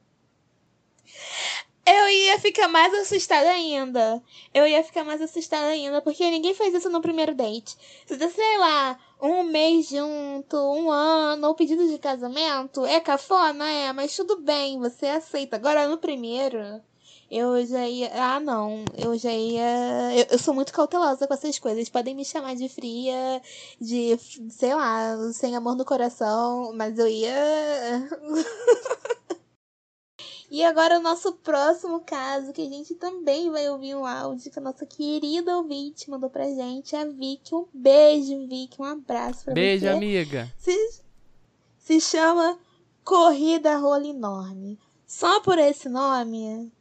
Eu 1.87 2.09
ia 2.11 2.39
ficar 2.39 2.68
mais 2.68 2.93
assustada 2.93 3.49
ainda. 3.49 4.22
Eu 4.53 4.66
ia 4.66 4.83
ficar 4.83 5.05
mais 5.05 5.22
assustada 5.22 5.68
ainda, 5.68 6.03
porque 6.03 6.29
ninguém 6.29 6.53
faz 6.55 6.74
isso 6.74 6.91
no 6.91 7.01
primeiro 7.01 7.35
date. 7.35 7.76
Se 8.05 8.18
você, 8.18 8.29
sei 8.29 8.59
lá, 8.59 8.99
um 9.22 9.45
mês 9.45 9.89
junto, 9.89 10.57
um 10.57 10.91
ano, 10.91 11.47
ou 11.47 11.55
pedido 11.55 11.87
de 11.89 11.99
casamento, 11.99 12.85
é 12.85 13.01
cafona, 13.01 13.70
é, 13.70 13.93
mas 13.93 14.14
tudo 14.14 14.41
bem, 14.41 14.79
você 14.79 15.07
aceita. 15.07 15.57
Agora 15.57 15.89
no 15.89 15.99
primeiro, 15.99 16.59
eu 17.31 17.64
já 17.66 17.87
ia. 17.87 18.11
Ah, 18.14 18.41
não. 18.41 18.85
Eu 18.97 19.16
já 19.18 19.33
ia. 19.33 20.14
Eu, 20.14 20.26
eu, 20.31 20.39
sou 20.39 20.55
muito 20.55 20.72
cautelosa 20.72 21.26
com 21.26 21.35
essas 21.35 21.59
coisas. 21.59 21.89
Podem 21.89 22.14
me 22.14 22.24
chamar 22.24 22.55
de 22.57 22.68
fria, 22.68 23.43
de, 23.81 24.18
sei 24.51 24.74
lá, 24.74 25.16
sem 25.33 25.55
amor 25.55 25.76
no 25.76 25.85
coração, 25.85 26.72
mas 26.74 26.99
eu 26.99 27.07
ia. 27.07 27.31
E 30.51 30.64
agora 30.64 30.99
o 30.99 31.03
nosso 31.03 31.33
próximo 31.35 32.01
caso, 32.01 32.55
que 32.55 32.62
a 32.62 32.70
gente 32.70 32.95
também 32.95 33.51
vai 33.51 33.68
ouvir 33.68 33.95
um 33.95 34.07
áudio 34.07 34.51
que 34.51 34.59
a 34.59 34.62
nossa 34.62 34.87
querida 34.87 35.55
ouvinte 35.55 36.09
mandou 36.09 36.31
pra 36.31 36.47
gente, 36.47 36.97
a 36.97 37.05
Vicky. 37.05 37.55
Um 37.55 37.66
beijo, 37.72 38.47
Vicky, 38.47 38.81
um 38.81 38.85
abraço 38.85 39.45
pra 39.45 39.53
beijo, 39.53 39.85
você. 39.85 39.91
Beijo, 39.91 39.97
amiga. 39.99 40.55
Se, 40.57 41.03
se 41.76 42.01
chama 42.01 42.59
Corrida 43.05 43.76
Rola 43.76 44.07
Enorme. 44.07 44.79
Só 45.07 45.41
por 45.41 45.59
esse 45.59 45.87
nome, 45.87 46.72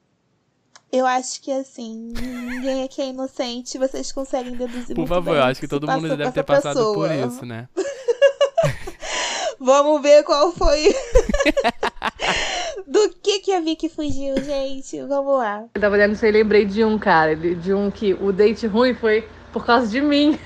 eu 0.91 1.05
acho 1.05 1.41
que 1.41 1.51
assim, 1.51 2.13
ninguém 2.17 2.83
aqui 2.83 3.01
é 3.01 3.07
inocente, 3.07 3.77
vocês 3.77 4.11
conseguem 4.11 4.53
deduzir 4.53 4.95
Por 4.95 5.07
favor, 5.07 5.35
eu 5.35 5.43
acho 5.43 5.59
que 5.59 5.67
todo 5.67 5.87
mundo 5.89 6.15
deve 6.15 6.31
ter 6.31 6.43
passado 6.43 6.75
pessoa. 6.75 6.93
por 6.93 7.11
isso, 7.11 7.45
né? 7.45 7.67
Vamos 9.59 10.01
ver 10.01 10.23
qual 10.23 10.51
foi. 10.51 10.93
Do 12.85 13.09
que 13.21 13.39
que 13.39 13.53
a 13.53 13.59
Vicky 13.59 13.89
fugiu, 13.89 14.35
gente? 14.43 15.01
Vamos 15.01 15.39
lá. 15.39 15.65
Eu 15.73 15.81
tava 15.81 15.95
olhando 15.95 16.13
isso 16.13 16.25
aí 16.25 16.31
lembrei 16.31 16.63
de 16.63 16.83
um, 16.83 16.97
cara, 16.97 17.35
de 17.35 17.73
um 17.73 17.89
que 17.89 18.13
o 18.13 18.31
date 18.31 18.67
ruim 18.67 18.93
foi 18.93 19.27
por 19.51 19.65
causa 19.65 19.87
de 19.87 19.99
mim. 19.99 20.39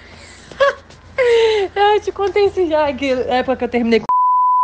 eu 1.75 2.01
te 2.01 2.11
contei 2.11 2.45
isso 2.45 2.65
já, 2.67 2.91
que 2.93 3.13
na 3.13 3.35
época 3.35 3.57
que 3.57 3.63
eu 3.65 3.69
terminei 3.69 3.99
com 3.99 4.05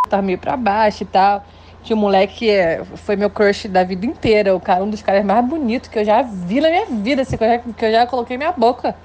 tava 0.09 0.23
meio 0.23 0.39
pra 0.39 0.55
baixo 0.55 1.03
e 1.03 1.05
tal. 1.05 1.45
Um 1.93 1.97
moleque 1.97 2.35
que 2.35 2.49
é, 2.49 2.83
foi 2.95 3.15
meu 3.15 3.29
crush 3.29 3.67
da 3.67 3.83
vida 3.83 4.05
inteira. 4.05 4.55
O 4.55 4.59
cara, 4.59 4.83
um 4.83 4.89
dos 4.89 5.01
caras 5.01 5.25
mais 5.25 5.45
bonitos 5.45 5.89
que 5.89 5.99
eu 5.99 6.05
já 6.05 6.21
vi 6.21 6.61
na 6.61 6.69
minha 6.69 6.85
vida, 6.85 7.21
assim, 7.21 7.37
que 7.37 7.43
eu 7.43 7.47
já, 7.47 7.59
que 7.59 7.85
eu 7.85 7.91
já 7.91 8.07
coloquei 8.07 8.37
minha 8.37 8.51
boca. 8.51 8.95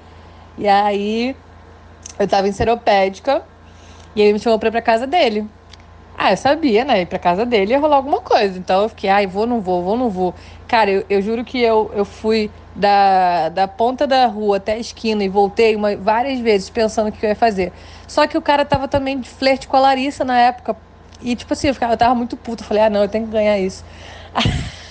E 0.57 0.67
aí, 0.67 1.35
eu 2.19 2.27
tava 2.27 2.47
em 2.47 2.51
seropédica 2.51 3.41
e 4.15 4.21
ele 4.21 4.33
me 4.33 4.39
chamou 4.39 4.59
pra 4.59 4.69
ir 4.69 4.71
pra 4.71 4.81
casa 4.81 5.07
dele. 5.07 5.47
Ah, 6.17 6.31
eu 6.31 6.37
sabia, 6.37 6.85
né? 6.85 7.01
Ir 7.01 7.05
pra 7.07 7.17
casa 7.17 7.45
dele 7.45 7.71
ia 7.71 7.79
rolar 7.79 7.97
alguma 7.97 8.21
coisa. 8.21 8.57
Então 8.57 8.83
eu 8.83 8.89
fiquei, 8.89 9.09
ai, 9.09 9.25
vou, 9.25 9.47
não 9.47 9.61
vou, 9.61 9.83
vou, 9.83 9.97
não 9.97 10.09
vou. 10.09 10.33
Cara, 10.67 10.89
eu, 10.89 11.03
eu 11.09 11.21
juro 11.21 11.43
que 11.43 11.59
eu, 11.59 11.91
eu 11.95 12.05
fui 12.05 12.51
da, 12.75 13.49
da 13.49 13.67
ponta 13.67 14.05
da 14.05 14.25
rua 14.27 14.57
até 14.57 14.73
a 14.73 14.77
esquina 14.77 15.23
e 15.23 15.29
voltei 15.29 15.75
uma, 15.75 15.95
várias 15.95 16.39
vezes 16.39 16.69
pensando 16.69 17.09
o 17.09 17.11
que 17.11 17.25
eu 17.25 17.29
ia 17.29 17.35
fazer. 17.35 17.73
Só 18.07 18.27
que 18.27 18.37
o 18.37 18.41
cara 18.41 18.63
tava 18.63 18.87
também 18.87 19.19
de 19.19 19.29
flerte 19.29 19.67
com 19.67 19.75
a 19.77 19.79
Larissa 19.79 20.23
na 20.23 20.39
época. 20.39 20.75
E, 21.23 21.35
tipo 21.35 21.53
assim, 21.53 21.67
eu, 21.67 21.73
ficava, 21.73 21.93
eu 21.93 21.97
tava 21.97 22.15
muito 22.15 22.35
puto. 22.37 22.63
Eu 22.63 22.67
falei, 22.67 22.83
ah, 22.83 22.89
não, 22.89 23.01
eu 23.03 23.09
tenho 23.09 23.25
que 23.25 23.31
ganhar 23.31 23.57
isso. 23.59 23.83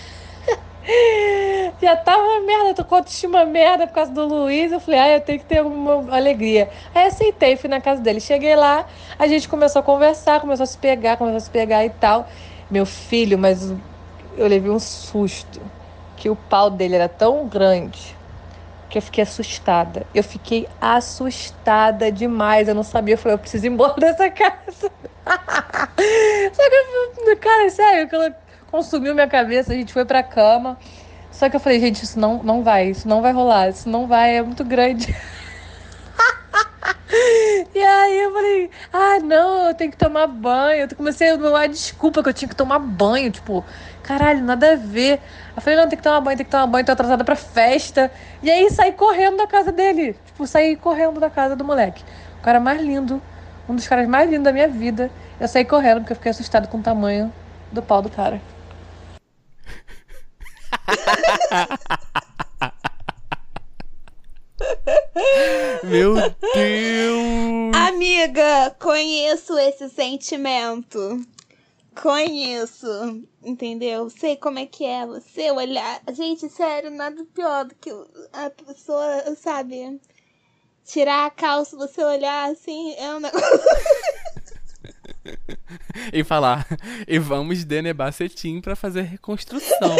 Já 1.80 1.96
tava 1.96 2.40
merda, 2.46 2.74
tô 2.74 2.84
com 2.84 2.96
autoestima 2.96 3.44
merda 3.44 3.86
por 3.86 3.94
causa 3.94 4.12
do 4.12 4.24
Luiz. 4.26 4.72
Eu 4.72 4.80
falei, 4.80 5.00
ah, 5.00 5.08
eu 5.16 5.20
tenho 5.20 5.38
que 5.38 5.44
ter 5.44 5.58
alguma 5.58 6.14
alegria. 6.14 6.70
Aí 6.94 7.06
aceitei, 7.06 7.56
fui 7.56 7.68
na 7.68 7.80
casa 7.80 8.00
dele. 8.00 8.20
Cheguei 8.20 8.56
lá, 8.56 8.86
a 9.18 9.26
gente 9.26 9.48
começou 9.48 9.80
a 9.80 9.82
conversar, 9.82 10.40
começou 10.40 10.64
a 10.64 10.66
se 10.66 10.78
pegar, 10.78 11.16
começou 11.16 11.36
a 11.38 11.40
se 11.40 11.50
pegar 11.50 11.84
e 11.84 11.90
tal. 11.90 12.28
Meu 12.70 12.86
filho, 12.86 13.38
mas 13.38 13.70
eu 14.36 14.46
levei 14.48 14.70
um 14.70 14.78
susto. 14.78 15.70
Que 16.16 16.30
o 16.30 16.36
pau 16.36 16.70
dele 16.70 16.94
era 16.94 17.08
tão 17.08 17.48
grande 17.48 18.16
que 18.88 18.98
eu 18.98 19.02
fiquei 19.02 19.22
assustada. 19.24 20.06
Eu 20.14 20.22
fiquei 20.22 20.68
assustada 20.80 22.12
demais. 22.12 22.68
Eu 22.68 22.74
não 22.74 22.82
sabia. 22.84 23.14
Eu 23.14 23.18
falei, 23.18 23.34
eu 23.34 23.38
preciso 23.40 23.66
ir 23.66 23.70
embora 23.70 23.94
dessa 23.98 24.30
casa. 24.30 24.90
Que, 27.62 27.62
cara, 27.62 27.70
sério, 27.70 28.04
aquilo 28.04 28.34
consumiu 28.70 29.14
minha 29.14 29.28
cabeça. 29.28 29.72
A 29.72 29.76
gente 29.76 29.92
foi 29.92 30.04
pra 30.04 30.22
cama. 30.22 30.78
Só 31.30 31.48
que 31.48 31.56
eu 31.56 31.60
falei, 31.60 31.80
gente, 31.80 32.02
isso 32.02 32.18
não, 32.18 32.42
não 32.42 32.62
vai, 32.62 32.90
isso 32.90 33.08
não 33.08 33.22
vai 33.22 33.32
rolar, 33.32 33.70
isso 33.70 33.88
não 33.88 34.06
vai, 34.06 34.36
é 34.36 34.42
muito 34.42 34.64
grande. 34.64 35.06
e 37.74 37.78
aí 37.78 38.20
eu 38.20 38.32
falei, 38.32 38.70
ah, 38.92 39.18
não, 39.20 39.68
eu 39.68 39.74
tenho 39.74 39.90
que 39.90 39.96
tomar 39.96 40.26
banho. 40.26 40.82
Eu 40.82 40.96
comecei 40.96 41.30
a 41.30 41.36
dar 41.36 41.68
desculpa 41.68 42.22
que 42.22 42.28
eu 42.28 42.34
tinha 42.34 42.48
que 42.48 42.56
tomar 42.56 42.78
banho. 42.78 43.30
Tipo, 43.30 43.64
caralho, 44.02 44.42
nada 44.42 44.72
a 44.72 44.76
ver. 44.76 45.20
Eu 45.56 45.62
falei, 45.62 45.78
não, 45.78 45.88
tem 45.88 45.96
que 45.96 46.02
tomar 46.02 46.20
banho, 46.20 46.36
tem 46.36 46.44
que 46.44 46.52
tomar 46.52 46.66
banho, 46.66 46.84
tô 46.84 46.92
atrasada 46.92 47.24
pra 47.24 47.36
festa. 47.36 48.10
E 48.42 48.50
aí 48.50 48.70
saí 48.70 48.92
correndo 48.92 49.38
da 49.38 49.46
casa 49.46 49.72
dele. 49.72 50.14
Tipo, 50.26 50.46
saí 50.46 50.76
correndo 50.76 51.18
da 51.18 51.30
casa 51.30 51.56
do 51.56 51.64
moleque. 51.64 52.04
O 52.40 52.42
cara 52.42 52.60
mais 52.60 52.82
lindo, 52.82 53.22
um 53.68 53.74
dos 53.74 53.88
caras 53.88 54.06
mais 54.06 54.28
lindos 54.28 54.44
da 54.44 54.52
minha 54.52 54.68
vida. 54.68 55.10
Eu 55.40 55.48
saí 55.48 55.64
correndo 55.64 56.00
porque 56.00 56.12
eu 56.12 56.16
fiquei 56.16 56.30
assustado 56.30 56.68
com 56.68 56.78
o 56.78 56.82
tamanho 56.82 57.32
do 57.72 57.82
pau 57.82 58.02
do 58.02 58.10
cara. 58.10 58.40
Meu 65.82 66.14
Deus! 66.54 67.74
Amiga, 67.74 68.76
conheço 68.78 69.58
esse 69.58 69.88
sentimento. 69.88 71.24
Conheço, 72.00 72.86
entendeu? 73.42 74.08
Sei 74.08 74.36
como 74.36 74.58
é 74.58 74.66
que 74.66 74.84
é 74.84 75.06
você 75.06 75.50
olhar. 75.50 76.00
Gente, 76.12 76.48
sério, 76.48 76.90
nada 76.90 77.24
pior 77.34 77.66
do 77.66 77.74
que 77.74 77.90
a 78.32 78.50
pessoa, 78.50 79.34
sabe? 79.36 80.00
Tirar 80.84 81.26
a 81.26 81.30
calça, 81.30 81.76
você 81.76 82.02
olhar 82.02 82.50
assim, 82.50 82.94
é 82.94 83.14
um 83.14 83.20
negócio. 83.20 83.48
e 86.12 86.24
falar, 86.24 86.66
e 87.06 87.18
vamos 87.18 87.64
denebar 87.64 88.12
cetim 88.12 88.60
pra 88.60 88.76
fazer 88.76 89.02
reconstrução. 89.02 89.96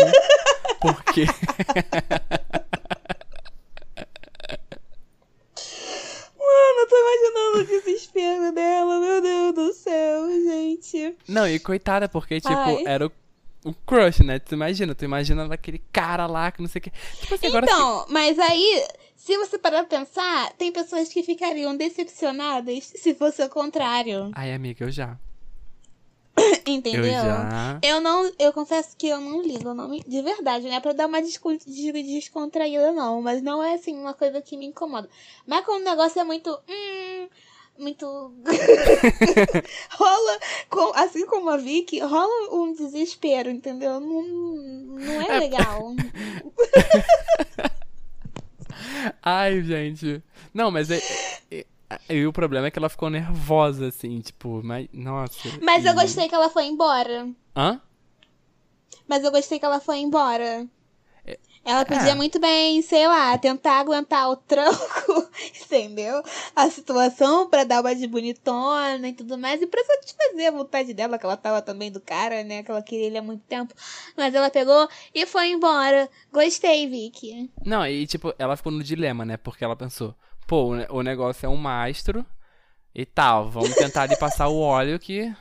Porque. 0.80 1.26
Mano, 6.38 6.80
eu 6.80 6.88
tô 6.88 6.96
imaginando 6.96 7.58
o 7.58 7.64
desespero 7.64 8.52
dela, 8.52 9.00
meu 9.00 9.22
Deus 9.22 9.54
do 9.54 9.72
céu, 9.72 10.28
gente. 10.28 11.16
Não, 11.28 11.46
e 11.46 11.58
coitada, 11.58 12.08
porque, 12.08 12.40
tipo, 12.40 12.52
Ai. 12.52 12.84
era 12.84 13.06
o, 13.06 13.12
o 13.64 13.72
crush, 13.86 14.20
né? 14.24 14.38
Tu 14.38 14.54
imagina, 14.54 14.94
tu 14.94 15.04
imagina 15.04 15.54
aquele 15.54 15.80
cara 15.92 16.26
lá 16.26 16.50
que 16.50 16.60
não 16.60 16.68
sei 16.68 16.80
o 16.80 16.82
que. 16.82 16.92
Tipo 17.20 17.34
assim, 17.34 17.46
agora 17.46 17.64
então, 17.64 18.06
mas 18.08 18.38
aí, 18.38 18.84
se 19.24 19.38
você 19.38 19.56
parar 19.56 19.84
pra 19.84 20.00
pensar, 20.00 20.52
tem 20.54 20.72
pessoas 20.72 21.08
que 21.08 21.22
ficariam 21.22 21.76
decepcionadas 21.76 22.90
se 22.92 23.14
fosse 23.14 23.40
o 23.40 23.48
contrário. 23.48 24.32
Ai, 24.34 24.52
amiga, 24.52 24.84
eu 24.84 24.90
já. 24.90 25.16
Entendeu? 26.66 27.04
Eu, 27.04 27.12
já... 27.12 27.78
eu 27.84 28.00
não, 28.00 28.32
eu 28.36 28.52
confesso 28.52 28.96
que 28.96 29.06
eu 29.06 29.20
não 29.20 29.40
ligo, 29.40 29.68
eu 29.68 29.74
não 29.74 29.88
me, 29.88 30.02
de 30.02 30.22
verdade, 30.22 30.66
não 30.66 30.74
é 30.74 30.80
pra 30.80 30.92
dar 30.92 31.06
uma 31.06 31.22
descontraída 31.22 32.90
não, 32.90 33.22
mas 33.22 33.40
não 33.40 33.62
é 33.62 33.74
assim 33.74 33.96
uma 33.96 34.12
coisa 34.12 34.42
que 34.42 34.56
me 34.56 34.66
incomoda. 34.66 35.08
Mas 35.46 35.64
quando 35.64 35.82
o 35.82 35.88
negócio 35.88 36.20
é 36.20 36.24
muito, 36.24 36.50
hum, 36.68 37.28
muito 37.78 38.04
rola, 39.92 40.40
com, 40.68 40.98
assim 40.98 41.24
como 41.26 41.48
a 41.48 41.56
Vicky, 41.58 42.00
rola 42.00 42.56
um 42.56 42.72
desespero, 42.72 43.50
entendeu? 43.50 44.00
Não, 44.00 44.22
não 44.24 45.22
é, 45.22 45.28
é 45.28 45.38
legal. 45.38 45.94
Ai, 49.22 49.62
gente. 49.62 50.22
Não, 50.52 50.70
mas 50.70 50.90
é, 50.90 51.00
é, 51.50 51.64
e 52.08 52.26
o 52.26 52.32
problema 52.32 52.66
é 52.66 52.70
que 52.70 52.78
ela 52.78 52.88
ficou 52.88 53.10
nervosa, 53.10 53.88
assim, 53.88 54.20
tipo, 54.20 54.60
mas. 54.62 54.88
Nossa. 54.92 55.48
Mas 55.62 55.84
e... 55.84 55.88
eu 55.88 55.94
gostei 55.94 56.28
que 56.28 56.34
ela 56.34 56.48
foi 56.48 56.66
embora. 56.66 57.28
Hã? 57.56 57.80
Mas 59.06 59.24
eu 59.24 59.30
gostei 59.30 59.58
que 59.58 59.64
ela 59.64 59.80
foi 59.80 59.98
embora. 59.98 60.66
Ela 61.64 61.84
podia 61.84 62.10
é. 62.10 62.14
muito 62.14 62.40
bem, 62.40 62.82
sei 62.82 63.06
lá, 63.06 63.38
tentar 63.38 63.78
aguentar 63.78 64.28
o 64.28 64.36
tranco, 64.36 65.28
entendeu? 65.62 66.22
A 66.56 66.68
situação 66.68 67.48
para 67.48 67.64
dar 67.64 67.80
uma 67.80 67.94
de 67.94 68.06
bonitona 68.06 69.08
e 69.08 69.12
tudo 69.12 69.38
mais. 69.38 69.62
E 69.62 69.66
pra 69.66 69.82
satisfazer 69.84 70.48
a 70.48 70.56
vontade 70.56 70.92
dela, 70.92 71.18
que 71.18 71.24
ela 71.24 71.36
tava 71.36 71.62
também 71.62 71.90
do 71.90 72.00
cara, 72.00 72.42
né? 72.42 72.62
Que 72.62 72.70
ela 72.70 72.82
queria 72.82 73.06
ele 73.06 73.18
há 73.18 73.22
muito 73.22 73.44
tempo. 73.44 73.72
Mas 74.16 74.34
ela 74.34 74.50
pegou 74.50 74.88
e 75.14 75.24
foi 75.24 75.50
embora. 75.50 76.08
Gostei, 76.32 76.88
Vicky. 76.88 77.50
Não, 77.64 77.86
e 77.86 78.06
tipo, 78.06 78.34
ela 78.38 78.56
ficou 78.56 78.72
no 78.72 78.82
dilema, 78.82 79.24
né? 79.24 79.36
Porque 79.36 79.64
ela 79.64 79.76
pensou 79.76 80.14
pô, 80.52 80.74
o 80.90 81.02
negócio 81.02 81.46
é 81.46 81.48
um 81.48 81.56
mastro 81.56 82.26
e 82.94 83.06
tal. 83.06 83.50
Vamos 83.50 83.74
tentar 83.74 84.02
ali 84.02 84.18
passar 84.18 84.48
o 84.48 84.58
óleo 84.58 84.98
que 84.98 85.34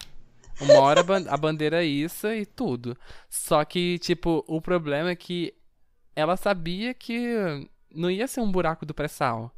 uma 0.62 0.80
hora 0.80 1.04
a 1.30 1.38
bandeira 1.38 1.84
é 1.84 1.86
isso 1.86 2.28
e 2.28 2.46
tudo. 2.46 2.98
Só 3.30 3.66
que, 3.66 4.00
tipo, 4.00 4.44
o 4.48 4.62
problema 4.62 5.10
é 5.10 5.16
que 5.16 5.54
ela 6.22 6.38
sabia 6.38 6.94
que 6.94 7.68
não 7.94 8.10
ia 8.10 8.28
ser 8.28 8.42
um 8.42 8.52
buraco 8.52 8.86
do 8.86 8.94
pré-sal. 8.94 9.54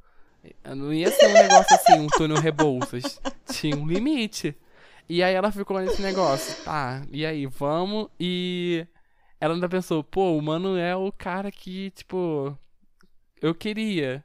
Não 0.65 0.93
ia 0.93 1.09
ser 1.11 1.27
um 1.27 1.33
negócio 1.33 1.75
assim, 1.75 1.99
um 1.99 2.07
túnel 2.07 2.37
Rebouças. 2.39 3.19
Tinha 3.51 3.75
um 3.77 3.87
limite. 3.87 4.55
E 5.07 5.21
aí 5.21 5.33
ela 5.33 5.51
ficou 5.51 5.79
nesse 5.79 6.01
negócio. 6.01 6.63
Tá, 6.63 7.01
e 7.11 7.25
aí, 7.25 7.45
vamos. 7.45 8.07
E 8.19 8.85
ela 9.39 9.53
ainda 9.53 9.69
pensou, 9.69 10.03
pô, 10.03 10.37
o 10.37 10.41
mano 10.41 10.77
é 10.77 10.95
o 10.95 11.11
cara 11.11 11.51
que, 11.51 11.91
tipo, 11.91 12.57
eu 13.41 13.53
queria. 13.53 14.23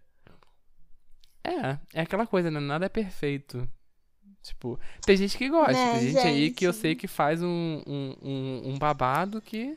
É, 1.44 1.78
é 1.94 2.00
aquela 2.02 2.26
coisa, 2.26 2.50
né? 2.50 2.60
Nada 2.60 2.86
é 2.86 2.88
perfeito. 2.88 3.68
Tipo, 4.42 4.78
tem 5.04 5.16
gente 5.16 5.36
que 5.36 5.48
gosta, 5.48 5.72
Né, 5.72 5.98
tem 5.98 6.08
gente, 6.12 6.18
aí 6.18 6.50
que 6.50 6.66
eu 6.66 6.72
gente? 6.72 6.80
sei 6.80 6.94
que 6.94 7.06
faz 7.08 7.42
um, 7.42 7.82
um, 7.86 8.16
um, 8.22 8.62
um 8.70 8.78
babado 8.78 9.42
que. 9.42 9.76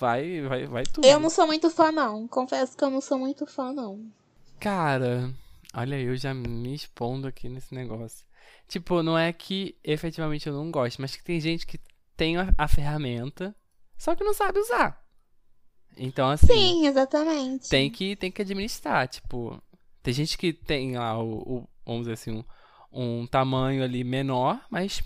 Vai, 0.00 0.40
vai, 0.40 0.66
vai 0.66 0.82
tudo. 0.84 1.06
Eu 1.06 1.20
não 1.20 1.28
sou 1.28 1.46
muito 1.46 1.68
fã, 1.70 1.92
não. 1.92 2.26
Confesso 2.26 2.76
que 2.76 2.82
eu 2.82 2.90
não 2.90 3.00
sou 3.02 3.18
muito 3.18 3.46
fã, 3.46 3.72
não. 3.72 4.10
Cara, 4.58 5.32
olha, 5.74 6.00
eu 6.00 6.16
já 6.16 6.32
me 6.32 6.74
expondo 6.74 7.28
aqui 7.28 7.48
nesse 7.48 7.74
negócio. 7.74 8.24
Tipo, 8.66 9.02
não 9.02 9.18
é 9.18 9.32
que 9.32 9.76
efetivamente 9.84 10.48
eu 10.48 10.54
não 10.54 10.70
gosto, 10.70 11.00
mas 11.00 11.14
que 11.14 11.22
tem 11.22 11.38
gente 11.40 11.66
que 11.66 11.78
tem 12.16 12.36
a, 12.36 12.54
a 12.56 12.66
ferramenta, 12.66 13.54
só 13.98 14.14
que 14.14 14.24
não 14.24 14.32
sabe 14.32 14.58
usar. 14.58 15.04
Então, 15.96 16.30
assim, 16.30 16.46
Sim, 16.46 16.86
exatamente. 16.86 17.68
tem 17.68 17.90
que, 17.90 18.16
tem 18.16 18.30
que 18.30 18.40
administrar. 18.42 19.06
Tipo, 19.08 19.62
tem 20.02 20.14
gente 20.14 20.38
que 20.38 20.52
tem 20.52 20.96
lá 20.96 21.18
o, 21.22 21.58
o- 21.58 21.68
vamos 21.84 22.02
dizer 22.02 22.12
assim, 22.14 22.44
um, 22.92 23.22
um 23.22 23.26
tamanho 23.26 23.82
ali 23.82 24.02
menor, 24.04 24.64
mas 24.70 25.02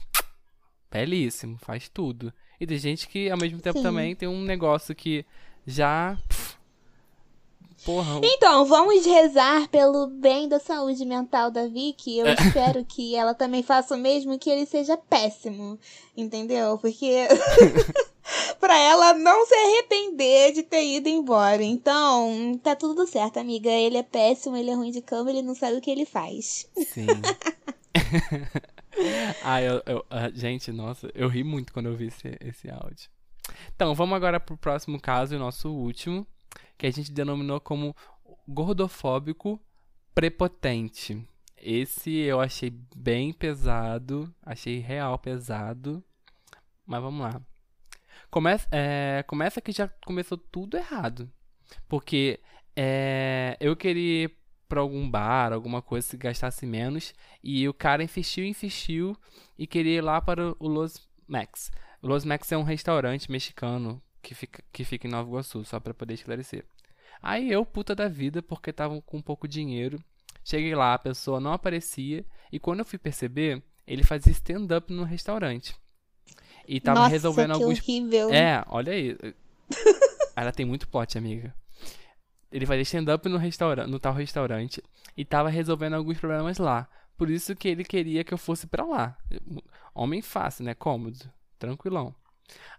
belíssimo, 0.91 1.59
faz 1.59 1.89
tudo. 1.89 2.33
E 2.61 2.67
tem 2.67 2.79
gente 2.79 3.09
que 3.09 3.31
ao 3.31 3.39
mesmo 3.39 3.61
tempo 3.61 3.79
Sim. 3.79 3.83
também 3.83 4.15
tem 4.15 4.29
um 4.29 4.43
negócio 4.43 4.95
que 4.95 5.25
já. 5.67 6.17
pff, 6.29 6.55
Porra, 7.85 8.19
Então, 8.23 8.65
vamos 8.65 9.05
rezar 9.05 9.69
pelo 9.69 10.07
bem 10.07 10.49
da 10.49 10.59
saúde 10.59 11.05
mental 11.05 11.51
da 11.51 11.69
Vicky. 11.69 12.19
Eu 12.19 12.27
espero 12.29 12.83
que 12.83 13.15
ela 13.15 13.35
também 13.35 13.63
faça 13.63 13.95
o 13.95 13.99
mesmo, 13.99 14.39
que 14.39 14.49
ele 14.49 14.65
seja 14.65 14.97
péssimo. 14.97 15.79
Entendeu? 16.17 16.79
Porque. 16.79 17.29
pra 18.59 18.79
ela 18.79 19.13
não 19.13 19.45
se 19.45 19.55
arrepender 19.55 20.53
de 20.53 20.63
ter 20.63 20.83
ido 20.83 21.11
embora. 21.11 21.63
Então, 21.63 22.59
tá 22.63 22.75
tudo 22.75 23.07
certo, 23.07 23.37
amiga. 23.39 23.71
Ele 23.71 23.99
é 23.99 24.03
péssimo, 24.03 24.57
ele 24.57 24.71
é 24.71 24.75
ruim 24.75 24.91
de 24.91 25.03
cama, 25.03 25.29
ele 25.29 25.43
não 25.43 25.55
sabe 25.55 25.77
o 25.77 25.81
que 25.81 25.91
ele 25.91 26.07
faz. 26.07 26.67
Sim. 26.75 27.07
ah, 29.43 29.61
eu, 29.63 29.83
eu- 29.87 30.07
ah, 30.11 30.31
gente, 30.31 30.71
nossa, 30.73 31.11
eu 31.15 31.29
ri 31.29 31.43
muito 31.45 31.73
quando 31.73 31.87
eu 31.87 31.97
vi 31.97 32.07
esse, 32.07 32.37
esse 32.41 32.71
áudio. 32.71 33.09
Então, 33.75 33.95
vamos 33.95 34.17
agora 34.17 34.41
pro 34.41 34.57
próximo 34.57 35.01
caso, 35.01 35.37
o 35.37 35.39
nosso 35.39 35.71
último, 35.71 36.27
que 36.79 36.87
a 36.87 36.91
gente 36.91 37.13
denominou 37.13 37.61
como 37.61 37.95
gordofóbico 38.49 39.61
prepotente. 40.15 41.27
Esse 41.57 42.11
eu 42.13 42.41
achei 42.41 42.71
bem 42.95 43.33
pesado, 43.33 44.33
achei 44.43 44.79
real 44.79 45.19
pesado, 45.19 46.03
mas 46.87 47.01
vamos 47.03 47.21
lá. 47.21 47.41
Começa, 48.31 48.69
é, 48.71 49.25
começa 49.27 49.61
que 49.61 49.73
já 49.73 49.89
começou 50.05 50.37
tudo 50.37 50.77
errado. 50.77 51.31
Porque 51.89 52.41
é, 52.77 53.57
eu 53.61 53.75
queria 53.77 54.31
pra 54.69 54.81
algum 54.81 55.09
bar, 55.09 55.53
alguma 55.53 55.83
coisa 55.83 56.11
que 56.11 56.17
gastasse 56.17 56.67
menos, 56.67 57.15
e 57.43 57.69
o 57.69 57.75
cara 57.75 58.03
insistiu, 58.03 58.45
insistiu 58.45 59.17
e 59.59 59.67
queria 59.67 59.99
ir 59.99 60.01
lá 60.01 60.21
para 60.21 60.55
o 60.59 60.69
Los 60.69 61.09
Max. 61.27 61.71
O 62.03 62.07
Los 62.07 62.25
Max 62.25 62.51
é 62.53 62.57
um 62.57 62.63
restaurante 62.63 63.31
mexicano 63.31 64.03
que 64.23 64.35
fica, 64.35 64.63
que 64.73 64.85
fica 64.85 65.07
em 65.07 65.11
Nova 65.11 65.29
Iguaçu, 65.29 65.65
só 65.65 65.79
pra 65.79 65.95
poder 65.95 66.15
esclarecer. 66.15 66.65
Aí 67.23 67.51
eu, 67.51 67.65
puta 67.65 67.95
da 67.95 68.09
vida, 68.09 68.43
porque 68.43 68.73
tava 68.73 69.01
com 69.03 69.21
pouco 69.23 69.49
dinheiro, 69.49 69.99
cheguei 70.45 70.75
lá, 70.75 70.95
a 70.95 70.99
pessoa 70.99 71.41
não 71.41 71.53
aparecia, 71.53 72.25
e 72.53 72.59
quando 72.59 72.81
eu 72.81 72.85
fui 72.85 72.99
perceber, 72.99 73.63
ele 73.87 74.03
fazia 74.03 74.33
stand-up 74.33 74.93
no 74.93 75.05
restaurante. 75.05 75.75
E 76.67 76.81
tava 76.81 77.01
Nossa, 77.01 77.11
resolvendo 77.11 77.57
que 77.57 77.63
alguns 77.63 77.79
horrível. 77.81 78.31
é, 78.33 78.65
olha 78.69 78.93
aí. 78.93 79.17
Ela 80.37 80.53
tem 80.53 80.67
muito 80.67 80.89
plot, 80.89 81.17
amiga. 81.17 81.55
Ele 82.55 82.67
fazia 82.67 82.83
stand-up 82.83 83.29
no, 83.29 83.37
restaurante, 83.37 83.91
no 83.91 83.99
tal 83.99 84.13
restaurante 84.13 84.81
e 85.17 85.25
tava 85.25 85.49
resolvendo 85.49 85.95
alguns 85.95 86.21
problemas 86.21 86.57
lá. 86.59 86.89
Por 87.17 87.29
isso 87.29 87.57
que 87.57 87.67
ele 87.67 87.83
queria 87.83 88.23
que 88.23 88.33
eu 88.33 88.39
fosse 88.39 88.69
pra 88.69 88.85
lá. 88.85 89.19
Homem 89.93 90.23
fácil, 90.23 90.65
né? 90.65 90.73
Cômodo. 90.73 91.19
Tranquilão. 91.59 92.15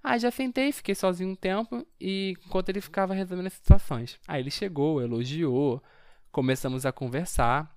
Aí 0.02 0.18
já 0.18 0.32
sentei, 0.32 0.72
fiquei 0.72 0.96
sozinho 0.96 1.32
um 1.32 1.36
tempo 1.36 1.86
e 2.00 2.38
enquanto 2.46 2.70
ele 2.70 2.80
ficava 2.80 3.14
resolvendo 3.14 3.48
as 3.48 3.54
situações. 3.54 4.18
Aí 4.26 4.42
ele 4.42 4.50
chegou, 4.50 5.02
elogiou, 5.02 5.84
começamos 6.32 6.86
a 6.86 6.94
conversar. 6.94 7.76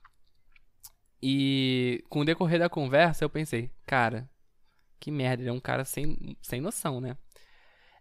E 1.21 2.05
com 2.09 2.21
o 2.21 2.25
decorrer 2.25 2.61
da 2.61 2.69
conversa 2.69 3.25
eu 3.25 3.31
pensei, 3.31 3.73
cara, 3.85 4.31
que 5.01 5.11
merda, 5.11 5.43
ele 5.43 5.51
é 5.51 5.53
um 5.53 5.59
cara 5.59 5.85
sem, 5.85 6.37
sem 6.41 6.61
noção, 6.61 7.01
né? 7.01 7.17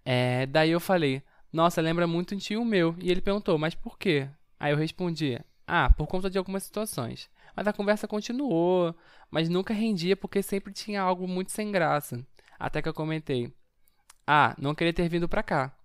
É, 0.06 0.46
daí 0.46 0.70
eu 0.70 0.80
falei, 0.80 1.24
nossa, 1.58 1.82
lembra 1.82 2.06
muito 2.06 2.36
um 2.36 2.38
tio 2.38 2.64
meu. 2.64 2.96
E 3.00 3.10
ele 3.10 3.20
perguntou, 3.20 3.58
mas 3.58 3.74
por 3.74 3.98
quê? 3.98 4.30
Aí 4.60 4.72
eu 4.72 4.78
respondi, 4.78 5.40
ah, 5.66 5.92
por 5.92 6.06
conta 6.06 6.30
de 6.30 6.38
algumas 6.38 6.62
situações. 6.62 7.32
Mas 7.56 7.66
a 7.66 7.74
conversa 7.74 8.08
continuou, 8.08 8.96
mas 9.32 9.50
nunca 9.50 9.74
rendia 9.74 10.16
porque 10.16 10.44
sempre 10.44 10.72
tinha 10.72 11.02
algo 11.02 11.28
muito 11.28 11.52
sem 11.52 11.72
graça. 11.72 12.24
Até 12.60 12.80
que 12.80 12.88
eu 12.88 12.94
comentei, 12.94 13.52
ah, 14.28 14.56
não 14.60 14.76
queria 14.76 14.94
ter 14.94 15.10
vindo 15.10 15.28
pra 15.28 15.42
cá. 15.42 15.76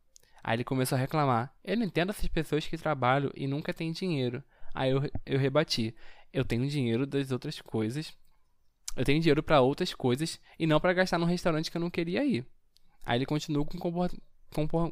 Aí 0.45 0.57
ele 0.57 0.64
começou 0.64 0.95
a 0.95 1.01
reclamar, 1.01 1.55
eu 1.64 1.79
não 1.79 1.87
entendo 1.87 2.11
essas 2.11 2.29
pessoas 2.29 2.66
que 2.66 2.77
trabalham 2.77 3.31
e 3.35 3.47
nunca 3.47 3.73
têm 3.73 3.93
dinheiro. 3.93 4.45
Aí 4.75 4.91
eu, 4.91 5.01
eu 5.25 5.39
rebati, 5.39 5.97
eu 6.35 6.45
tenho 6.45 6.68
dinheiro 6.68 7.07
das 7.07 7.31
outras 7.31 7.62
coisas. 7.62 8.12
Eu 8.95 9.07
tenho 9.07 9.20
dinheiro 9.23 9.43
pra 9.43 9.62
outras 9.62 9.95
coisas 9.95 10.39
e 10.59 10.66
não 10.66 10.79
pra 10.79 10.93
gastar 10.93 11.16
num 11.18 11.25
restaurante 11.25 11.70
que 11.70 11.79
eu 11.79 11.81
não 11.81 11.89
queria 11.89 12.23
ir. 12.23 12.47
Aí 13.07 13.16
ele 13.16 13.25
continuou 13.25 13.64
com 13.64 13.79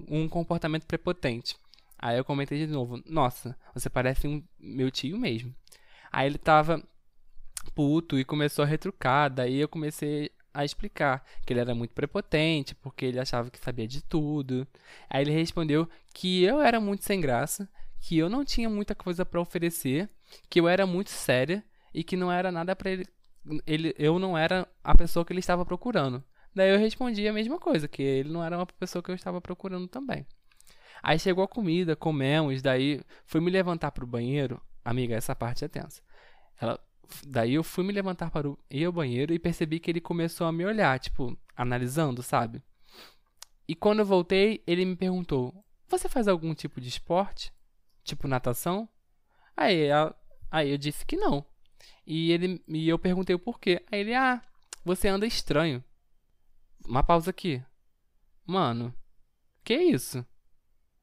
um 0.08 0.28
comportamento 0.28 0.86
prepotente. 0.86 1.56
Aí 1.98 2.16
eu 2.16 2.24
comentei 2.24 2.66
de 2.66 2.72
novo: 2.72 3.02
Nossa, 3.06 3.56
você 3.74 3.90
parece 3.90 4.26
um 4.26 4.42
meu 4.58 4.90
tio 4.90 5.18
mesmo. 5.18 5.54
Aí 6.10 6.26
ele 6.26 6.38
tava 6.38 6.82
puto 7.74 8.18
e 8.18 8.24
começou 8.24 8.64
a 8.64 8.66
retrucar. 8.66 9.30
Daí 9.30 9.56
eu 9.56 9.68
comecei 9.68 10.30
a 10.52 10.64
explicar 10.64 11.24
que 11.46 11.52
ele 11.52 11.60
era 11.60 11.74
muito 11.74 11.94
prepotente, 11.94 12.74
porque 12.74 13.04
ele 13.04 13.20
achava 13.20 13.50
que 13.50 13.58
sabia 13.58 13.86
de 13.86 14.02
tudo. 14.02 14.66
Aí 15.08 15.22
ele 15.22 15.30
respondeu 15.30 15.88
que 16.12 16.42
eu 16.42 16.60
era 16.60 16.80
muito 16.80 17.04
sem 17.04 17.20
graça, 17.20 17.68
que 18.00 18.18
eu 18.18 18.28
não 18.28 18.44
tinha 18.44 18.68
muita 18.68 18.94
coisa 18.94 19.24
pra 19.24 19.40
oferecer, 19.40 20.08
que 20.48 20.60
eu 20.60 20.68
era 20.68 20.86
muito 20.86 21.10
séria 21.10 21.64
e 21.94 22.02
que 22.02 22.16
não 22.16 22.32
era 22.32 22.50
nada 22.50 22.74
pra 22.74 22.90
ele, 22.90 23.06
ele. 23.66 23.94
Eu 23.98 24.18
não 24.18 24.36
era 24.36 24.66
a 24.82 24.96
pessoa 24.96 25.24
que 25.24 25.32
ele 25.32 25.40
estava 25.40 25.64
procurando. 25.64 26.24
Daí 26.54 26.70
eu 26.70 26.78
respondi 26.78 27.26
a 27.28 27.32
mesma 27.32 27.58
coisa, 27.58 27.86
que 27.88 28.02
ele 28.02 28.30
não 28.30 28.42
era 28.42 28.56
uma 28.58 28.66
pessoa 28.66 29.02
que 29.02 29.10
eu 29.10 29.14
estava 29.14 29.40
procurando 29.40 29.86
também. 29.88 30.26
Aí 31.02 31.18
chegou 31.18 31.44
a 31.44 31.48
comida, 31.48 31.96
comemos, 31.96 32.60
daí 32.60 33.00
fui 33.24 33.40
me 33.40 33.50
levantar 33.50 33.90
pro 33.92 34.06
banheiro. 34.06 34.60
Amiga, 34.84 35.14
essa 35.14 35.34
parte 35.34 35.64
é 35.64 35.68
tensa. 35.68 36.02
Ela, 36.60 36.78
daí 37.26 37.54
eu 37.54 37.62
fui 37.64 37.84
me 37.84 37.92
levantar 37.92 38.30
para 38.30 38.48
o, 38.48 38.58
ir 38.70 38.84
ao 38.84 38.92
banheiro 38.92 39.32
e 39.32 39.38
percebi 39.38 39.80
que 39.80 39.90
ele 39.90 40.00
começou 40.00 40.46
a 40.46 40.52
me 40.52 40.64
olhar, 40.64 40.98
tipo, 40.98 41.36
analisando, 41.56 42.22
sabe? 42.22 42.62
E 43.66 43.74
quando 43.74 44.00
eu 44.00 44.04
voltei, 44.06 44.62
ele 44.66 44.84
me 44.84 44.96
perguntou: 44.96 45.54
Você 45.88 46.08
faz 46.08 46.26
algum 46.28 46.54
tipo 46.54 46.80
de 46.80 46.88
esporte? 46.88 47.52
Tipo 48.04 48.26
natação? 48.28 48.88
Aí, 49.56 49.90
a- 49.90 50.14
aí 50.50 50.70
eu 50.70 50.78
disse 50.78 51.04
que 51.06 51.16
não. 51.16 51.44
E, 52.06 52.32
ele, 52.32 52.62
e 52.68 52.88
eu 52.88 52.98
perguntei 52.98 53.34
o 53.34 53.38
porquê. 53.38 53.82
Aí 53.90 54.00
ele: 54.00 54.14
Ah, 54.14 54.42
você 54.84 55.08
anda 55.08 55.26
estranho. 55.26 55.82
Uma 56.86 57.02
pausa 57.02 57.30
aqui. 57.30 57.62
Mano, 58.46 58.94
que 59.64 59.74
isso? 59.74 60.24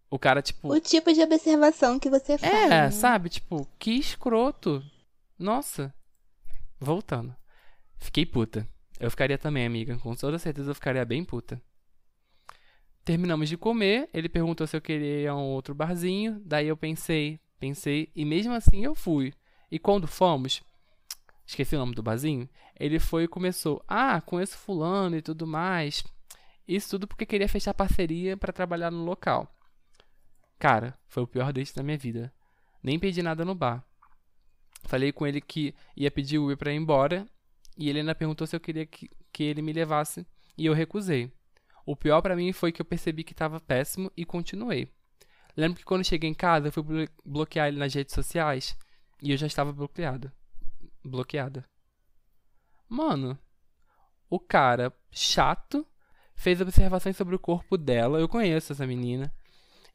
O 0.10 0.18
cara, 0.18 0.42
tipo. 0.42 0.74
O 0.74 0.80
tipo 0.80 1.14
de 1.14 1.22
observação 1.22 2.00
que 2.00 2.10
você 2.10 2.38
faz. 2.38 2.54
É, 2.54 2.68
né? 2.70 2.92
sabe? 2.92 3.30
Tipo, 3.30 3.68
que 3.78 3.92
escroto. 3.92 4.84
Nossa. 5.38 5.94
Voltando. 6.80 7.36
Fiquei 7.98 8.26
puta. 8.26 8.68
Eu 9.00 9.12
ficaria 9.12 9.38
também, 9.38 9.66
amiga. 9.66 9.98
Com 10.00 10.16
toda 10.16 10.40
certeza 10.40 10.72
eu 10.72 10.76
ficaria 10.76 11.04
bem 11.06 11.24
puta. 11.24 11.62
Terminamos 13.04 13.50
de 13.50 13.58
comer. 13.58 14.10
Ele 14.14 14.30
perguntou 14.30 14.66
se 14.66 14.76
eu 14.76 14.82
queria 14.82 15.22
ir 15.22 15.28
a 15.28 15.36
um 15.36 15.44
outro 15.44 15.76
barzinho. 15.76 16.42
Daí 16.46 16.68
eu 16.68 16.78
pensei, 16.78 17.40
pensei. 17.60 18.12
E 18.16 18.26
mesmo 18.26 18.54
assim 18.54 18.84
eu 18.84 18.96
fui. 18.96 19.34
E 19.70 19.78
quando 19.78 20.08
fomos. 20.08 20.62
Esqueci 21.48 21.76
o 21.76 21.80
nome 21.80 21.96
do 21.96 22.04
barzinho. 22.04 22.48
Ele 22.80 23.00
foi 23.00 23.24
e 23.24 23.28
começou. 23.28 23.82
Ah, 23.88 24.20
conheço 24.22 24.58
fulano 24.58 25.16
e 25.16 25.22
tudo 25.22 25.48
mais. 25.48 26.04
Isso 26.68 26.90
tudo 26.92 27.08
porque 27.08 27.26
queria 27.26 27.48
fechar 27.48 27.74
parceria 27.74 28.36
pra 28.36 28.52
trabalhar 28.54 28.92
no 28.92 29.04
local. 29.06 29.50
Cara, 30.60 30.98
foi 31.08 31.24
o 31.24 31.28
pior 31.28 31.54
date 31.54 31.74
da 31.74 31.82
minha 31.84 31.98
vida. 31.98 32.34
Nem 32.84 33.00
pedi 33.00 33.22
nada 33.22 33.46
no 33.46 33.56
bar. 33.56 33.84
Falei 34.84 35.12
com 35.12 35.26
ele 35.26 35.40
que 35.42 35.74
ia 35.96 36.12
pedir 36.12 36.38
Uber 36.38 36.58
pra 36.58 36.72
ir 36.74 36.76
embora. 36.76 37.26
E 37.78 37.90
ele 37.90 38.00
ainda 38.00 38.14
perguntou 38.16 38.46
se 38.46 38.56
eu 38.56 38.60
queria 38.60 38.86
que, 38.86 39.10
que 39.32 39.44
ele 39.44 39.62
me 39.62 39.72
levasse. 39.72 40.26
E 40.58 40.66
eu 40.66 40.74
recusei. 40.74 41.32
O 41.86 41.96
pior 41.96 42.22
pra 42.22 42.36
mim 42.36 42.52
foi 42.52 42.72
que 42.72 42.82
eu 42.82 42.86
percebi 42.86 43.24
que 43.24 43.34
tava 43.34 43.60
péssimo 43.62 44.12
e 44.18 44.26
continuei. 44.26 44.92
Lembro 45.56 45.78
que 45.80 45.86
quando 45.86 46.04
cheguei 46.04 46.30
em 46.30 46.34
casa 46.34 46.68
eu 46.68 46.72
fui 46.72 46.84
blo- 46.84 47.08
bloquear 47.26 47.68
ele 47.70 47.78
nas 47.80 47.94
redes 47.94 48.14
sociais. 48.14 48.76
E 49.22 49.32
eu 49.32 49.38
já 49.38 49.48
estava 49.48 49.72
bloqueado. 49.72 50.32
Bloqueada. 51.08 51.66
Mano, 52.90 53.38
o 54.30 54.40
cara 54.40 54.94
chato 55.12 55.86
fez 56.36 56.62
observações 56.62 57.18
sobre 57.18 57.36
o 57.36 57.40
corpo 57.40 57.78
dela. 57.78 58.20
Eu 58.20 58.30
conheço 58.30 58.74
essa 58.74 58.86
menina 58.86 59.34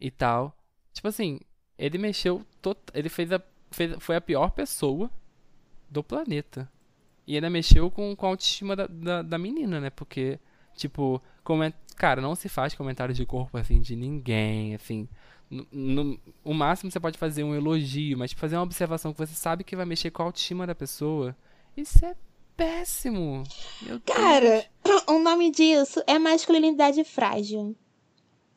e 0.01 0.11
tal. 0.11 0.57
Tipo 0.93 1.09
assim, 1.09 1.41
ele 1.79 1.99
mexeu. 1.99 2.45
Tot... 2.61 2.79
Ele 2.93 3.09
fez 3.09 3.33
a. 3.33 3.41
Fez... 3.71 3.97
Foi 4.01 4.17
a 4.17 4.21
pior 4.21 4.51
pessoa 4.51 5.11
do 5.89 6.03
planeta. 6.03 6.71
E 7.27 7.35
ainda 7.37 7.49
mexeu 7.49 7.91
com, 7.91 8.17
com 8.17 8.27
a 8.27 8.31
autoestima 8.31 8.75
da, 8.75 8.87
da, 8.87 9.23
da 9.23 9.39
menina, 9.39 9.81
né? 9.81 9.91
Porque, 9.91 10.41
tipo, 10.75 11.23
coment... 11.45 11.73
cara, 11.97 12.21
não 12.21 12.35
se 12.35 12.49
faz 12.49 12.75
comentários 12.75 13.17
de 13.17 13.25
corpo 13.25 13.57
assim 13.57 13.81
de 13.81 13.95
ninguém, 13.95 14.75
assim. 14.75 15.09
No, 15.53 15.67
no, 15.71 16.21
o 16.43 16.55
máximo 16.55 16.91
você 16.91 16.99
pode 16.99 17.19
fazer 17.19 17.45
um 17.45 17.55
elogio, 17.55 18.17
mas 18.17 18.33
fazer 18.33 18.57
uma 18.57 18.63
observação 18.63 19.13
que 19.13 19.19
você 19.19 19.35
sabe 19.35 19.63
que 19.63 19.77
vai 19.77 19.85
mexer 19.85 20.11
com 20.11 20.23
a 20.23 20.25
autoestima 20.25 20.67
da 20.67 20.75
pessoa. 20.75 21.37
Isso 21.77 22.03
é 22.07 22.17
péssimo. 22.57 23.43
Meu 23.83 24.01
Cara, 24.01 24.67
Deus. 24.83 25.03
o 25.07 25.19
nome 25.19 25.51
disso 25.51 26.03
é 26.07 26.19
masculinidade 26.19 27.05
frágil. 27.05 27.77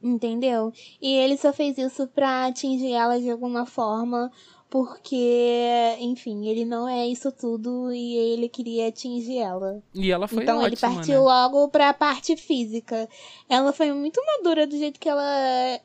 Entendeu? 0.01 0.71
E 1.01 1.17
ele 1.17 1.35
só 1.35 1.51
fez 1.51 1.77
isso 1.77 2.07
pra 2.07 2.45
atingir 2.45 2.93
ela 2.93 3.19
de 3.19 3.29
alguma 3.29 3.65
forma, 3.65 4.31
porque, 4.69 5.97
enfim, 5.99 6.47
ele 6.47 6.63
não 6.63 6.87
é 6.87 7.05
isso 7.07 7.29
tudo 7.29 7.91
e 7.91 8.15
ele 8.15 8.47
queria 8.47 8.87
atingir 8.87 9.39
ela. 9.39 9.83
E 9.93 10.11
ela 10.11 10.29
foi 10.29 10.43
então 10.43 10.59
ótima, 10.59 10.67
ele 10.67 10.77
partiu 10.77 11.15
né? 11.15 11.19
logo 11.19 11.67
pra 11.69 11.93
parte 11.93 12.37
física. 12.37 13.09
Ela 13.49 13.73
foi 13.73 13.91
muito 13.91 14.21
madura 14.25 14.65
do 14.65 14.77
jeito 14.77 14.99
que 14.99 15.09
ela 15.09 15.81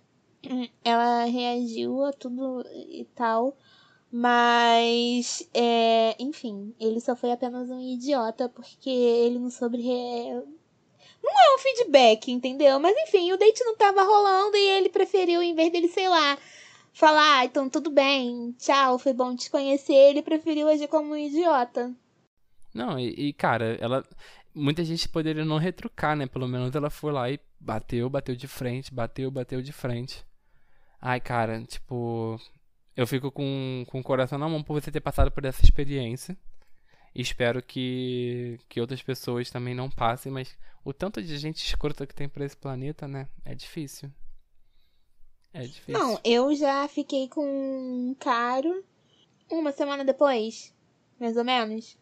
ela 0.84 1.24
reagiu 1.24 2.05
a 2.05 2.12
tudo 2.12 2.64
e 2.74 3.07
tal. 3.14 3.57
Mas, 4.12 5.49
é, 5.55 6.16
enfim, 6.18 6.74
ele 6.80 7.01
só 7.01 7.14
foi 7.14 7.30
apenas 7.30 7.70
um 7.70 7.80
idiota 7.80 8.49
porque 8.49 8.91
ele 8.91 9.38
não 9.38 9.51
soube. 9.51 9.80
Re... 9.80 10.43
Não 11.22 11.30
é 11.30 11.55
um 11.55 11.59
feedback, 11.59 12.30
entendeu? 12.30 12.80
Mas 12.80 12.97
enfim, 13.09 13.30
o 13.32 13.36
date 13.36 13.62
não 13.64 13.76
tava 13.76 14.03
rolando 14.03 14.57
e 14.57 14.68
ele 14.68 14.88
preferiu, 14.88 15.43
em 15.43 15.55
vez 15.55 15.70
dele, 15.70 15.88
sei 15.88 16.09
lá, 16.09 16.36
falar, 16.93 17.41
ah, 17.41 17.45
então 17.45 17.68
tudo 17.68 17.91
bem, 17.91 18.53
tchau, 18.59 18.99
foi 18.99 19.12
bom 19.12 19.36
te 19.36 19.51
conhecer, 19.51 19.93
ele 19.93 20.22
preferiu 20.22 20.68
agir 20.68 20.88
como 20.88 21.12
um 21.12 21.16
idiota. 21.16 21.95
Não, 22.74 22.99
e, 22.99 23.09
e, 23.09 23.32
cara, 23.32 23.76
ela. 23.80 24.05
Muita 24.53 24.84
gente 24.84 25.09
poderia 25.09 25.45
não 25.45 25.59
retrucar, 25.59 26.16
né? 26.16 26.26
Pelo 26.26 26.49
menos 26.49 26.74
ela 26.74 26.91
foi 26.91 27.12
lá 27.12 27.30
e 27.30 27.38
bateu, 27.61 28.11
bateu 28.11 28.34
de 28.34 28.49
frente, 28.49 28.93
bateu, 28.93 29.30
bateu 29.30 29.62
de 29.62 29.72
frente. 29.72 30.24
Ai, 31.01 31.20
cara, 31.20 31.62
tipo. 31.64 32.38
Eu 32.96 33.07
fico 33.07 33.30
com, 33.30 33.84
com 33.88 34.01
o 34.01 34.03
coração 34.03 34.38
na 34.38 34.48
mão 34.48 34.62
por 34.62 34.80
você 34.80 34.90
ter 34.90 35.01
passado 35.01 35.30
por 35.30 35.44
essa 35.44 35.64
experiência. 35.64 36.36
Espero 37.14 37.62
que, 37.62 38.59
que 38.68 38.80
outras 38.80 39.03
pessoas 39.03 39.51
também 39.51 39.74
não 39.74 39.90
passem, 39.90 40.30
mas 40.30 40.57
o 40.84 40.92
tanto 40.92 41.22
de 41.22 41.36
gente 41.38 41.64
escrota 41.64 42.07
que 42.07 42.14
tem 42.14 42.28
por 42.28 42.42
esse 42.42 42.57
planeta, 42.57 43.09
né? 43.09 43.28
É 43.44 43.55
difícil. 43.55 44.11
É 45.53 45.62
difícil. 45.62 45.92
Não, 45.92 46.20
eu 46.22 46.55
já 46.55 46.86
fiquei 46.86 47.28
com 47.28 47.44
um 47.44 48.14
caro 48.14 48.84
uma 49.51 49.72
semana 49.72 50.05
depois, 50.05 50.72
mais 51.18 51.36
ou 51.36 51.44
menos. 51.44 51.98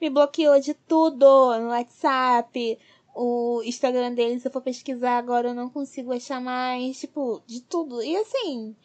Me 0.00 0.10
bloqueou 0.10 0.58
de 0.60 0.74
tudo 0.74 1.58
no 1.58 1.68
WhatsApp, 1.68 2.78
o 3.20 3.62
Instagram 3.64 4.14
dele, 4.14 4.38
se 4.38 4.46
eu 4.46 4.52
for 4.52 4.62
pesquisar 4.62 5.18
agora, 5.18 5.48
eu 5.48 5.54
não 5.54 5.68
consigo 5.68 6.12
achar 6.12 6.40
mais, 6.40 7.00
tipo, 7.00 7.42
de 7.48 7.60
tudo. 7.60 8.00
E 8.00 8.16
assim, 8.16 8.76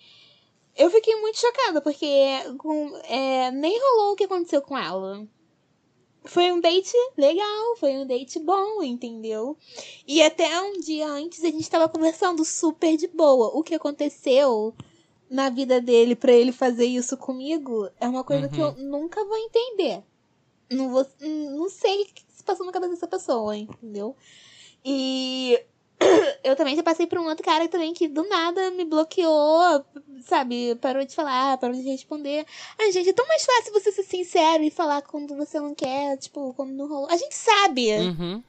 eu 0.76 0.90
fiquei 0.90 1.16
muito 1.22 1.40
chocada, 1.40 1.80
porque 1.80 2.08
com, 2.58 2.98
é, 3.04 3.52
nem 3.52 3.80
rolou 3.80 4.14
o 4.14 4.16
que 4.16 4.24
aconteceu 4.24 4.60
com 4.64 4.76
ela. 4.76 5.24
Foi 6.26 6.52
um 6.52 6.60
date 6.60 6.96
legal, 7.16 7.76
foi 7.78 7.92
um 7.96 8.08
date 8.08 8.40
bom, 8.40 8.82
entendeu? 8.82 9.56
E 10.08 10.24
até 10.24 10.60
um 10.64 10.80
dia 10.80 11.08
antes 11.08 11.44
a 11.44 11.52
gente 11.52 11.70
tava 11.70 11.88
conversando 11.88 12.44
super 12.44 12.98
de 12.98 13.08
boa. 13.08 13.52
O 13.56 13.62
que 13.62 13.76
aconteceu 13.76 14.74
na 15.30 15.52
vida 15.52 15.80
dele 15.80 16.16
para 16.16 16.32
ele 16.32 16.52
fazer 16.52 16.86
isso 16.86 17.18
comigo 17.18 17.88
é 18.00 18.08
uma 18.08 18.24
coisa 18.24 18.48
uhum. 18.48 18.52
que 18.52 18.60
eu 18.60 18.72
nunca 18.84 19.24
vou 19.26 19.38
entender. 19.38 20.02
Não, 20.72 20.90
vou, 20.90 21.06
não 21.22 21.70
sei 21.70 22.08
se 22.44 22.46
passou 22.46 22.66
na 22.66 22.72
cabeça 22.74 22.94
dessa 22.94 23.08
pessoa, 23.08 23.56
entendeu? 23.56 24.16
E 24.84 25.60
eu 26.44 26.56
também 26.56 26.76
já 26.76 26.84
passei 26.84 27.08
por 27.08 27.18
um 27.18 27.28
outro 27.28 27.44
cara 27.44 27.68
também 27.70 27.94
que 27.94 28.08
do 28.08 28.28
nada 28.28 28.70
me 28.72 28.84
bloqueou, 28.84 29.84
sabe? 30.26 30.76
Parou 30.76 31.06
de 31.06 31.16
falar, 31.16 31.58
parou 31.58 31.76
de 31.76 31.82
responder. 31.82 32.46
Ai, 32.80 32.92
gente, 32.92 33.10
é 33.10 33.14
tão 33.14 33.28
mais 33.28 33.46
fácil 33.46 33.72
você 33.72 33.92
ser 33.92 34.04
sincero 34.04 34.64
e 34.64 34.70
falar 34.70 35.02
quando 35.04 35.36
você 35.36 35.60
não 35.60 35.74
quer, 35.74 36.18
tipo, 36.18 36.54
quando 36.54 36.72
não 36.72 36.88
rolou. 36.88 37.10
A 37.10 37.16
gente 37.16 37.36
sabe. 37.36 37.92
Uhum. 37.94 38.44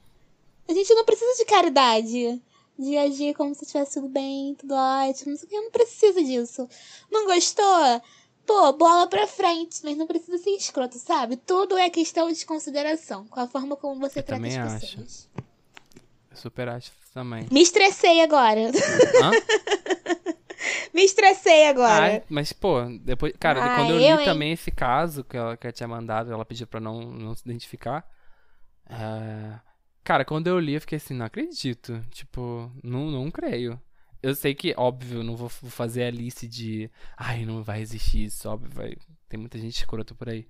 A 0.67 0.73
gente 0.73 0.93
não 0.93 1.05
precisa 1.05 1.37
de 1.37 1.45
caridade. 1.45 2.41
De 2.77 2.97
agir 2.97 3.33
como 3.35 3.55
se 3.55 3.65
tivesse 3.65 3.93
tudo 3.93 4.09
bem, 4.09 4.53
tudo 4.55 4.73
ótimo. 4.73 5.31
Não 5.31 5.37
sei 5.37 5.47
o 5.47 5.49
que, 5.49 5.55
eu 5.55 5.63
não 5.63 5.71
preciso 5.71 6.21
disso. 6.21 6.67
Não 7.09 7.25
gostou? 7.25 8.01
Pô, 8.45 8.73
bola 8.73 9.07
pra 9.07 9.25
frente, 9.27 9.79
mas 9.83 9.97
não 9.97 10.05
precisa 10.05 10.37
ser 10.37 10.51
escroto, 10.51 10.97
sabe? 10.99 11.35
Tudo 11.37 11.77
é 11.77 11.89
questão 11.89 12.31
de 12.31 12.45
consideração, 12.45 13.25
com 13.25 13.39
a 13.39 13.47
forma 13.47 13.75
como 13.75 13.99
você 13.99 14.19
eu 14.19 14.23
trata 14.23 14.45
as 14.47 14.55
acho. 14.57 14.79
pessoas. 14.97 15.29
Eu 16.31 16.37
super 16.37 16.69
acho 16.69 16.91
também. 17.13 17.47
Me 17.51 17.61
estressei 17.61 18.21
agora. 18.21 18.61
Hã? 19.23 19.31
Me 20.93 21.03
estressei 21.03 21.67
agora. 21.67 22.23
Mas, 22.29 22.53
pô, 22.53 22.81
depois. 23.01 23.33
Cara, 23.39 23.61
Ah, 23.63 23.75
quando 23.75 23.89
eu 23.91 23.97
li 23.97 24.07
eu, 24.07 24.19
hein? 24.19 24.25
também 24.25 24.51
esse 24.53 24.71
caso 24.71 25.23
que 25.23 25.35
ela, 25.35 25.57
que 25.57 25.67
ela 25.67 25.73
tinha 25.73 25.87
mandado, 25.87 26.31
ela 26.31 26.45
pediu 26.45 26.65
pra 26.67 26.79
não, 26.79 27.01
não 27.01 27.35
se 27.35 27.43
identificar. 27.45 28.09
é, 28.89 29.59
Cara, 30.03 30.23
quando 30.23 30.47
eu 30.47 30.59
li, 30.59 30.73
eu 30.75 30.81
fiquei 30.81 30.97
assim, 30.97 31.13
não 31.13 31.25
acredito. 31.25 31.99
Tipo, 32.11 32.71
não, 32.83 33.11
não 33.11 33.29
creio. 33.31 33.79
Eu 34.25 34.33
sei 34.33 34.55
que, 34.55 34.73
óbvio, 34.75 35.23
não 35.23 35.35
vou 35.35 35.49
fazer 35.49 36.03
a 36.03 36.09
lista 36.11 36.47
de. 36.47 36.89
Ai, 37.15 37.45
não 37.45 37.61
vai 37.61 37.81
existir 37.81 38.25
isso, 38.25 38.49
óbvio, 38.49 38.71
vai. 38.73 38.95
Tem 39.29 39.39
muita 39.39 39.59
gente 39.59 39.77
escrota 39.77 40.15
por 40.15 40.29
aí. 40.29 40.47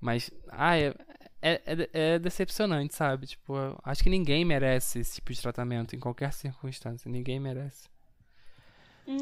Mas, 0.00 0.30
ai, 0.50 0.86
é, 0.88 0.94
é, 1.40 1.62
é- 1.66 1.88
é 1.92 2.18
decepcionante, 2.18 2.94
sabe? 2.94 3.26
Tipo, 3.28 3.54
acho 3.84 4.02
que 4.02 4.10
ninguém 4.10 4.44
merece 4.44 4.98
esse 4.98 5.14
tipo 5.16 5.32
de 5.32 5.40
tratamento 5.40 5.94
em 5.94 6.00
qualquer 6.00 6.32
circunstância. 6.32 7.08
Ninguém 7.10 7.38
merece. 7.38 7.88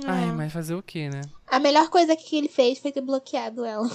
Ai, 0.07 0.27
Não. 0.29 0.35
mas 0.37 0.51
fazer 0.53 0.75
o 0.75 0.83
quê, 0.83 1.11
né? 1.11 1.21
A 1.47 1.61
melhor 1.61 1.91
coisa 1.91 2.17
que 2.17 2.37
ele 2.37 2.49
fez 2.49 2.79
foi 2.79 2.91
ter 2.91 3.03
bloqueado 3.03 3.65
ela. 3.65 3.89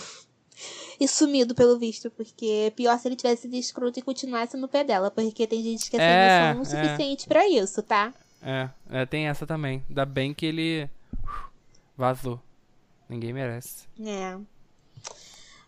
E 0.99 1.07
sumido, 1.07 1.55
pelo 1.55 1.79
visto, 1.79 2.11
porque 2.11 2.45
é 2.67 2.69
pior 2.69 2.99
se 2.99 3.07
ele 3.07 3.15
tivesse 3.15 3.43
sido 3.43 3.55
escroto 3.55 3.97
e 3.97 4.01
continuasse 4.03 4.57
no 4.57 4.67
pé 4.67 4.83
dela, 4.83 5.09
porque 5.09 5.47
tem 5.47 5.63
gente 5.63 5.89
que 5.89 5.95
é 5.95 5.99
sem 5.99 6.07
É, 6.07 6.53
noção 6.53 6.59
o 6.59 6.77
é. 6.79 6.83
suficiente 6.85 7.27
pra 7.27 7.47
isso, 7.47 7.81
tá? 7.81 8.13
É, 8.41 8.69
é, 8.89 9.05
tem 9.05 9.27
essa 9.27 9.45
também. 9.45 9.83
Ainda 9.89 10.05
bem 10.05 10.33
que 10.33 10.45
ele 10.45 10.89
uh, 11.13 11.29
vazou. 11.97 12.41
Ninguém 13.07 13.33
merece. 13.33 13.87
É. 14.05 14.37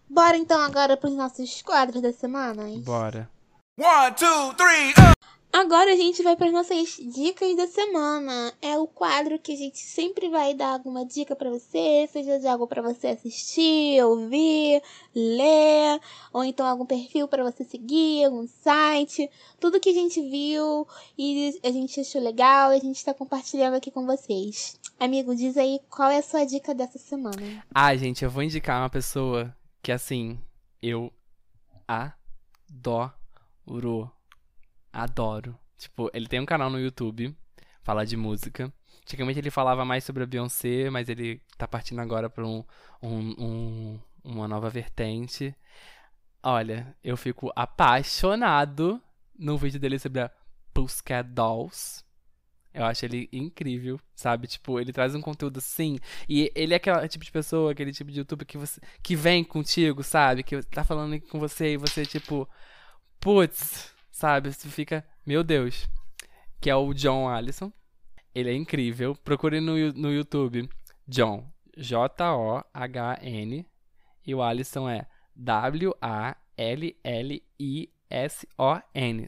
Bora 0.09 0.38
então 0.38 0.61
agora 0.61 0.97
pros 0.97 1.15
nossos 1.15 1.61
quadros 1.61 2.01
da 2.01 2.11
semana. 2.13 2.63
Bora. 2.80 3.30
One, 3.80 4.15
two, 4.15 4.53
three, 4.55 4.91
uh! 4.91 5.22
Agora 5.54 5.91
a 5.91 5.95
gente 5.97 6.24
vai 6.24 6.36
para 6.38 6.49
nossas 6.49 6.95
dicas 7.14 7.58
da 7.58 7.68
semana. 7.68 8.54
É 8.62 8.78
o 8.78 8.88
quadro 8.88 9.38
que 9.38 9.52
a 9.52 9.56
gente 9.56 9.80
sempre 9.80 10.30
vai 10.30 10.54
dar 10.54 10.74
alguma 10.74 11.06
dica 11.06 11.36
para 11.36 11.49
você, 11.49 12.08
seja 12.12 12.39
de 12.39 12.47
algo 12.47 12.66
para 12.66 12.82
você 12.82 13.08
assistir, 13.08 14.02
ouvir, 14.02 14.82
ler, 15.14 15.99
ou 16.32 16.45
então 16.45 16.66
algum 16.66 16.86
perfil 16.86 17.28
para 17.28 17.43
você 17.43 17.66
seguir, 17.66 18.24
algum 18.24 18.47
site, 18.47 19.30
tudo 19.60 19.80
que 19.80 19.89
a 19.89 19.93
gente 19.93 20.22
viu 20.22 20.88
e 21.18 21.60
a 21.64 21.72
gente 21.72 21.99
achou 21.99 22.22
legal, 22.22 22.70
a 22.70 22.80
gente 22.80 22.95
está 22.95 23.14
compartilhando 23.14 23.76
aqui 23.76 23.91
com 23.91 24.06
vocês. 24.06 24.80
Amigo, 24.97 25.36
diz 25.36 25.58
aí 25.58 25.82
qual 25.89 26.10
é 26.10 26.20
a 26.20 26.24
sua 26.24 26.45
dica 26.45 26.74
dessa 26.74 26.97
semana. 26.97 27.66
Ah, 27.74 27.93
gente, 27.97 28.24
eu 28.24 28.30
vou 28.30 28.41
indicar 28.41 28.82
uma 28.82 28.89
pessoa 28.89 29.54
que, 29.84 29.91
assim, 29.91 30.39
eu 30.82 31.12
adoro. 31.88 33.12
Adoro. 34.92 35.58
Tipo, 35.78 36.10
ele 36.14 36.28
tem 36.28 36.39
um 36.39 36.46
canal 36.46 36.70
no 36.70 36.80
YouTube, 36.80 37.36
fala 37.84 38.06
de 38.06 38.16
música. 38.16 38.72
Antigamente 39.02 39.39
ele 39.39 39.50
falava 39.52 39.84
mais 39.84 40.04
sobre 40.04 40.24
a 40.24 40.26
Beyoncé, 40.28 40.89
mas 40.89 41.10
ele 41.10 41.42
tá 41.58 41.68
partindo 41.68 42.00
agora 42.00 42.30
pra 42.30 42.46
um, 42.46 42.64
um- 43.02 43.36
um- 43.44 44.00
uma 44.24 44.48
nova 44.48 44.70
vertente. 44.70 45.56
Olha, 46.44 46.96
eu 47.04 47.18
fico 47.18 47.52
apaixonado 47.56 49.02
no 49.38 49.58
vídeo 49.58 49.80
dele 49.80 49.98
sobre 50.00 50.22
a 50.22 50.32
Pussycat 50.74 51.28
Dolls. 51.30 52.04
Eu 52.74 52.86
acho 52.86 53.04
ele 53.06 53.28
incrível, 53.34 54.00
sabe? 54.16 54.48
Tipo, 54.48 54.80
ele 54.80 54.94
traz 54.94 55.14
um 55.14 55.22
conteúdo 55.22 55.58
assim. 55.58 56.00
E 56.30 56.52
ele 56.56 56.74
é 56.74 56.78
aquele 56.78 57.08
tipo 57.10 57.26
de 57.26 57.32
pessoa, 57.32 57.72
aquele 57.72 57.92
tipo 57.92 58.10
de 58.12 58.20
youtuber 58.20 58.46
que, 58.48 58.58
você, 58.58 58.80
que 59.04 59.16
vem 59.16 59.44
contigo, 59.44 60.04
sabe? 60.04 60.42
Que 60.44 60.62
tá 60.64 60.84
falando 60.84 61.20
com 61.22 61.38
você 61.39 61.74
e 61.74 61.78
você, 61.78 62.06
tipo, 62.06 62.48
putz, 63.20 63.94
sabe? 64.12 64.51
Você 64.51 64.68
fica, 64.70 65.05
meu 65.26 65.43
Deus. 65.43 65.89
Que 66.59 66.70
é 66.70 66.76
o 66.76 66.93
John 66.93 67.28
Allison. 67.28 67.72
Ele 68.34 68.49
é 68.49 68.53
incrível. 68.53 69.16
Procure 69.16 69.59
no, 69.59 69.91
no 69.93 70.12
YouTube. 70.12 70.70
John. 71.07 71.51
J-O-H-N. 71.76 73.66
E 74.26 74.36
o 74.36 74.41
Allison 74.41 74.89
é 74.89 75.07
W-A-L-L-I-S-O-N. 75.36 76.39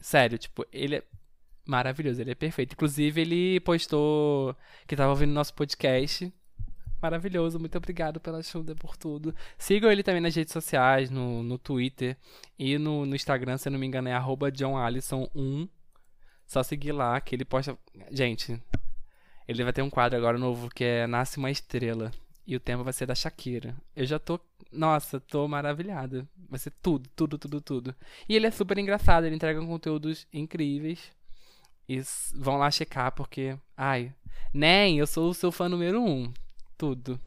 Sério, 0.02 0.38
tipo, 0.38 0.64
ele 0.72 0.96
é 0.96 1.02
Maravilhoso, 1.66 2.20
ele 2.20 2.32
é 2.32 2.34
perfeito. 2.34 2.74
Inclusive, 2.74 3.22
ele 3.22 3.60
postou 3.60 4.54
que 4.86 4.94
tava 4.94 5.10
ouvindo 5.10 5.32
nosso 5.32 5.54
podcast. 5.54 6.30
Maravilhoso, 7.04 7.60
muito 7.60 7.76
obrigado 7.76 8.18
pela 8.18 8.38
ajuda, 8.38 8.74
por 8.74 8.96
tudo. 8.96 9.34
Sigam 9.58 9.92
ele 9.92 10.02
também 10.02 10.22
nas 10.22 10.34
redes 10.34 10.54
sociais, 10.54 11.10
no, 11.10 11.42
no 11.42 11.58
Twitter 11.58 12.16
e 12.58 12.78
no, 12.78 13.04
no 13.04 13.14
Instagram, 13.14 13.58
se 13.58 13.68
eu 13.68 13.72
não 13.72 13.78
me 13.78 13.86
engano, 13.86 14.08
é 14.08 14.14
arroba 14.14 14.50
johnallison1. 14.50 15.68
Só 16.46 16.62
seguir 16.62 16.92
lá, 16.92 17.20
que 17.20 17.34
ele 17.34 17.44
posta. 17.44 17.76
Gente, 18.10 18.58
ele 19.46 19.62
vai 19.62 19.70
ter 19.74 19.82
um 19.82 19.90
quadro 19.90 20.16
agora 20.16 20.38
novo 20.38 20.70
que 20.70 20.82
é 20.82 21.06
Nasce 21.06 21.36
uma 21.36 21.50
Estrela. 21.50 22.10
E 22.46 22.56
o 22.56 22.60
tema 22.60 22.82
vai 22.82 22.94
ser 22.94 23.04
da 23.04 23.14
Shakira. 23.14 23.76
Eu 23.94 24.06
já 24.06 24.18
tô. 24.18 24.40
Nossa, 24.72 25.20
tô 25.20 25.46
maravilhada. 25.46 26.26
Vai 26.48 26.58
ser 26.58 26.72
tudo, 26.80 27.06
tudo, 27.14 27.36
tudo, 27.36 27.60
tudo. 27.60 27.94
E 28.26 28.34
ele 28.34 28.46
é 28.46 28.50
super 28.50 28.78
engraçado, 28.78 29.26
ele 29.26 29.36
entrega 29.36 29.60
conteúdos 29.60 30.26
incríveis. 30.32 31.12
E 31.86 32.00
vão 32.34 32.56
lá 32.56 32.70
checar, 32.70 33.12
porque. 33.12 33.58
Ai. 33.76 34.10
Nem, 34.54 34.98
eu 34.98 35.06
sou 35.06 35.28
o 35.28 35.34
seu 35.34 35.52
fã 35.52 35.68
número 35.68 36.00
um. 36.00 36.32
Tudo. 36.76 37.20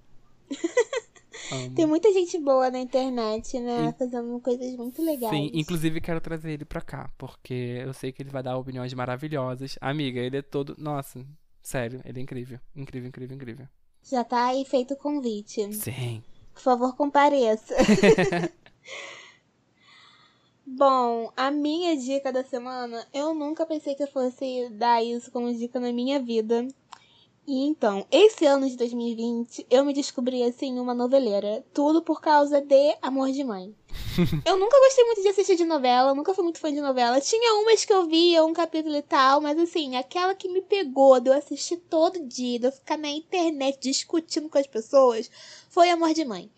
Tem 1.76 1.86
muita 1.86 2.12
gente 2.12 2.38
boa 2.40 2.70
na 2.70 2.80
internet, 2.80 3.60
né? 3.60 3.88
In- 3.88 3.94
Fazendo 3.94 4.40
coisas 4.42 4.76
muito 4.76 5.02
legais. 5.02 5.30
Sim, 5.30 5.52
inclusive 5.54 6.02
quero 6.02 6.20
trazer 6.20 6.52
ele 6.52 6.66
pra 6.66 6.82
cá, 6.82 7.10
porque 7.18 7.54
eu 7.84 7.94
sei 7.94 8.12
que 8.12 8.22
ele 8.22 8.30
vai 8.30 8.44
dar 8.44 8.58
opiniões 8.58 8.94
maravilhosas. 8.94 9.78
Amiga, 9.80 10.20
ele 10.20 10.38
é 10.38 10.42
todo. 10.42 10.76
Nossa, 10.78 11.26
sério, 11.62 12.02
ele 12.06 12.20
é 12.20 12.24
incrível. 12.24 12.60
Incrível, 12.76 13.08
incrível, 13.08 13.36
incrível. 13.36 13.68
Já 14.04 14.24
tá 14.24 14.48
aí 14.48 14.66
feito 14.66 14.94
o 14.94 14.98
convite. 14.98 15.74
Sim. 15.74 16.22
Por 16.54 16.62
favor, 16.62 16.96
compareça. 16.96 17.76
Bom, 20.66 21.32
a 21.36 21.50
minha 21.50 21.96
dica 21.96 22.32
da 22.32 22.44
semana, 22.44 23.06
eu 23.14 23.34
nunca 23.34 23.66
pensei 23.66 23.96
que 23.96 24.04
eu 24.04 24.08
fosse 24.08 24.70
dar 24.72 25.02
isso 25.04 25.32
como 25.32 25.54
dica 25.54 25.80
na 25.80 25.94
minha 25.94 26.22
vida. 26.22 26.68
E 27.48 27.64
então, 27.64 28.06
esse 28.12 28.46
ano 28.46 28.70
de 28.70 28.76
2020, 28.76 29.68
eu 29.72 29.86
me 29.86 29.94
descobri 29.94 30.44
assim 30.44 30.78
uma 30.82 30.94
noveleira. 30.94 31.64
Tudo 31.74 32.02
por 32.02 32.20
causa 32.20 32.60
de 32.60 32.98
Amor 33.02 33.32
de 33.32 33.42
Mãe. 33.42 33.74
eu 34.46 34.60
nunca 34.60 34.78
gostei 34.78 35.06
muito 35.06 35.22
de 35.22 35.30
assistir 35.30 35.56
de 35.56 35.64
novela, 35.64 36.14
nunca 36.14 36.34
fui 36.34 36.44
muito 36.44 36.60
fã 36.60 36.74
de 36.74 36.82
novela. 36.82 37.22
Tinha 37.22 37.54
umas 37.62 37.86
que 37.86 37.94
eu 37.94 38.06
via, 38.06 38.44
um 38.44 38.52
capítulo 38.52 38.98
e 38.98 39.02
tal, 39.02 39.40
mas 39.40 39.58
assim, 39.58 39.96
aquela 39.96 40.36
que 40.36 40.50
me 40.50 40.62
pegou 40.62 41.22
de 41.22 41.30
eu 41.30 41.34
assistir 41.34 41.78
todo 41.78 42.28
dia, 42.28 42.60
de 42.60 42.68
eu 42.68 42.72
ficar 42.74 42.98
na 42.98 43.10
internet 43.10 43.80
discutindo 43.80 44.50
com 44.50 44.58
as 44.58 44.68
pessoas, 44.68 45.32
foi 45.70 45.90
Amor 45.90 46.14
de 46.14 46.26
Mãe. 46.26 46.52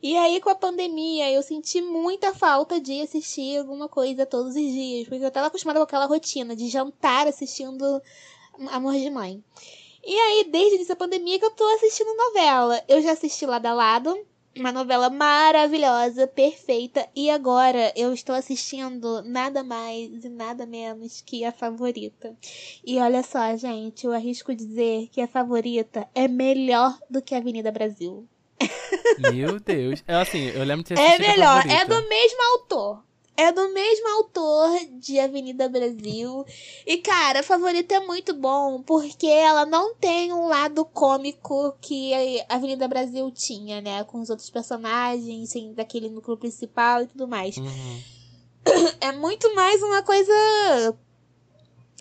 E 0.00 0.16
aí, 0.16 0.40
com 0.40 0.50
a 0.50 0.54
pandemia, 0.54 1.28
eu 1.28 1.42
senti 1.42 1.82
muita 1.82 2.32
falta 2.32 2.80
de 2.80 3.00
assistir 3.00 3.58
alguma 3.58 3.88
coisa 3.88 4.24
todos 4.24 4.54
os 4.54 4.62
dias, 4.62 5.08
porque 5.08 5.24
eu 5.24 5.30
tava 5.32 5.48
acostumada 5.48 5.80
com 5.80 5.84
aquela 5.84 6.06
rotina 6.06 6.54
de 6.54 6.68
jantar 6.68 7.26
assistindo 7.26 8.00
Amor 8.70 8.94
de 8.94 9.10
Mãe. 9.10 9.42
E 10.06 10.16
aí, 10.16 10.46
desde 10.48 10.82
essa 10.82 10.94
pandemia 10.94 11.36
que 11.36 11.44
eu 11.44 11.50
tô 11.50 11.64
assistindo 11.74 12.16
novela. 12.16 12.80
Eu 12.86 13.02
já 13.02 13.10
assisti 13.10 13.44
Lado 13.44 13.66
a 13.66 13.74
Lado, 13.74 14.16
uma 14.56 14.70
novela 14.70 15.10
maravilhosa, 15.10 16.28
perfeita, 16.28 17.08
e 17.14 17.28
agora 17.28 17.92
eu 17.96 18.14
estou 18.14 18.32
assistindo 18.32 19.20
nada 19.22 19.64
mais 19.64 20.24
e 20.24 20.28
nada 20.28 20.64
menos 20.64 21.20
que 21.20 21.44
a 21.44 21.50
favorita. 21.50 22.36
E 22.86 22.98
olha 23.00 23.24
só, 23.24 23.56
gente, 23.56 24.06
eu 24.06 24.12
arrisco 24.12 24.54
dizer 24.54 25.08
que 25.10 25.20
a 25.20 25.26
favorita 25.26 26.08
é 26.14 26.28
melhor 26.28 26.96
do 27.10 27.20
que 27.20 27.34
a 27.34 27.38
Avenida 27.38 27.72
Brasil. 27.72 28.28
Meu 29.32 29.58
Deus. 29.58 30.04
É 30.06 30.14
assim, 30.14 30.50
eu 30.50 30.62
lembro 30.62 30.84
de 30.84 30.94
ter 30.94 31.00
É 31.00 31.18
melhor, 31.18 31.66
é 31.66 31.84
do 31.84 32.08
mesmo 32.08 32.42
autor. 32.52 33.05
É 33.36 33.52
do 33.52 33.72
mesmo 33.72 34.08
autor 34.16 34.70
de 34.98 35.18
Avenida 35.20 35.68
Brasil. 35.68 36.44
E, 36.86 36.96
cara, 36.98 37.40
a 37.40 37.42
favorita 37.42 37.94
é 37.94 38.00
muito 38.00 38.34
bom, 38.34 38.82
porque 38.82 39.26
ela 39.26 39.66
não 39.66 39.94
tem 39.94 40.32
um 40.32 40.46
lado 40.48 40.84
cômico 40.84 41.76
que 41.80 42.12
Avenida 42.48 42.88
Brasil 42.88 43.30
tinha, 43.30 43.80
né? 43.80 44.04
Com 44.04 44.20
os 44.20 44.30
outros 44.30 44.48
personagens, 44.48 45.50
assim, 45.50 45.74
daquele 45.74 46.08
núcleo 46.08 46.36
principal 46.36 47.02
e 47.02 47.06
tudo 47.06 47.28
mais. 47.28 47.56
Uhum. 47.58 48.02
É 49.00 49.12
muito 49.12 49.54
mais 49.54 49.82
uma 49.82 50.02
coisa 50.02 50.32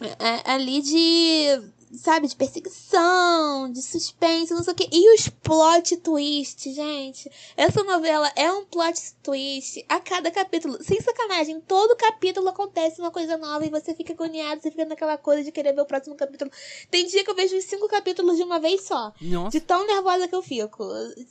é, 0.01 0.51
ali 0.51 0.81
de. 0.81 1.61
Sabe, 1.93 2.27
de 2.27 2.35
perseguição, 2.35 3.71
de 3.71 3.81
suspense, 3.81 4.53
não 4.53 4.63
sei 4.63 4.73
o 4.73 4.75
quê. 4.75 4.89
E 4.91 5.15
os 5.15 5.29
plot 5.29 5.95
twists, 5.97 6.75
gente. 6.75 7.31
Essa 7.55 7.83
novela 7.83 8.29
é 8.35 8.51
um 8.51 8.65
plot 8.65 8.99
twist 9.23 9.85
a 9.87 9.99
cada 9.99 10.29
capítulo. 10.29 10.83
Sem 10.83 10.99
sacanagem, 10.99 11.61
todo 11.61 11.95
capítulo 11.95 12.49
acontece 12.49 12.99
uma 12.99 13.11
coisa 13.11 13.37
nova 13.37 13.65
e 13.65 13.69
você 13.69 13.93
fica 13.93 14.13
agoniado, 14.13 14.61
você 14.61 14.71
fica 14.71 14.85
naquela 14.85 15.17
coisa 15.17 15.43
de 15.43 15.51
querer 15.51 15.73
ver 15.73 15.81
o 15.81 15.85
próximo 15.85 16.15
capítulo. 16.15 16.51
Tem 16.89 17.05
dia 17.05 17.23
que 17.23 17.29
eu 17.29 17.35
vejo 17.35 17.55
os 17.55 17.63
cinco 17.65 17.87
capítulos 17.87 18.35
de 18.35 18.43
uma 18.43 18.59
vez 18.59 18.81
só. 18.81 19.13
Nossa. 19.21 19.51
De 19.51 19.61
tão 19.61 19.85
nervosa 19.87 20.27
que 20.27 20.35
eu 20.35 20.41
fico. 20.41 20.83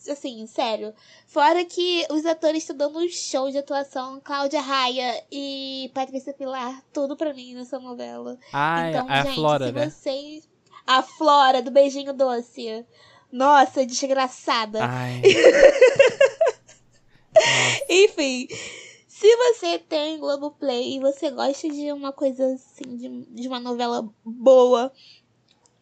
Assim, 0.09 0.47
sério. 0.47 0.95
Fora 1.27 1.65
que 1.65 2.07
os 2.11 2.25
atores 2.25 2.63
estão 2.63 2.77
dando 2.77 3.01
um 3.01 3.09
show 3.09 3.51
de 3.51 3.59
atuação. 3.59 4.21
Cláudia 4.25 4.61
Raia 4.61 5.23
e 5.31 5.91
Patrícia 5.93 6.33
Pilar. 6.33 6.83
Tudo 6.93 7.17
pra 7.17 7.35
mim 7.35 7.55
nessa 7.55 7.79
novela. 7.79 8.39
Ah, 8.53 8.89
então, 8.89 9.11
é 9.11 9.21
a 9.21 9.25
gente, 9.25 9.35
Flora, 9.35 9.67
se 9.67 9.73
né? 9.73 9.91
vocês... 9.91 10.54
A 10.87 11.03
Flora, 11.03 11.63
do 11.63 11.71
Beijinho 11.71 12.13
Doce. 12.13 12.85
Nossa, 13.33 13.85
desgraçada. 13.85 14.85
Ai. 14.85 15.23
Enfim, 17.89 18.47
se 19.09 19.37
você 19.37 19.79
tem 19.79 20.19
Globoplay 20.19 20.97
e 20.97 21.01
você 21.01 21.31
gosta 21.31 21.69
de 21.69 21.93
uma 21.93 22.13
coisa 22.13 22.55
assim, 22.55 22.97
de, 22.97 23.09
de 23.31 23.49
uma 23.49 23.59
novela 23.59 24.09
boa, 24.25 24.93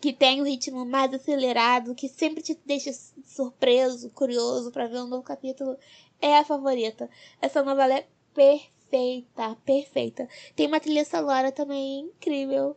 que 0.01 0.13
tem 0.13 0.41
um 0.41 0.45
ritmo 0.45 0.85
mais 0.85 1.13
acelerado, 1.15 1.95
que 1.95 2.09
sempre 2.09 2.43
te 2.43 2.59
deixa 2.67 2.91
surpreso, 3.25 4.11
curioso 4.11 4.71
pra 4.71 4.87
ver 4.87 5.01
um 5.01 5.07
novo 5.07 5.23
capítulo, 5.23 5.77
é 6.21 6.39
a 6.39 6.45
favorita. 6.45 7.09
Essa 7.41 7.63
novela 7.63 7.95
é 7.95 8.07
perfeita, 8.35 9.57
perfeita. 9.65 10.29
Tem 10.57 10.67
uma 10.67 10.81
trilha 10.81 11.05
sonora 11.05 11.53
também 11.53 12.01
incrível. 12.01 12.77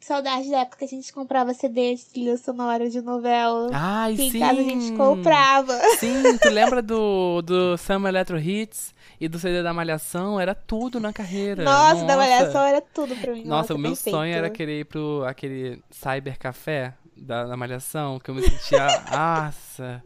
Saudade 0.00 0.48
da 0.50 0.60
época 0.60 0.78
que 0.78 0.84
a 0.84 0.88
gente 0.88 1.12
comprava 1.12 1.52
CD 1.52 1.94
de 1.94 2.04
trilha 2.06 2.36
sonora 2.36 2.88
de 2.88 3.00
novela. 3.00 3.68
Ai, 3.72 4.14
que 4.14 4.30
sim. 4.30 4.36
em 4.36 4.40
casa 4.40 4.60
a 4.60 4.64
gente 4.64 4.96
comprava. 4.96 5.78
Sim, 5.98 6.38
tu 6.40 6.48
lembra 6.48 6.80
do, 6.80 7.42
do 7.42 7.76
Summer 7.76 8.08
Electro 8.08 8.38
Hits 8.38 8.94
e 9.20 9.28
do 9.28 9.38
CD 9.38 9.62
da 9.62 9.74
Malhação? 9.74 10.40
Era 10.40 10.54
tudo 10.54 11.00
na 11.00 11.12
carreira. 11.12 11.64
Nossa, 11.64 12.04
da 12.04 12.16
Malhação 12.16 12.62
era 12.62 12.80
tudo 12.80 13.14
pra 13.16 13.32
mim. 13.32 13.44
Nossa, 13.44 13.74
o 13.74 13.78
meu 13.78 13.90
perfeito. 13.90 14.16
sonho 14.16 14.34
era 14.34 14.48
querer 14.48 14.80
ir 14.80 14.84
pro 14.84 15.24
aquele 15.26 15.82
cyber 15.90 16.38
café 16.38 16.94
da, 17.16 17.44
da 17.44 17.56
Malhação, 17.56 18.18
que 18.18 18.30
eu 18.30 18.34
me 18.34 18.42
sentia. 18.42 18.86
Nossa, 19.10 20.02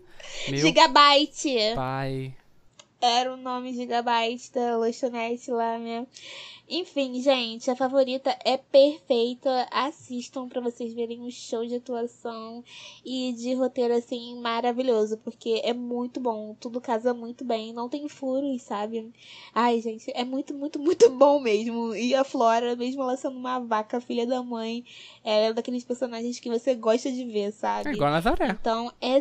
meu 0.48 0.58
Gigabyte. 0.58 1.74
pai. 1.74 2.34
Era 3.00 3.34
o 3.34 3.36
nome 3.36 3.72
Gigabyte 3.74 4.52
da 4.52 4.76
lanchonete 4.76 5.50
lá, 5.50 5.76
né? 5.76 6.06
Enfim, 6.74 7.20
gente, 7.20 7.70
a 7.70 7.76
favorita 7.76 8.34
é 8.44 8.56
perfeita. 8.56 9.68
Assistam 9.70 10.48
pra 10.48 10.60
vocês 10.60 10.94
verem 10.94 11.20
um 11.20 11.30
show 11.30 11.66
de 11.66 11.74
atuação 11.74 12.64
e 13.04 13.34
de 13.34 13.52
roteiro 13.52 13.92
assim 13.94 14.40
maravilhoso, 14.40 15.18
porque 15.18 15.60
é 15.62 15.74
muito 15.74 16.18
bom, 16.18 16.56
tudo 16.58 16.80
casa 16.80 17.12
muito 17.12 17.44
bem, 17.44 17.74
não 17.74 17.90
tem 17.90 18.08
furos, 18.08 18.62
sabe? 18.62 19.12
Ai, 19.54 19.82
gente, 19.82 20.10
é 20.14 20.24
muito, 20.24 20.54
muito, 20.54 20.78
muito 20.78 21.10
bom 21.12 21.40
mesmo. 21.40 21.94
E 21.94 22.14
a 22.14 22.24
Flora, 22.24 22.74
mesmo 22.74 23.02
ela 23.02 23.18
sendo 23.18 23.36
uma 23.36 23.58
vaca, 23.58 24.00
filha 24.00 24.26
da 24.26 24.42
mãe, 24.42 24.82
ela 25.22 25.46
é 25.48 25.52
daqueles 25.52 25.84
personagens 25.84 26.40
que 26.40 26.48
você 26.48 26.74
gosta 26.74 27.12
de 27.12 27.24
ver, 27.26 27.52
sabe? 27.52 27.90
É 27.90 27.92
igual 27.92 28.08
a 28.08 28.12
Nazaré. 28.12 28.48
Então, 28.48 28.90
é 28.98 29.20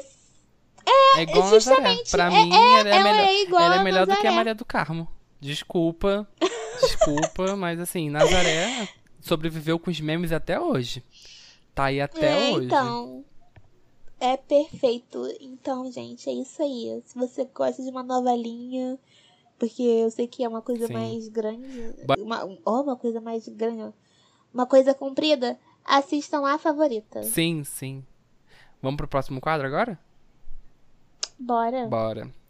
É 1.18 1.22
igual 1.24 1.48
a 1.48 1.52
Nazaré. 1.52 1.60
justamente, 1.60 2.12
Pra 2.12 2.28
é- 2.28 2.30
mim, 2.30 2.50
ela 2.54 2.90
é, 2.90 2.92
ela 2.96 3.04
melhor, 3.04 3.62
é 3.62 3.66
ela 3.66 3.76
é 3.76 3.84
melhor 3.84 4.08
do 4.08 4.16
que 4.16 4.28
a. 4.28 4.32
Maria 4.32 4.56
do 4.56 4.64
Carmo. 4.64 5.06
Desculpa, 5.42 6.26
desculpa, 6.82 7.56
mas 7.56 7.80
assim, 7.80 8.10
Nazaré 8.10 8.88
sobreviveu 9.22 9.80
com 9.80 9.90
os 9.90 10.00
memes 10.00 10.32
até 10.32 10.60
hoje. 10.60 11.04
Tá 11.74 11.86
aí 11.86 12.02
até 12.02 12.32
é, 12.32 12.52
hoje. 12.52 12.66
Então, 12.66 13.24
é 14.20 14.38
perfeito. 14.38 15.26
Então, 15.40 15.92
gente, 15.92 16.30
é 16.30 16.34
isso 16.34 16.62
aí. 16.62 17.02
Se 17.06 17.18
você 17.18 17.46
gosta 17.46 17.82
de 17.82 17.90
uma 17.90 18.04
novelinha, 18.04 19.00
porque 19.58 19.82
eu 19.82 20.12
sei 20.12 20.28
que 20.28 20.44
é 20.44 20.50
uma 20.50 20.62
coisa 20.62 20.88
Sim. 20.88 20.94
mais 20.94 21.28
grande, 21.28 21.94
Ba- 22.06 22.16
uma, 22.18 22.44
uma 22.44 22.96
coisa 22.96 23.22
mais 23.22 23.48
grande, 23.48 23.94
uma 24.54 24.66
coisa 24.66 24.94
comprida, 24.94 25.58
assistam 25.86 26.46
a 26.46 26.58
favorita. 26.58 27.24
Sim, 27.24 27.64
sim. 27.64 28.04
Vamos 28.82 28.98
pro 28.98 29.08
próximo 29.08 29.40
quadro 29.40 29.68
agora? 29.68 30.00
Bora. 31.40 31.88
Bora. 31.88 32.41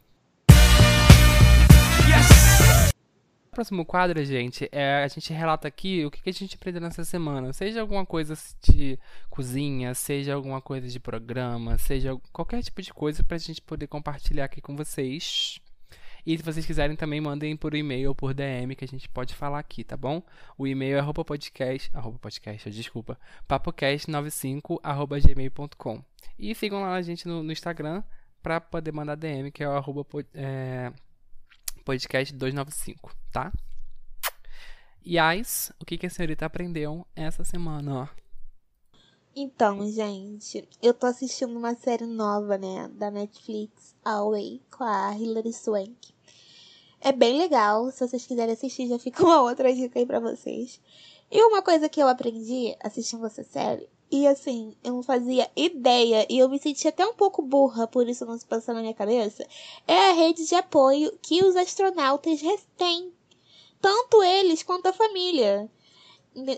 O 3.52 3.56
próximo 3.58 3.86
quadro, 3.86 4.24
gente, 4.24 4.70
é 4.72 5.04
a 5.04 5.08
gente 5.10 5.34
relata 5.34 5.68
aqui 5.68 6.06
o 6.06 6.10
que 6.10 6.30
a 6.30 6.32
gente 6.32 6.56
aprendeu 6.56 6.80
nessa 6.80 7.04
semana. 7.04 7.52
Seja 7.52 7.82
alguma 7.82 8.06
coisa 8.06 8.34
de 8.64 8.98
cozinha, 9.30 9.94
seja 9.94 10.34
alguma 10.36 10.62
coisa 10.62 10.88
de 10.88 10.98
programa, 11.02 11.78
seja 11.78 12.18
qualquer 12.32 12.64
tipo 12.64 12.82
de 12.82 12.94
coisa 12.94 13.22
pra 13.26 13.38
gente 13.38 13.62
poder 13.62 13.88
compartilhar 13.88 14.46
aqui 14.46 14.62
com 14.62 14.74
vocês. 14.74 15.60
E 16.26 16.38
se 16.38 16.42
vocês 16.46 16.66
quiserem 16.66 16.96
também, 16.96 17.20
mandem 17.20 17.58
por 17.58 17.76
e-mail 17.76 18.08
ou 18.12 18.16
por 18.16 18.34
DM 18.34 18.74
que 18.74 18.86
a 18.86 18.88
gente 18.88 19.10
pode 19.10 19.36
falar 19.36 19.60
aqui, 19.60 19.84
tá 19.84 19.98
bom? 19.98 20.24
O 20.58 20.66
e-mail 20.66 20.96
é 20.96 21.00
arroba 21.02 21.26
podcast, 21.26 21.92
arroba 21.94 22.18
podcast, 22.20 22.72
desculpa, 22.72 23.20
papocast95 23.50 24.80
arroba 24.82 25.20
gmail.com. 25.20 26.02
E 26.40 26.56
sigam 26.56 26.80
lá 26.80 26.94
a 26.94 27.02
gente 27.02 27.28
no, 27.28 27.44
no 27.44 27.52
Instagram 27.52 28.02
pra 28.42 28.62
poder 28.62 28.94
mandar 28.94 29.16
DM, 29.16 29.52
que 29.52 29.62
é 29.62 29.68
o 29.68 29.74
arroba 29.74 30.06
pod- 30.06 30.30
é, 31.82 31.84
podcast295, 31.84 33.12
tá? 33.32 33.52
E 35.04 35.18
Ais, 35.18 35.72
o 35.80 35.86
que, 35.86 35.98
que 35.98 36.06
a 36.06 36.10
senhorita 36.10 36.46
aprendeu 36.46 37.06
essa 37.16 37.44
semana? 37.44 38.10
Então, 39.36 39.90
gente, 39.90 40.68
eu 40.82 40.94
tô 40.94 41.08
assistindo 41.08 41.58
uma 41.58 41.74
série 41.74 42.06
nova, 42.06 42.58
né, 42.58 42.90
da 42.94 43.10
Netflix, 43.10 43.96
Away, 44.04 44.62
com 44.70 44.84
a 44.84 45.18
Hilary 45.18 45.54
Swank. 45.54 46.14
É 47.00 47.12
bem 47.12 47.38
legal, 47.38 47.90
se 47.90 48.08
vocês 48.08 48.28
quiserem 48.28 48.54
assistir, 48.54 48.88
já 48.88 49.00
fica 49.00 49.24
uma 49.24 49.42
outra 49.42 49.74
dica 49.74 49.98
aí 49.98 50.06
pra 50.06 50.20
vocês. 50.20 50.80
E 51.32 51.42
uma 51.44 51.62
coisa 51.62 51.90
que 51.90 52.02
eu 52.02 52.08
aprendi 52.08 52.76
assistindo 52.84 53.26
essa 53.26 53.42
série, 53.42 53.90
e 54.12 54.28
assim, 54.28 54.76
eu 54.84 54.94
não 54.94 55.04
fazia 55.04 55.50
ideia, 55.56 56.28
e 56.30 56.38
eu 56.38 56.50
me 56.50 56.60
senti 56.60 56.88
até 56.88 57.06
um 57.06 57.14
pouco 57.14 57.42
burra, 57.42 57.88
por 57.88 58.08
isso 58.10 58.26
não 58.26 58.38
se 58.38 58.46
passou 58.46 58.74
na 58.74 58.82
minha 58.82 58.94
cabeça, 58.94 59.48
é 59.88 60.10
a 60.10 60.14
rede 60.14 60.46
de 60.46 60.54
apoio 60.54 61.18
que 61.22 61.44
os 61.44 61.56
astronautas 61.56 62.42
têm. 62.76 63.14
Tanto 63.80 64.22
eles 64.22 64.62
quanto 64.62 64.88
a 64.88 64.94
família. 64.94 65.70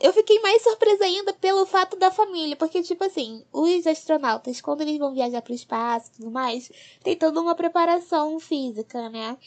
Eu 0.01 0.13
fiquei 0.13 0.39
mais 0.39 0.61
surpresa 0.61 1.03
ainda 1.03 1.33
pelo 1.33 1.65
fato 1.65 1.97
da 1.97 2.11
família, 2.11 2.55
porque, 2.55 2.83
tipo 2.83 3.03
assim, 3.03 3.43
os 3.51 3.87
astronautas, 3.87 4.61
quando 4.61 4.81
eles 4.81 4.99
vão 4.99 5.13
viajar 5.13 5.41
para 5.41 5.51
o 5.51 5.55
espaço 5.55 6.11
e 6.11 6.17
tudo 6.17 6.31
mais, 6.31 6.69
tem 7.03 7.15
toda 7.15 7.41
uma 7.41 7.55
preparação 7.55 8.39
física, 8.39 9.09
né? 9.09 9.37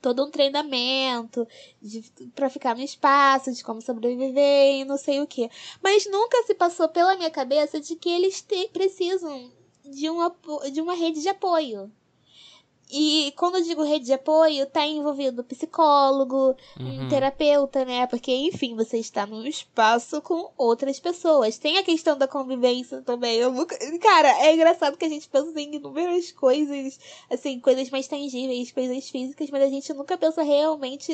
Todo 0.00 0.24
um 0.24 0.30
treinamento 0.30 1.46
pra 2.34 2.48
ficar 2.50 2.74
no 2.74 2.82
espaço, 2.82 3.52
de 3.52 3.62
como 3.62 3.82
sobreviver 3.82 4.80
e 4.80 4.84
não 4.84 4.96
sei 4.96 5.20
o 5.20 5.26
que. 5.26 5.48
Mas 5.82 6.06
nunca 6.10 6.42
se 6.44 6.54
passou 6.54 6.88
pela 6.88 7.16
minha 7.16 7.30
cabeça 7.30 7.80
de 7.80 7.94
que 7.96 8.08
eles 8.08 8.40
te- 8.42 8.68
precisam 8.72 9.50
de, 9.84 10.08
um, 10.10 10.18
de 10.72 10.80
uma 10.80 10.94
rede 10.94 11.20
de 11.20 11.28
apoio. 11.28 11.90
E 12.92 13.32
quando 13.36 13.56
eu 13.56 13.62
digo 13.62 13.82
rede 13.82 14.06
de 14.06 14.12
apoio, 14.12 14.66
tá 14.66 14.86
envolvido 14.86 15.44
psicólogo, 15.44 16.56
um 16.78 17.02
Uhum. 17.02 17.08
terapeuta, 17.08 17.84
né? 17.84 18.06
Porque, 18.06 18.32
enfim, 18.32 18.74
você 18.74 18.98
está 18.98 19.26
num 19.26 19.46
espaço 19.46 20.20
com 20.22 20.50
outras 20.56 20.98
pessoas. 20.98 21.58
Tem 21.58 21.78
a 21.78 21.82
questão 21.82 22.16
da 22.16 22.26
convivência 22.28 23.02
também. 23.02 23.36
Eu 23.36 23.52
nunca... 23.52 23.76
Cara, 24.00 24.28
é 24.44 24.54
engraçado 24.54 24.96
que 24.96 25.04
a 25.04 25.08
gente 25.08 25.28
pensa 25.28 25.58
em 25.60 25.74
inúmeras 25.76 26.32
coisas, 26.32 26.98
assim, 27.30 27.60
coisas 27.60 27.90
mais 27.90 28.08
tangíveis, 28.08 28.72
coisas 28.72 29.08
físicas, 29.08 29.50
mas 29.50 29.62
a 29.62 29.68
gente 29.68 29.92
nunca 29.94 30.16
pensa 30.18 30.42
realmente 30.42 31.12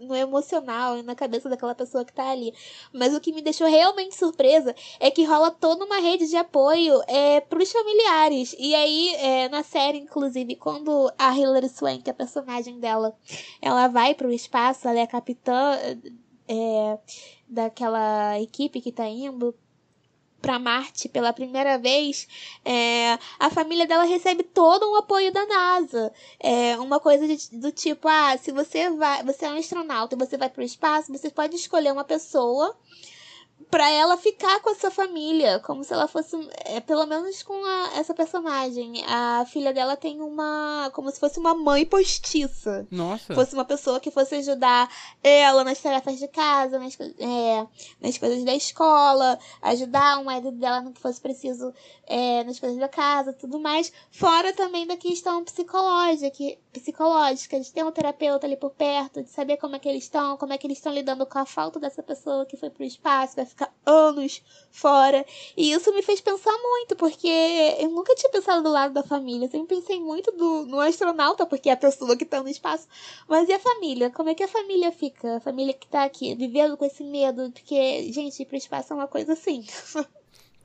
no 0.00 0.14
emocional 0.14 0.98
e 0.98 1.02
na 1.02 1.14
cabeça 1.14 1.48
daquela 1.48 1.74
pessoa 1.74 2.04
que 2.04 2.12
tá 2.12 2.30
ali. 2.30 2.52
Mas 2.92 3.14
o 3.14 3.20
que 3.20 3.32
me 3.32 3.42
deixou 3.42 3.66
realmente 3.68 4.14
surpresa 4.16 4.74
é 5.00 5.10
que 5.10 5.24
rola 5.24 5.50
toda 5.50 5.84
uma 5.84 5.98
rede 6.00 6.26
de 6.28 6.36
apoio 6.36 7.00
é, 7.06 7.40
pros 7.40 7.70
familiares. 7.72 8.54
E 8.58 8.74
aí, 8.74 9.14
é, 9.16 9.48
na 9.48 9.62
série, 9.62 9.98
inclusive, 9.98 10.54
quando 10.56 10.97
a 11.18 11.36
Hilary 11.36 11.68
Swank, 11.68 12.08
a 12.08 12.14
personagem 12.14 12.78
dela, 12.80 13.16
ela 13.60 13.88
vai 13.88 14.14
pro 14.14 14.32
espaço, 14.32 14.88
ela 14.88 14.98
é 14.98 15.02
a 15.02 15.06
capitã 15.06 15.76
é, 16.48 16.98
daquela 17.48 18.40
equipe 18.40 18.80
que 18.80 18.90
tá 18.92 19.06
indo 19.06 19.54
pra 20.40 20.58
Marte 20.58 21.08
pela 21.08 21.32
primeira 21.32 21.76
vez, 21.78 22.28
é, 22.64 23.18
a 23.38 23.50
família 23.50 23.86
dela 23.86 24.04
recebe 24.04 24.42
todo 24.44 24.88
um 24.88 24.96
apoio 24.96 25.32
da 25.32 25.44
NASA. 25.46 26.12
É 26.38 26.78
uma 26.78 27.00
coisa 27.00 27.26
de- 27.26 27.58
do 27.58 27.72
tipo, 27.72 28.06
ah, 28.08 28.36
se 28.38 28.52
você 28.52 28.88
vai, 28.90 29.22
você 29.24 29.46
é 29.46 29.50
um 29.50 29.58
astronauta 29.58 30.14
e 30.14 30.18
você 30.18 30.36
vai 30.36 30.48
pro 30.48 30.62
espaço, 30.62 31.12
você 31.12 31.28
pode 31.30 31.56
escolher 31.56 31.92
uma 31.92 32.04
pessoa 32.04 32.76
pra 33.70 33.90
ela 33.90 34.16
ficar 34.16 34.60
com 34.60 34.70
essa 34.70 34.90
família, 34.90 35.58
como 35.60 35.84
se 35.84 35.92
ela 35.92 36.08
fosse, 36.08 36.36
é, 36.64 36.80
pelo 36.80 37.04
menos 37.06 37.42
com 37.42 37.52
a- 37.64 37.90
essa 37.98 38.14
personagem. 38.14 39.04
A 39.06 39.44
filha 39.46 39.74
dela 39.74 39.96
tem 39.96 40.20
uma, 40.22 40.90
como 40.94 41.10
se 41.10 41.20
fosse 41.20 41.38
uma 41.38 41.54
mãe 41.54 41.84
postiça 41.84 42.86
Nossa. 42.90 43.34
fosse 43.34 43.52
uma 43.54 43.64
pessoa 43.64 44.00
que 44.00 44.10
fosse 44.10 44.36
ajudar 44.36 44.88
ela 45.22 45.64
nas 45.64 45.78
tarefas 45.80 46.18
de 46.18 46.28
casa, 46.28 46.78
nas, 46.78 46.96
é, 47.00 47.66
nas 48.00 48.16
coisas 48.16 48.42
da 48.44 48.54
escola, 48.54 49.38
ajudar 49.60 50.18
o 50.20 50.24
marido 50.24 50.52
dela 50.52 50.80
no 50.80 50.92
que 50.92 51.00
fosse 51.00 51.20
preciso 51.20 51.72
é, 52.06 52.44
nas 52.44 52.58
coisas 52.58 52.78
da 52.78 52.88
casa, 52.88 53.32
tudo 53.34 53.58
mais. 53.58 53.92
Fora 54.10 54.52
também 54.54 54.86
da 54.86 54.96
questão 54.96 55.44
psicológica, 55.44 56.30
que, 56.30 56.58
psicológica, 56.78 57.58
de 57.60 57.72
ter 57.72 57.84
um 57.84 57.92
terapeuta 57.92 58.46
ali 58.46 58.56
por 58.56 58.70
perto, 58.70 59.22
de 59.22 59.30
saber 59.30 59.56
como 59.56 59.76
é 59.76 59.78
que 59.78 59.88
eles 59.88 60.04
estão, 60.04 60.36
como 60.36 60.52
é 60.52 60.58
que 60.58 60.66
eles 60.66 60.78
estão 60.78 60.92
lidando 60.92 61.26
com 61.26 61.38
a 61.38 61.44
falta 61.44 61.78
dessa 61.78 62.02
pessoa 62.02 62.46
que 62.46 62.56
foi 62.56 62.70
pro 62.70 62.84
espaço, 62.84 63.36
vai 63.36 63.46
ficar 63.46 63.72
anos 63.84 64.42
fora. 64.70 65.24
E 65.56 65.72
isso 65.72 65.92
me 65.92 66.02
fez 66.02 66.20
pensar 66.20 66.56
muito, 66.58 66.96
porque 66.96 67.28
eu 67.78 67.90
nunca 67.90 68.14
tinha 68.14 68.30
pensado 68.30 68.62
do 68.62 68.70
lado 68.70 68.94
da 68.94 69.02
família, 69.02 69.46
eu 69.46 69.50
sempre 69.50 69.76
pensei 69.76 70.00
muito 70.00 70.30
do, 70.32 70.66
no 70.66 70.80
astronauta, 70.80 71.46
porque 71.46 71.70
é 71.70 71.72
a 71.72 71.76
pessoa 71.76 72.16
que 72.16 72.24
tá 72.24 72.42
no 72.42 72.48
espaço. 72.48 72.86
Mas 73.28 73.48
e 73.48 73.52
a 73.52 73.58
família? 73.58 74.10
Como 74.10 74.28
é 74.28 74.34
que 74.34 74.42
a 74.42 74.48
família 74.48 74.92
fica? 74.92 75.36
A 75.36 75.40
família 75.40 75.74
que 75.74 75.86
tá 75.86 76.04
aqui, 76.04 76.34
vivendo 76.34 76.76
com 76.76 76.84
esse 76.84 77.04
medo, 77.04 77.50
porque, 77.52 78.12
gente, 78.12 78.42
ir 78.42 78.46
pro 78.46 78.56
espaço 78.56 78.92
é 78.92 78.96
uma 78.96 79.08
coisa 79.08 79.32
assim. 79.32 79.64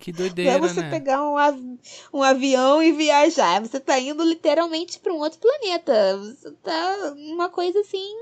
Que 0.03 0.11
Não 0.11 0.19
é 0.19 0.29
doideira, 0.29 0.59
você 0.59 0.81
né? 0.81 0.89
pegar 0.89 1.23
um, 1.23 1.37
av- 1.37 1.77
um 2.13 2.21
avião 2.21 2.83
e 2.83 2.91
viajar. 2.91 3.61
Você 3.61 3.79
tá 3.79 3.97
indo 3.97 4.21
literalmente 4.23 4.99
pra 4.99 5.13
um 5.13 5.19
outro 5.19 5.39
planeta. 5.39 6.17
Você 6.17 6.51
tá 6.61 7.13
uma 7.15 7.47
coisa 7.47 7.79
assim, 7.79 8.13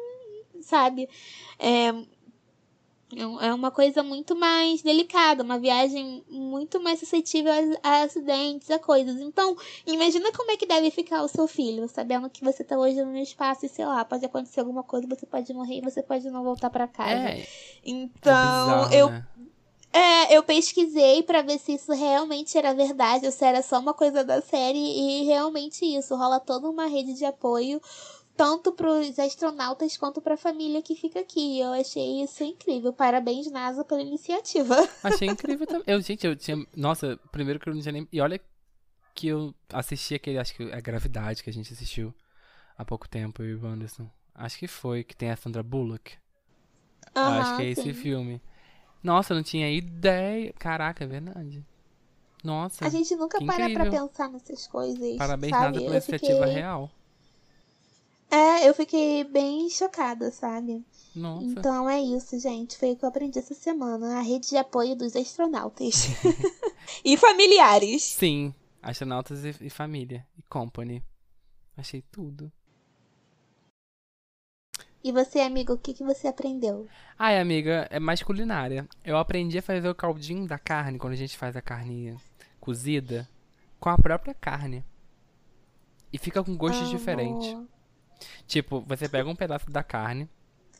sabe? 0.61 1.09
É, 1.57 1.87
é 1.87 3.47
é 3.47 3.53
uma 3.53 3.71
coisa 3.71 4.03
muito 4.03 4.35
mais 4.35 4.83
delicada, 4.83 5.43
uma 5.43 5.57
viagem 5.59 6.23
muito 6.29 6.79
mais 6.79 6.99
suscetível 6.99 7.51
a, 7.83 8.03
acidentes, 8.03 8.69
a 8.69 8.77
coisas. 8.77 9.19
Então, 9.19 9.57
imagina 9.85 10.31
como 10.31 10.51
é 10.51 10.57
que 10.57 10.67
deve 10.67 10.91
ficar 10.91 11.23
o 11.23 11.27
seu 11.27 11.47
filho, 11.47 11.89
sabendo 11.89 12.29
que 12.29 12.43
você 12.43 12.63
tá 12.63 12.77
hoje 12.77 13.03
no 13.03 13.17
espaço 13.17 13.65
e 13.65 13.69
sei 13.69 13.85
lá, 13.87 14.05
pode 14.05 14.23
acontecer 14.23 14.59
alguma 14.59 14.83
coisa, 14.83 15.07
você 15.07 15.25
pode 15.25 15.51
morrer 15.53 15.79
e 15.79 15.81
você 15.81 16.03
pode 16.03 16.29
não 16.29 16.43
voltar 16.43 16.69
pra 16.69 16.87
casa. 16.87 17.29
É, 17.29 17.41
é 17.41 17.45
Então, 17.83 18.23
bizarro, 18.23 18.93
eu 18.93 19.09
né? 19.09 19.25
É, 19.93 20.35
eu 20.35 20.43
pesquisei 20.43 21.23
pra 21.23 21.41
ver 21.41 21.59
se 21.59 21.73
isso 21.73 21.91
realmente 21.91 22.57
era 22.57 22.73
verdade 22.73 23.25
ou 23.25 23.31
se 23.31 23.43
era 23.43 23.61
só 23.61 23.79
uma 23.79 23.93
coisa 23.93 24.23
da 24.23 24.41
série 24.41 24.77
e 24.77 25.25
realmente 25.25 25.85
isso, 25.85 26.15
rola 26.15 26.39
toda 26.39 26.69
uma 26.69 26.87
rede 26.87 27.13
de 27.13 27.25
apoio 27.25 27.81
tanto 28.35 28.71
pros 28.71 29.19
astronautas 29.19 29.95
quanto 29.97 30.19
pra 30.19 30.35
família 30.35 30.81
que 30.81 30.95
fica 30.95 31.19
aqui. 31.19 31.59
Eu 31.59 31.73
achei 31.73 32.23
isso 32.23 32.43
incrível. 32.43 32.91
Parabéns 32.91 33.51
NASA 33.51 33.83
pela 33.83 34.01
iniciativa. 34.01 34.75
Achei 35.03 35.27
incrível 35.27 35.67
também. 35.67 35.83
Eu, 35.85 36.01
gente, 36.01 36.25
eu 36.25 36.35
tinha. 36.35 36.57
Nossa, 36.75 37.19
primeiro 37.31 37.59
que 37.59 37.69
eu 37.69 37.73
não 37.75 37.81
tinha 37.81 37.91
nem. 37.91 38.07
E 38.11 38.19
olha 38.19 38.41
que 39.13 39.27
eu 39.27 39.53
assisti 39.69 40.15
aquele. 40.15 40.39
Acho 40.39 40.55
que 40.55 40.63
é 40.63 40.81
Gravidade 40.81 41.43
que 41.43 41.51
a 41.51 41.53
gente 41.53 41.71
assistiu 41.71 42.13
há 42.75 42.83
pouco 42.83 43.07
tempo, 43.07 43.43
eu 43.43 43.49
e 43.49 43.55
o 43.55 43.65
Anderson. 43.67 44.09
Acho 44.33 44.57
que 44.57 44.67
foi, 44.67 45.03
que 45.03 45.15
tem 45.15 45.29
a 45.29 45.35
Sandra 45.35 45.61
Bullock. 45.61 46.13
acho 47.13 47.57
que 47.57 47.63
é 47.63 47.69
esse 47.69 47.83
sim. 47.83 47.93
filme. 47.93 48.41
Nossa, 49.03 49.33
eu 49.33 49.35
não 49.37 49.43
tinha 49.43 49.69
ideia. 49.69 50.53
Caraca, 50.59 51.03
é 51.03 51.07
verdade. 51.07 51.65
Nossa, 52.43 52.85
A 52.85 52.89
gente 52.89 53.15
nunca 53.15 53.37
para 53.43 53.55
pra 53.55 53.69
incrível. 53.69 54.07
pensar 54.07 54.29
nessas 54.29 54.65
coisas. 54.67 55.15
parabéns 55.17 55.51
sabe? 55.51 55.63
nada 55.65 55.77
pela 55.79 55.89
Eu 55.89 55.93
iniciativa 55.97 56.37
fiquei- 56.39 56.53
real. 56.53 56.89
É, 58.29 58.67
eu 58.69 58.73
fiquei 58.73 59.23
bem 59.25 59.69
chocada, 59.69 60.31
sabe? 60.31 60.83
Nossa. 61.13 61.45
Então 61.45 61.89
é 61.89 61.99
isso, 61.99 62.39
gente. 62.39 62.77
Foi 62.77 62.93
o 62.93 62.95
que 62.95 63.03
eu 63.03 63.09
aprendi 63.09 63.37
essa 63.37 63.53
semana. 63.53 64.19
A 64.19 64.21
rede 64.21 64.49
de 64.49 64.57
apoio 64.57 64.95
dos 64.95 65.15
astronautas. 65.15 66.07
e 67.03 67.17
familiares. 67.17 68.03
Sim, 68.03 68.53
astronautas 68.81 69.43
e, 69.43 69.55
e 69.65 69.69
família. 69.69 70.25
E 70.37 70.41
company. 70.43 71.03
Achei 71.75 72.01
tudo. 72.11 72.49
E 75.03 75.11
você, 75.11 75.39
amigo, 75.39 75.73
o 75.73 75.77
que, 75.77 75.93
que 75.93 76.03
você 76.03 76.27
aprendeu? 76.27 76.89
Ai, 77.17 77.39
amiga, 77.39 77.87
é 77.89 77.99
mais 77.99 78.21
culinária. 78.23 78.87
Eu 79.03 79.17
aprendi 79.17 79.57
a 79.57 79.61
fazer 79.61 79.87
o 79.89 79.95
caldinho 79.95 80.47
da 80.47 80.57
carne, 80.59 80.97
quando 80.97 81.13
a 81.13 81.17
gente 81.17 81.37
faz 81.37 81.55
a 81.55 81.61
carne 81.61 82.15
cozida, 82.59 83.27
com 83.79 83.89
a 83.89 83.97
própria 83.97 84.33
carne. 84.33 84.83
E 86.11 86.17
fica 86.17 86.43
com 86.43 86.55
gostos 86.57 86.87
Amo. 86.87 86.97
diferentes. 86.97 87.57
Tipo, 88.47 88.81
você 88.81 89.07
pega 89.09 89.29
um 89.29 89.35
pedaço 89.35 89.69
da 89.71 89.83
carne, 89.83 90.29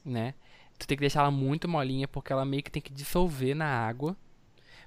né? 0.06 0.34
Tu 0.78 0.88
tem 0.88 0.98
que 0.98 1.02
deixar 1.02 1.22
ela 1.22 1.32
muito 1.32 1.68
molinha, 1.68 2.08
porque 2.08 2.34
ela 2.34 2.46
meio 2.46 2.64
que 2.64 2.72
tem 2.72 2.82
que 2.82 2.92
dissolver 2.94 3.56
na 3.56 3.66
água. 3.68 4.16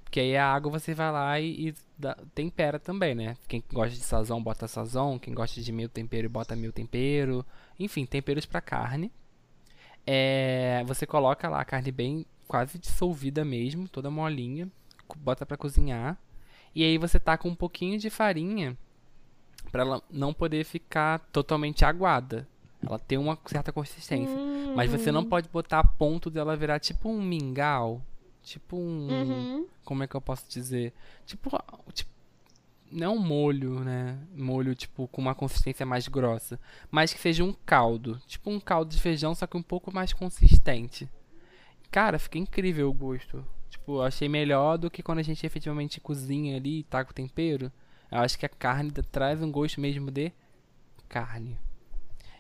Porque 0.05 0.21
aí 0.21 0.37
a 0.37 0.47
água 0.53 0.71
você 0.71 0.95
vai 0.95 1.11
lá 1.11 1.41
e, 1.41 1.69
e 1.69 1.75
dá- 1.99 2.17
tempera 2.35 2.79
também, 2.79 3.15
né? 3.15 3.37
Quem 3.49 3.63
gosta 3.73 3.97
de 3.97 4.03
sazão, 4.05 4.43
bota 4.43 4.69
sazão. 4.69 5.19
Quem 5.19 5.35
gosta 5.35 5.61
de 5.61 5.73
meio 5.73 5.89
tempero, 5.89 6.29
bota 6.29 6.55
meio 6.55 6.73
tempero. 6.73 7.45
Enfim, 7.79 8.07
temperos 8.07 8.47
pra 8.47 8.61
carne. 8.61 9.11
É, 10.07 10.83
você 10.87 11.07
coloca 11.07 11.49
lá 11.49 11.61
a 11.61 11.65
carne 11.65 11.91
bem 11.91 12.27
quase 12.47 12.79
dissolvida 12.79 13.45
mesmo, 13.45 13.89
toda 13.89 14.11
molinha, 14.11 14.69
bota 15.17 15.47
pra 15.47 15.57
cozinhar. 15.57 16.19
E 16.75 16.83
aí 16.83 16.99
você 16.99 17.19
taca 17.21 17.47
um 17.49 17.55
pouquinho 17.55 17.99
de 17.99 18.11
farinha 18.11 18.77
Pra 19.73 19.83
ela 19.83 20.03
não 20.11 20.33
poder 20.33 20.63
ficar 20.65 21.19
totalmente 21.33 21.85
aguada. 21.85 22.47
Ela 22.87 22.99
tem 22.99 23.19
uma 23.19 23.37
certa 23.47 23.73
consistência. 23.73 24.37
Mas 24.77 24.89
você 24.91 25.11
Hum. 25.11 25.15
não 25.15 25.25
pode 25.25 25.49
botar 25.49 25.81
a 25.81 25.85
ponto 25.85 26.31
dela 26.31 26.55
virar 26.57 26.79
tipo 26.79 27.09
um 27.09 27.21
mingau. 27.21 28.01
Tipo 28.43 28.77
um. 28.77 29.09
Uhum. 29.11 29.67
Como 29.85 30.03
é 30.05 30.07
que 30.07 30.15
eu 30.15 30.21
posso 30.21 30.45
dizer? 30.49 30.93
Tipo. 31.27 31.51
tipo 31.93 32.11
não 32.95 33.17
um 33.17 33.19
molho, 33.21 33.81
né? 33.81 34.19
Molho, 34.35 34.75
tipo, 34.75 35.09
com 35.09 35.21
uma 35.21 35.35
consistência 35.35 35.85
mais 35.85 36.07
grossa. 36.09 36.59
Mas 36.91 37.13
que 37.13 37.21
seja 37.21 37.43
um 37.45 37.53
caldo. 37.67 38.21
Tipo 38.27 38.51
um 38.51 38.61
caldo 38.61 38.91
de 38.95 39.01
feijão, 39.01 39.35
só 39.35 39.47
que 39.47 39.57
um 39.57 39.63
pouco 39.63 39.93
mais 39.93 40.13
consistente. 40.13 41.09
Cara, 41.91 42.19
fica 42.19 42.39
incrível 42.39 42.89
o 42.89 42.93
gosto. 42.95 43.45
Tipo, 43.69 43.97
eu 43.97 44.03
achei 44.03 44.29
melhor 44.29 44.77
do 44.79 44.91
que 44.91 45.03
quando 45.03 45.19
a 45.19 45.23
gente 45.23 45.45
efetivamente 45.45 46.01
cozinha 46.01 46.57
ali 46.57 46.81
e 46.81 46.85
tá 46.85 47.05
com 47.05 47.13
tempero. 47.13 47.71
Eu 48.11 48.19
acho 48.19 48.39
que 48.39 48.47
a 48.47 48.49
carne 48.49 48.91
traz 48.91 49.43
um 49.43 49.51
gosto 49.51 49.81
mesmo 49.81 50.11
de 50.11 50.33
carne. 51.09 51.59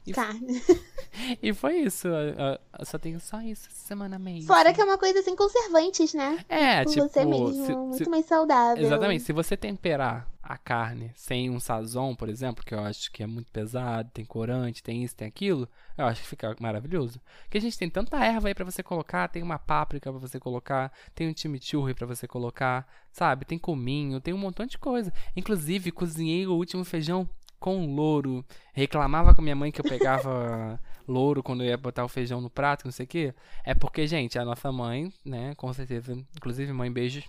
E, 0.06 0.12
Carne. 0.12 0.60
e 1.42 1.54
foi 1.54 1.78
isso. 1.78 2.08
Eu, 2.08 2.84
só 2.84 2.98
tenho 2.98 3.18
só 3.18 3.40
isso 3.40 3.68
essa 3.68 3.86
semana 3.86 4.18
mesmo. 4.18 4.46
Fora 4.46 4.70
que 4.72 4.78
é 4.80 4.84
uma 4.84 4.98
coisa 4.98 5.22
sem 5.22 5.34
conservantes, 5.34 6.12
né? 6.12 6.44
É, 6.46 6.84
Por 6.84 6.92
tipo. 6.92 7.08
você 7.08 7.24
mesmo, 7.24 7.64
se- 7.66 7.74
muito 7.74 8.04
se- 8.04 8.10
mais 8.10 8.26
saudável. 8.26 8.84
Exatamente. 8.84 9.24
Se 9.24 9.32
você 9.32 9.56
temperar 9.56 10.28
a 10.46 10.58
carne 10.58 11.10
sem 11.14 11.48
um 11.50 11.58
sazon, 11.58 12.14
por 12.14 12.28
exemplo, 12.28 12.64
que 12.64 12.74
eu 12.74 12.80
acho 12.80 13.10
que 13.10 13.22
é 13.22 13.26
muito 13.26 13.50
pesado, 13.50 14.10
tem 14.12 14.24
corante, 14.24 14.82
tem 14.82 15.02
isso, 15.02 15.16
tem 15.16 15.26
aquilo, 15.26 15.68
eu 15.96 16.06
acho 16.06 16.22
que 16.22 16.28
fica 16.28 16.54
maravilhoso. 16.60 17.20
Porque 17.42 17.58
a 17.58 17.60
gente 17.60 17.78
tem 17.78 17.88
tanta 17.88 18.22
erva 18.22 18.48
aí 18.48 18.54
pra 18.54 18.64
você 18.64 18.82
colocar, 18.82 19.28
tem 19.28 19.42
uma 19.42 19.58
páprica 19.58 20.10
pra 20.10 20.20
você 20.20 20.38
colocar, 20.38 20.92
tem 21.14 21.28
um 21.28 21.36
chimichurri 21.36 21.94
pra 21.94 22.06
você 22.06 22.28
colocar, 22.28 22.86
sabe? 23.10 23.44
Tem 23.44 23.58
cominho, 23.58 24.20
tem 24.20 24.34
um 24.34 24.38
montão 24.38 24.66
de 24.66 24.78
coisa. 24.78 25.12
Inclusive, 25.34 25.90
cozinhei 25.90 26.46
o 26.46 26.54
último 26.54 26.84
feijão 26.84 27.28
com 27.64 27.94
louro. 27.94 28.44
Reclamava 28.74 29.34
com 29.34 29.40
minha 29.40 29.56
mãe 29.56 29.72
que 29.72 29.80
eu 29.80 29.84
pegava 29.88 30.78
louro 31.08 31.42
quando 31.42 31.62
eu 31.62 31.70
ia 31.70 31.78
botar 31.78 32.04
o 32.04 32.08
feijão 32.08 32.38
no 32.38 32.50
prato, 32.50 32.84
não 32.84 32.92
sei 32.92 33.04
o 33.04 33.08
quê. 33.08 33.34
É 33.64 33.74
porque, 33.74 34.06
gente, 34.06 34.38
a 34.38 34.44
nossa 34.44 34.70
mãe, 34.70 35.10
né, 35.24 35.54
com 35.54 35.72
certeza, 35.72 36.12
inclusive 36.36 36.70
mãe, 36.74 36.92
beijos, 36.92 37.24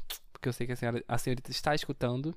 porque 0.45 0.49
eu 0.49 0.53
sei 0.53 0.67
que 0.67 0.73
a, 0.73 0.75
senhora, 0.75 1.03
a 1.07 1.17
senhorita 1.17 1.49
está 1.49 1.73
escutando. 1.73 2.35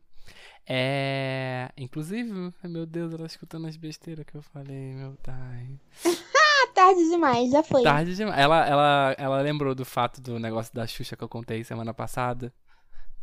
É. 0.66 1.70
Inclusive, 1.76 2.52
meu 2.64 2.86
Deus, 2.86 3.12
ela 3.12 3.26
escutando 3.26 3.66
as 3.66 3.76
besteiras 3.76 4.24
que 4.24 4.34
eu 4.34 4.42
falei, 4.42 4.94
meu 4.94 5.14
pai. 5.22 5.78
Ah, 6.06 6.72
tarde 6.74 7.08
demais, 7.08 7.50
já 7.50 7.62
foi. 7.62 7.82
Tarde 7.82 8.16
demais. 8.16 8.38
Ela, 8.38 8.66
ela, 8.66 9.14
ela 9.18 9.40
lembrou 9.42 9.74
do 9.74 9.84
fato 9.84 10.20
do 10.20 10.38
negócio 10.38 10.74
da 10.74 10.86
Xuxa 10.86 11.16
que 11.16 11.22
eu 11.22 11.28
contei 11.28 11.62
semana 11.62 11.92
passada. 11.92 12.52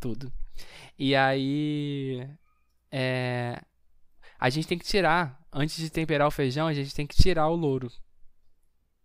Tudo. 0.00 0.32
E 0.98 1.14
aí. 1.16 2.26
É. 2.90 3.60
A 4.38 4.48
gente 4.48 4.68
tem 4.68 4.78
que 4.78 4.86
tirar. 4.86 5.44
Antes 5.52 5.76
de 5.76 5.90
temperar 5.90 6.28
o 6.28 6.30
feijão, 6.30 6.66
a 6.66 6.74
gente 6.74 6.94
tem 6.94 7.06
que 7.06 7.16
tirar 7.16 7.48
o 7.48 7.56
louro. 7.56 7.90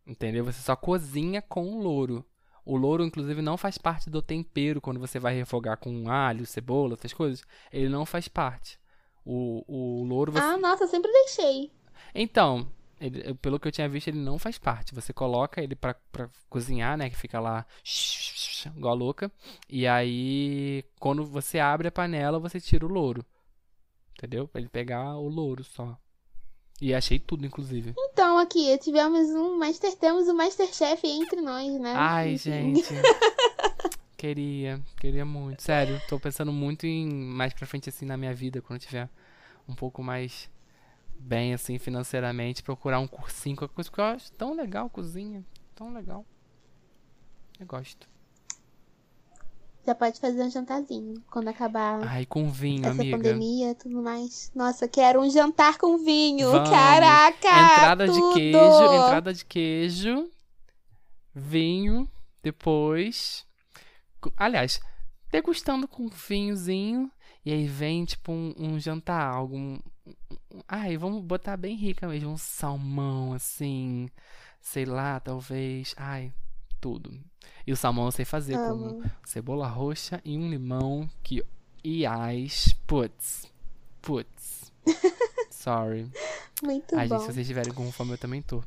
Entendeu? 0.05 0.45
Você 0.45 0.61
só 0.61 0.75
cozinha 0.75 1.41
com 1.41 1.65
o 1.73 1.81
louro. 1.81 2.25
O 2.65 2.77
louro, 2.77 3.03
inclusive, 3.03 3.41
não 3.41 3.57
faz 3.57 3.77
parte 3.77 4.09
do 4.09 4.21
tempero 4.21 4.79
quando 4.79 4.99
você 4.99 5.17
vai 5.19 5.33
refogar 5.33 5.77
com 5.77 6.09
alho, 6.09 6.45
cebola, 6.45 6.93
essas 6.93 7.11
coisas. 7.13 7.43
Ele 7.71 7.89
não 7.89 8.05
faz 8.05 8.27
parte. 8.27 8.79
O, 9.25 9.63
o 9.67 10.03
louro 10.03 10.31
você. 10.31 10.43
Ah, 10.43 10.57
nossa, 10.57 10.83
eu 10.83 10.87
sempre 10.87 11.11
deixei. 11.11 11.71
Então, 12.13 12.67
ele- 12.99 13.33
pelo 13.35 13.59
que 13.59 13.67
eu 13.67 13.71
tinha 13.71 13.89
visto, 13.89 14.07
ele 14.09 14.19
não 14.19 14.37
faz 14.37 14.57
parte. 14.57 14.93
Você 14.93 15.11
coloca 15.13 15.61
ele 15.61 15.75
pra, 15.75 15.95
pra 16.11 16.29
cozinhar, 16.49 16.97
né? 16.97 17.09
Que 17.09 17.15
fica 17.17 17.39
lá 17.39 17.65
igual 18.77 18.93
a 18.93 18.95
louca. 18.97 19.31
E 19.69 19.87
aí, 19.87 20.83
quando 20.99 21.25
você 21.25 21.59
abre 21.59 21.87
a 21.87 21.91
panela, 21.91 22.39
você 22.39 22.59
tira 22.59 22.85
o 22.85 22.89
louro. 22.89 23.25
Entendeu? 24.17 24.47
Pra 24.47 24.61
ele 24.61 24.69
pegar 24.69 25.15
o 25.17 25.27
louro 25.27 25.63
só. 25.63 25.97
E 26.81 26.95
achei 26.95 27.19
tudo, 27.19 27.45
inclusive. 27.45 27.93
Então, 27.95 28.39
aqui, 28.39 28.75
tivemos 28.79 29.29
um 29.29 29.55
Master, 29.55 29.95
temos 29.95 30.27
o 30.27 30.33
Masterchef 30.33 31.05
entre 31.05 31.39
nós, 31.39 31.79
né? 31.79 31.93
Ai, 31.95 32.35
gente. 32.37 32.83
queria, 34.17 34.81
queria 34.99 35.23
muito. 35.23 35.61
Sério, 35.61 36.01
tô 36.09 36.19
pensando 36.19 36.51
muito 36.51 36.87
em 36.87 37.07
mais 37.07 37.53
pra 37.53 37.67
frente, 37.67 37.87
assim, 37.87 38.03
na 38.03 38.17
minha 38.17 38.33
vida, 38.33 38.63
quando 38.63 38.81
eu 38.81 38.87
tiver 38.87 39.07
um 39.69 39.75
pouco 39.75 40.01
mais 40.01 40.49
bem, 41.19 41.53
assim, 41.53 41.77
financeiramente, 41.77 42.63
procurar 42.63 42.99
um 42.99 43.07
cursinho, 43.07 43.55
qualquer 43.55 43.75
coisa, 43.75 43.89
porque 43.91 44.01
eu 44.01 44.05
acho 44.05 44.31
tão 44.31 44.55
legal 44.55 44.89
cozinha. 44.89 45.45
Tão 45.75 45.93
legal. 45.93 46.25
Eu 47.59 47.67
gosto. 47.67 48.09
Já 49.85 49.95
pode 49.95 50.19
fazer 50.19 50.43
um 50.43 50.49
jantarzinho 50.49 51.23
quando 51.31 51.47
acabar 51.47 52.01
Ai, 52.07 52.25
com 52.25 52.49
vinho, 52.51 52.81
essa 52.85 52.91
amiga. 53.01 53.17
pandemia 53.17 53.71
e 53.71 53.75
tudo 53.75 54.01
mais. 54.01 54.51
Nossa, 54.53 54.87
quero 54.87 55.19
um 55.21 55.29
jantar 55.29 55.77
com 55.79 55.97
vinho. 55.97 56.51
Vamos. 56.51 56.69
Caraca! 56.69 57.47
Entrada 57.47 58.07
de 58.07 58.13
tudo! 58.19 58.33
queijo, 58.35 58.93
entrada 58.93 59.33
de 59.33 59.43
queijo, 59.45 60.29
vinho, 61.33 62.09
depois. 62.43 63.45
Aliás, 64.37 64.79
degustando 65.31 65.87
com 65.87 66.03
um 66.03 66.09
vinhozinho. 66.09 67.11
E 67.43 67.51
aí 67.51 67.65
vem, 67.65 68.05
tipo, 68.05 68.31
um, 68.31 68.53
um 68.55 68.79
jantar, 68.79 69.33
algum. 69.33 69.79
um- 70.05 70.61
Ai, 70.67 70.95
vamos 70.95 71.23
botar 71.23 71.57
bem 71.57 71.75
rica 71.75 72.07
mesmo. 72.07 72.29
Um 72.29 72.37
salmão, 72.37 73.33
assim. 73.33 74.09
Sei 74.61 74.85
lá, 74.85 75.19
talvez. 75.19 75.95
Ai, 75.97 76.31
tudo. 76.81 77.13
E 77.65 77.71
o 77.71 77.77
salmão 77.77 78.05
eu 78.05 78.11
sei 78.11 78.25
fazer 78.25 78.55
com 78.55 78.59
Amo. 78.59 79.11
cebola 79.23 79.67
roxa 79.67 80.19
e 80.25 80.35
um 80.37 80.49
limão 80.49 81.09
que. 81.23 81.45
Iás. 81.83 82.73
Putz. 82.85 83.45
Putz. 84.01 84.71
Sorry. 85.49 86.11
Muito 86.63 86.97
Ai, 86.97 87.07
bom. 87.07 87.15
gente, 87.15 87.27
se 87.27 87.33
vocês 87.33 87.47
estiverem 87.47 87.73
com 87.73 87.91
fome, 87.91 88.13
eu 88.13 88.17
também 88.17 88.41
tô. 88.41 88.63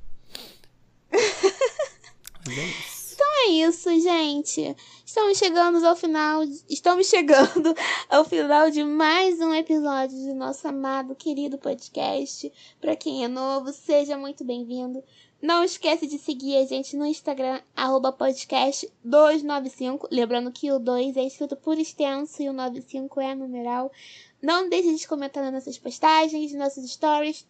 Mas 2.47 2.59
é 2.59 2.67
isso. 2.67 3.05
É 3.37 3.47
isso, 3.49 3.91
gente. 4.01 4.75
Estamos 5.05 5.37
chegando 5.37 5.85
ao 5.87 5.95
final. 5.95 6.43
Estamos 6.69 7.09
chegando 7.09 7.75
ao 8.09 8.25
final 8.25 8.71
de 8.71 8.83
mais 8.83 9.39
um 9.39 9.53
episódio 9.53 10.17
do 10.17 10.35
nosso 10.35 10.67
amado, 10.67 11.15
querido 11.15 11.59
podcast. 11.59 12.51
Para 12.81 12.97
quem 12.97 13.23
é 13.23 13.29
novo, 13.29 13.71
seja 13.73 14.17
muito 14.17 14.45
bem-vindo. 14.45 15.05
Não 15.45 15.63
esquece 15.63 16.07
de 16.07 16.17
seguir 16.17 16.57
a 16.57 16.65
gente 16.65 16.97
no 16.97 17.05
Instagram, 17.05 17.61
arroba 17.77 18.11
podcast 18.11 18.91
295. 19.05 20.09
Lembrando 20.11 20.51
que 20.51 20.73
o 20.73 20.79
2 20.79 21.19
é 21.19 21.27
escrito 21.27 21.55
por 21.55 21.79
extenso 21.79 22.43
e 22.43 22.49
o 22.49 22.53
95 22.55 23.21
é 23.21 23.35
numeral. 23.35 23.93
Não 24.41 24.71
deixe 24.71 24.95
de 24.95 25.07
comentar 25.07 25.45
nas 25.45 25.53
nossas 25.53 25.77
postagens, 25.77 26.51
nos 26.51 26.59
nossos 26.59 26.91
stories. 26.91 27.47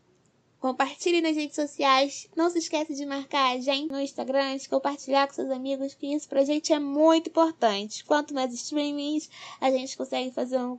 Compartilhe 0.65 1.21
nas 1.21 1.37
redes 1.37 1.57
sociais. 1.57 2.27
Não 2.35 2.49
se 2.49 2.57
esqueça 2.57 2.95
de 2.95 3.05
marcar 3.05 3.55
a 3.55 3.61
gente 3.61 3.93
no 3.93 4.01
Instagram, 4.01 4.57
de 4.57 4.67
compartilhar 4.67 5.27
com 5.27 5.35
seus 5.35 5.51
amigos, 5.51 5.93
que 5.93 6.07
isso 6.07 6.27
pra 6.27 6.43
gente 6.43 6.73
é 6.73 6.79
muito 6.79 7.29
importante. 7.29 8.03
Quanto 8.03 8.33
mais 8.33 8.51
streamings, 8.55 9.29
a 9.61 9.71
gente 9.71 9.95
consegue 9.95 10.31
fazer 10.31 10.57
um, 10.57 10.79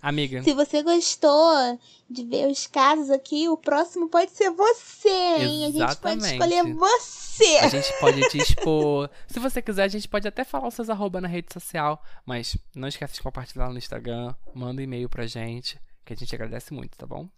Amiga, 0.00 0.44
Se 0.44 0.54
você 0.54 0.80
gostou 0.80 1.76
de 2.08 2.24
ver 2.24 2.46
os 2.48 2.68
casos 2.68 3.10
aqui, 3.10 3.48
o 3.48 3.56
próximo 3.56 4.08
pode 4.08 4.30
ser 4.30 4.50
você, 4.52 5.08
hein? 5.08 5.64
A 5.64 5.70
gente 5.70 5.96
pode 5.96 6.18
Exatamente. 6.18 6.32
escolher 6.34 6.74
você. 6.74 7.58
A 7.58 7.68
gente 7.68 7.92
pode 7.98 8.28
te 8.28 8.38
expor. 8.38 9.10
Se 9.26 9.40
você 9.40 9.60
quiser, 9.60 9.82
a 9.82 9.88
gente 9.88 10.06
pode 10.06 10.28
até 10.28 10.44
falar 10.44 10.68
os 10.68 10.74
seus 10.74 10.88
arroba 10.88 11.20
na 11.20 11.26
rede 11.26 11.52
social. 11.52 12.00
Mas 12.24 12.56
não 12.76 12.86
esquece 12.86 13.14
de 13.14 13.22
compartilhar 13.22 13.70
no 13.70 13.78
Instagram. 13.78 14.32
Manda 14.54 14.80
um 14.80 14.84
e-mail 14.84 15.08
pra 15.08 15.26
gente. 15.26 15.80
Que 16.04 16.12
a 16.12 16.16
gente 16.16 16.32
agradece 16.32 16.72
muito, 16.72 16.96
tá 16.96 17.04
bom? 17.04 17.28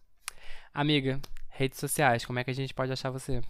Amiga, 0.74 1.18
redes 1.48 1.80
sociais, 1.80 2.26
como 2.26 2.38
é 2.38 2.44
que 2.44 2.50
a 2.50 2.54
gente 2.54 2.74
pode 2.74 2.92
achar 2.92 3.10
você? 3.10 3.40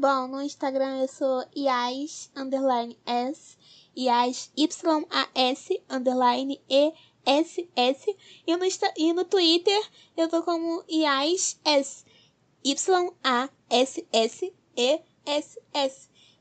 Bom, 0.00 0.28
no 0.28 0.40
Instagram 0.40 1.00
eu 1.00 1.08
sou 1.08 1.44
ias, 1.56 2.30
underline 2.36 2.96
S, 3.04 3.56
ias, 3.96 4.48
Y-A-S, 4.56 5.82
underline 5.90 6.60
E-S-S, 6.70 8.16
e 8.46 8.56
no, 8.56 8.64
e 8.96 9.12
no 9.12 9.24
Twitter 9.24 9.82
eu 10.16 10.28
tô 10.28 10.44
como 10.44 10.84
ias, 10.88 11.58
S, 11.64 12.04
Y-A-S-S-E-S-S. 12.64 13.48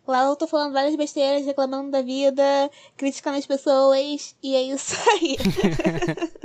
Lá 0.07 0.25
eu 0.25 0.35
tô 0.35 0.45
falando 0.45 0.73
várias 0.73 0.95
besteiras, 0.95 1.43
reclamando 1.43 1.89
da 1.89 2.03
vida, 2.03 2.69
criticando 2.95 3.39
as 3.39 3.47
pessoas, 3.47 4.35
e 4.43 4.55
é 4.55 4.61
isso 4.61 4.95
aí. 5.13 5.35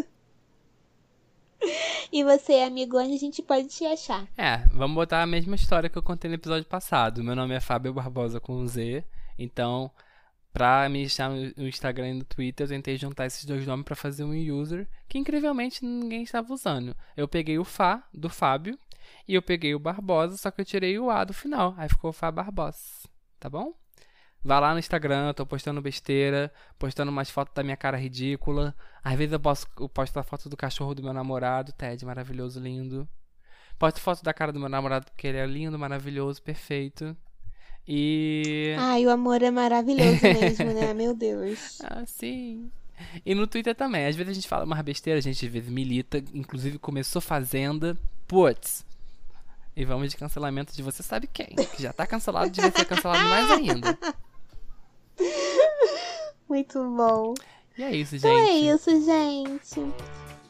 E 2.12 2.22
você, 2.24 2.60
amigo, 2.60 2.98
onde 2.98 3.14
a 3.14 3.18
gente 3.18 3.42
pode 3.42 3.68
te 3.68 3.86
achar? 3.86 4.26
É, 4.36 4.58
vamos 4.72 4.94
botar 4.94 5.22
a 5.22 5.26
mesma 5.26 5.54
história 5.54 5.88
que 5.88 5.96
eu 5.96 6.02
contei 6.02 6.28
no 6.28 6.34
episódio 6.34 6.68
passado. 6.68 7.22
Meu 7.24 7.34
nome 7.34 7.54
é 7.54 7.60
Fábio 7.60 7.94
Barbosa 7.94 8.38
com 8.38 8.66
Z. 8.66 9.04
Então, 9.38 9.90
pra 10.52 10.88
me 10.88 11.04
achar 11.04 11.30
no 11.30 11.66
Instagram 11.66 12.08
e 12.08 12.14
no 12.14 12.24
Twitter, 12.24 12.66
eu 12.66 12.68
tentei 12.68 12.96
juntar 12.96 13.26
esses 13.26 13.44
dois 13.44 13.66
nomes 13.66 13.84
pra 13.84 13.96
fazer 13.96 14.24
um 14.24 14.34
user 14.54 14.86
que 15.08 15.18
incrivelmente 15.18 15.84
ninguém 15.84 16.22
estava 16.22 16.52
usando. 16.52 16.94
Eu 17.16 17.26
peguei 17.26 17.58
o 17.58 17.64
Fá 17.64 18.06
do 18.12 18.28
Fábio 18.28 18.78
e 19.26 19.34
eu 19.34 19.42
peguei 19.42 19.74
o 19.74 19.78
Barbosa, 19.78 20.36
só 20.36 20.50
que 20.50 20.60
eu 20.60 20.64
tirei 20.64 20.98
o 20.98 21.10
A 21.10 21.24
do 21.24 21.32
final. 21.32 21.74
Aí 21.78 21.88
ficou 21.88 22.12
Fá 22.12 22.30
Barbosa. 22.30 22.78
Tá 23.40 23.48
bom? 23.48 23.72
Vá 24.44 24.58
lá 24.58 24.72
no 24.72 24.78
Instagram, 24.80 25.28
eu 25.28 25.34
tô 25.34 25.46
postando 25.46 25.80
besteira, 25.80 26.52
postando 26.78 27.12
umas 27.12 27.30
fotos 27.30 27.54
da 27.54 27.62
minha 27.62 27.76
cara 27.76 27.96
ridícula. 27.96 28.74
Às 29.02 29.16
vezes 29.16 29.32
eu 29.32 29.38
posto, 29.38 29.68
eu 29.78 29.88
posto 29.88 30.16
a 30.18 30.22
foto 30.22 30.48
do 30.48 30.56
cachorro 30.56 30.94
do 30.94 31.02
meu 31.02 31.12
namorado, 31.12 31.72
Ted, 31.72 32.04
maravilhoso, 32.04 32.58
lindo. 32.58 33.08
Posto 33.78 34.00
foto 34.00 34.22
da 34.22 34.34
cara 34.34 34.52
do 34.52 34.58
meu 34.58 34.68
namorado, 34.68 35.06
porque 35.06 35.28
ele 35.28 35.38
é 35.38 35.46
lindo, 35.46 35.78
maravilhoso, 35.78 36.42
perfeito. 36.42 37.16
E. 37.86 38.74
Ai, 38.78 39.06
o 39.06 39.10
amor 39.10 39.42
é 39.42 39.50
maravilhoso 39.50 40.22
mesmo, 40.22 40.72
né? 40.72 40.92
Meu 40.92 41.14
Deus. 41.14 41.80
Ah, 41.82 42.04
sim. 42.06 42.70
E 43.24 43.34
no 43.34 43.46
Twitter 43.46 43.74
também. 43.74 44.06
Às 44.06 44.16
vezes 44.16 44.30
a 44.30 44.34
gente 44.34 44.48
fala 44.48 44.64
umas 44.64 44.80
besteiras, 44.82 45.24
a 45.24 45.28
gente 45.28 45.44
às 45.44 45.52
vezes 45.52 45.68
milita. 45.68 46.18
Inclusive 46.32 46.78
começou 46.78 47.20
Fazenda. 47.20 47.96
Putz. 48.26 48.84
E 49.74 49.84
vamos 49.84 50.10
de 50.10 50.16
cancelamento 50.16 50.74
de 50.74 50.82
você 50.82 51.02
sabe 51.02 51.26
quem. 51.26 51.46
Que 51.46 51.82
já 51.82 51.92
tá 51.92 52.06
cancelado, 52.06 52.50
devia 52.50 52.70
ser 52.70 52.84
cancelado 52.84 53.28
mais 53.28 53.50
ainda. 53.50 53.98
Muito 56.48 56.78
bom. 56.78 57.34
E 57.76 57.82
é 57.82 57.96
isso, 57.96 58.18
gente. 58.18 58.26
Então 58.26 58.38
é 58.38 58.52
isso, 58.52 59.04
gente. 59.04 59.92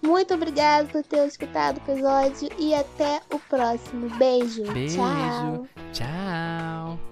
Muito 0.03 0.35
obrigada 0.35 0.89
por 0.89 1.05
ter 1.05 1.27
escutado 1.29 1.77
o 1.77 1.91
episódio 1.91 2.49
e 2.59 2.75
até 2.75 3.21
o 3.33 3.39
próximo. 3.39 4.09
Beijo. 4.17 4.65
Beijo. 4.73 4.97
Tchau. 4.97 5.69
Tchau. 5.93 7.12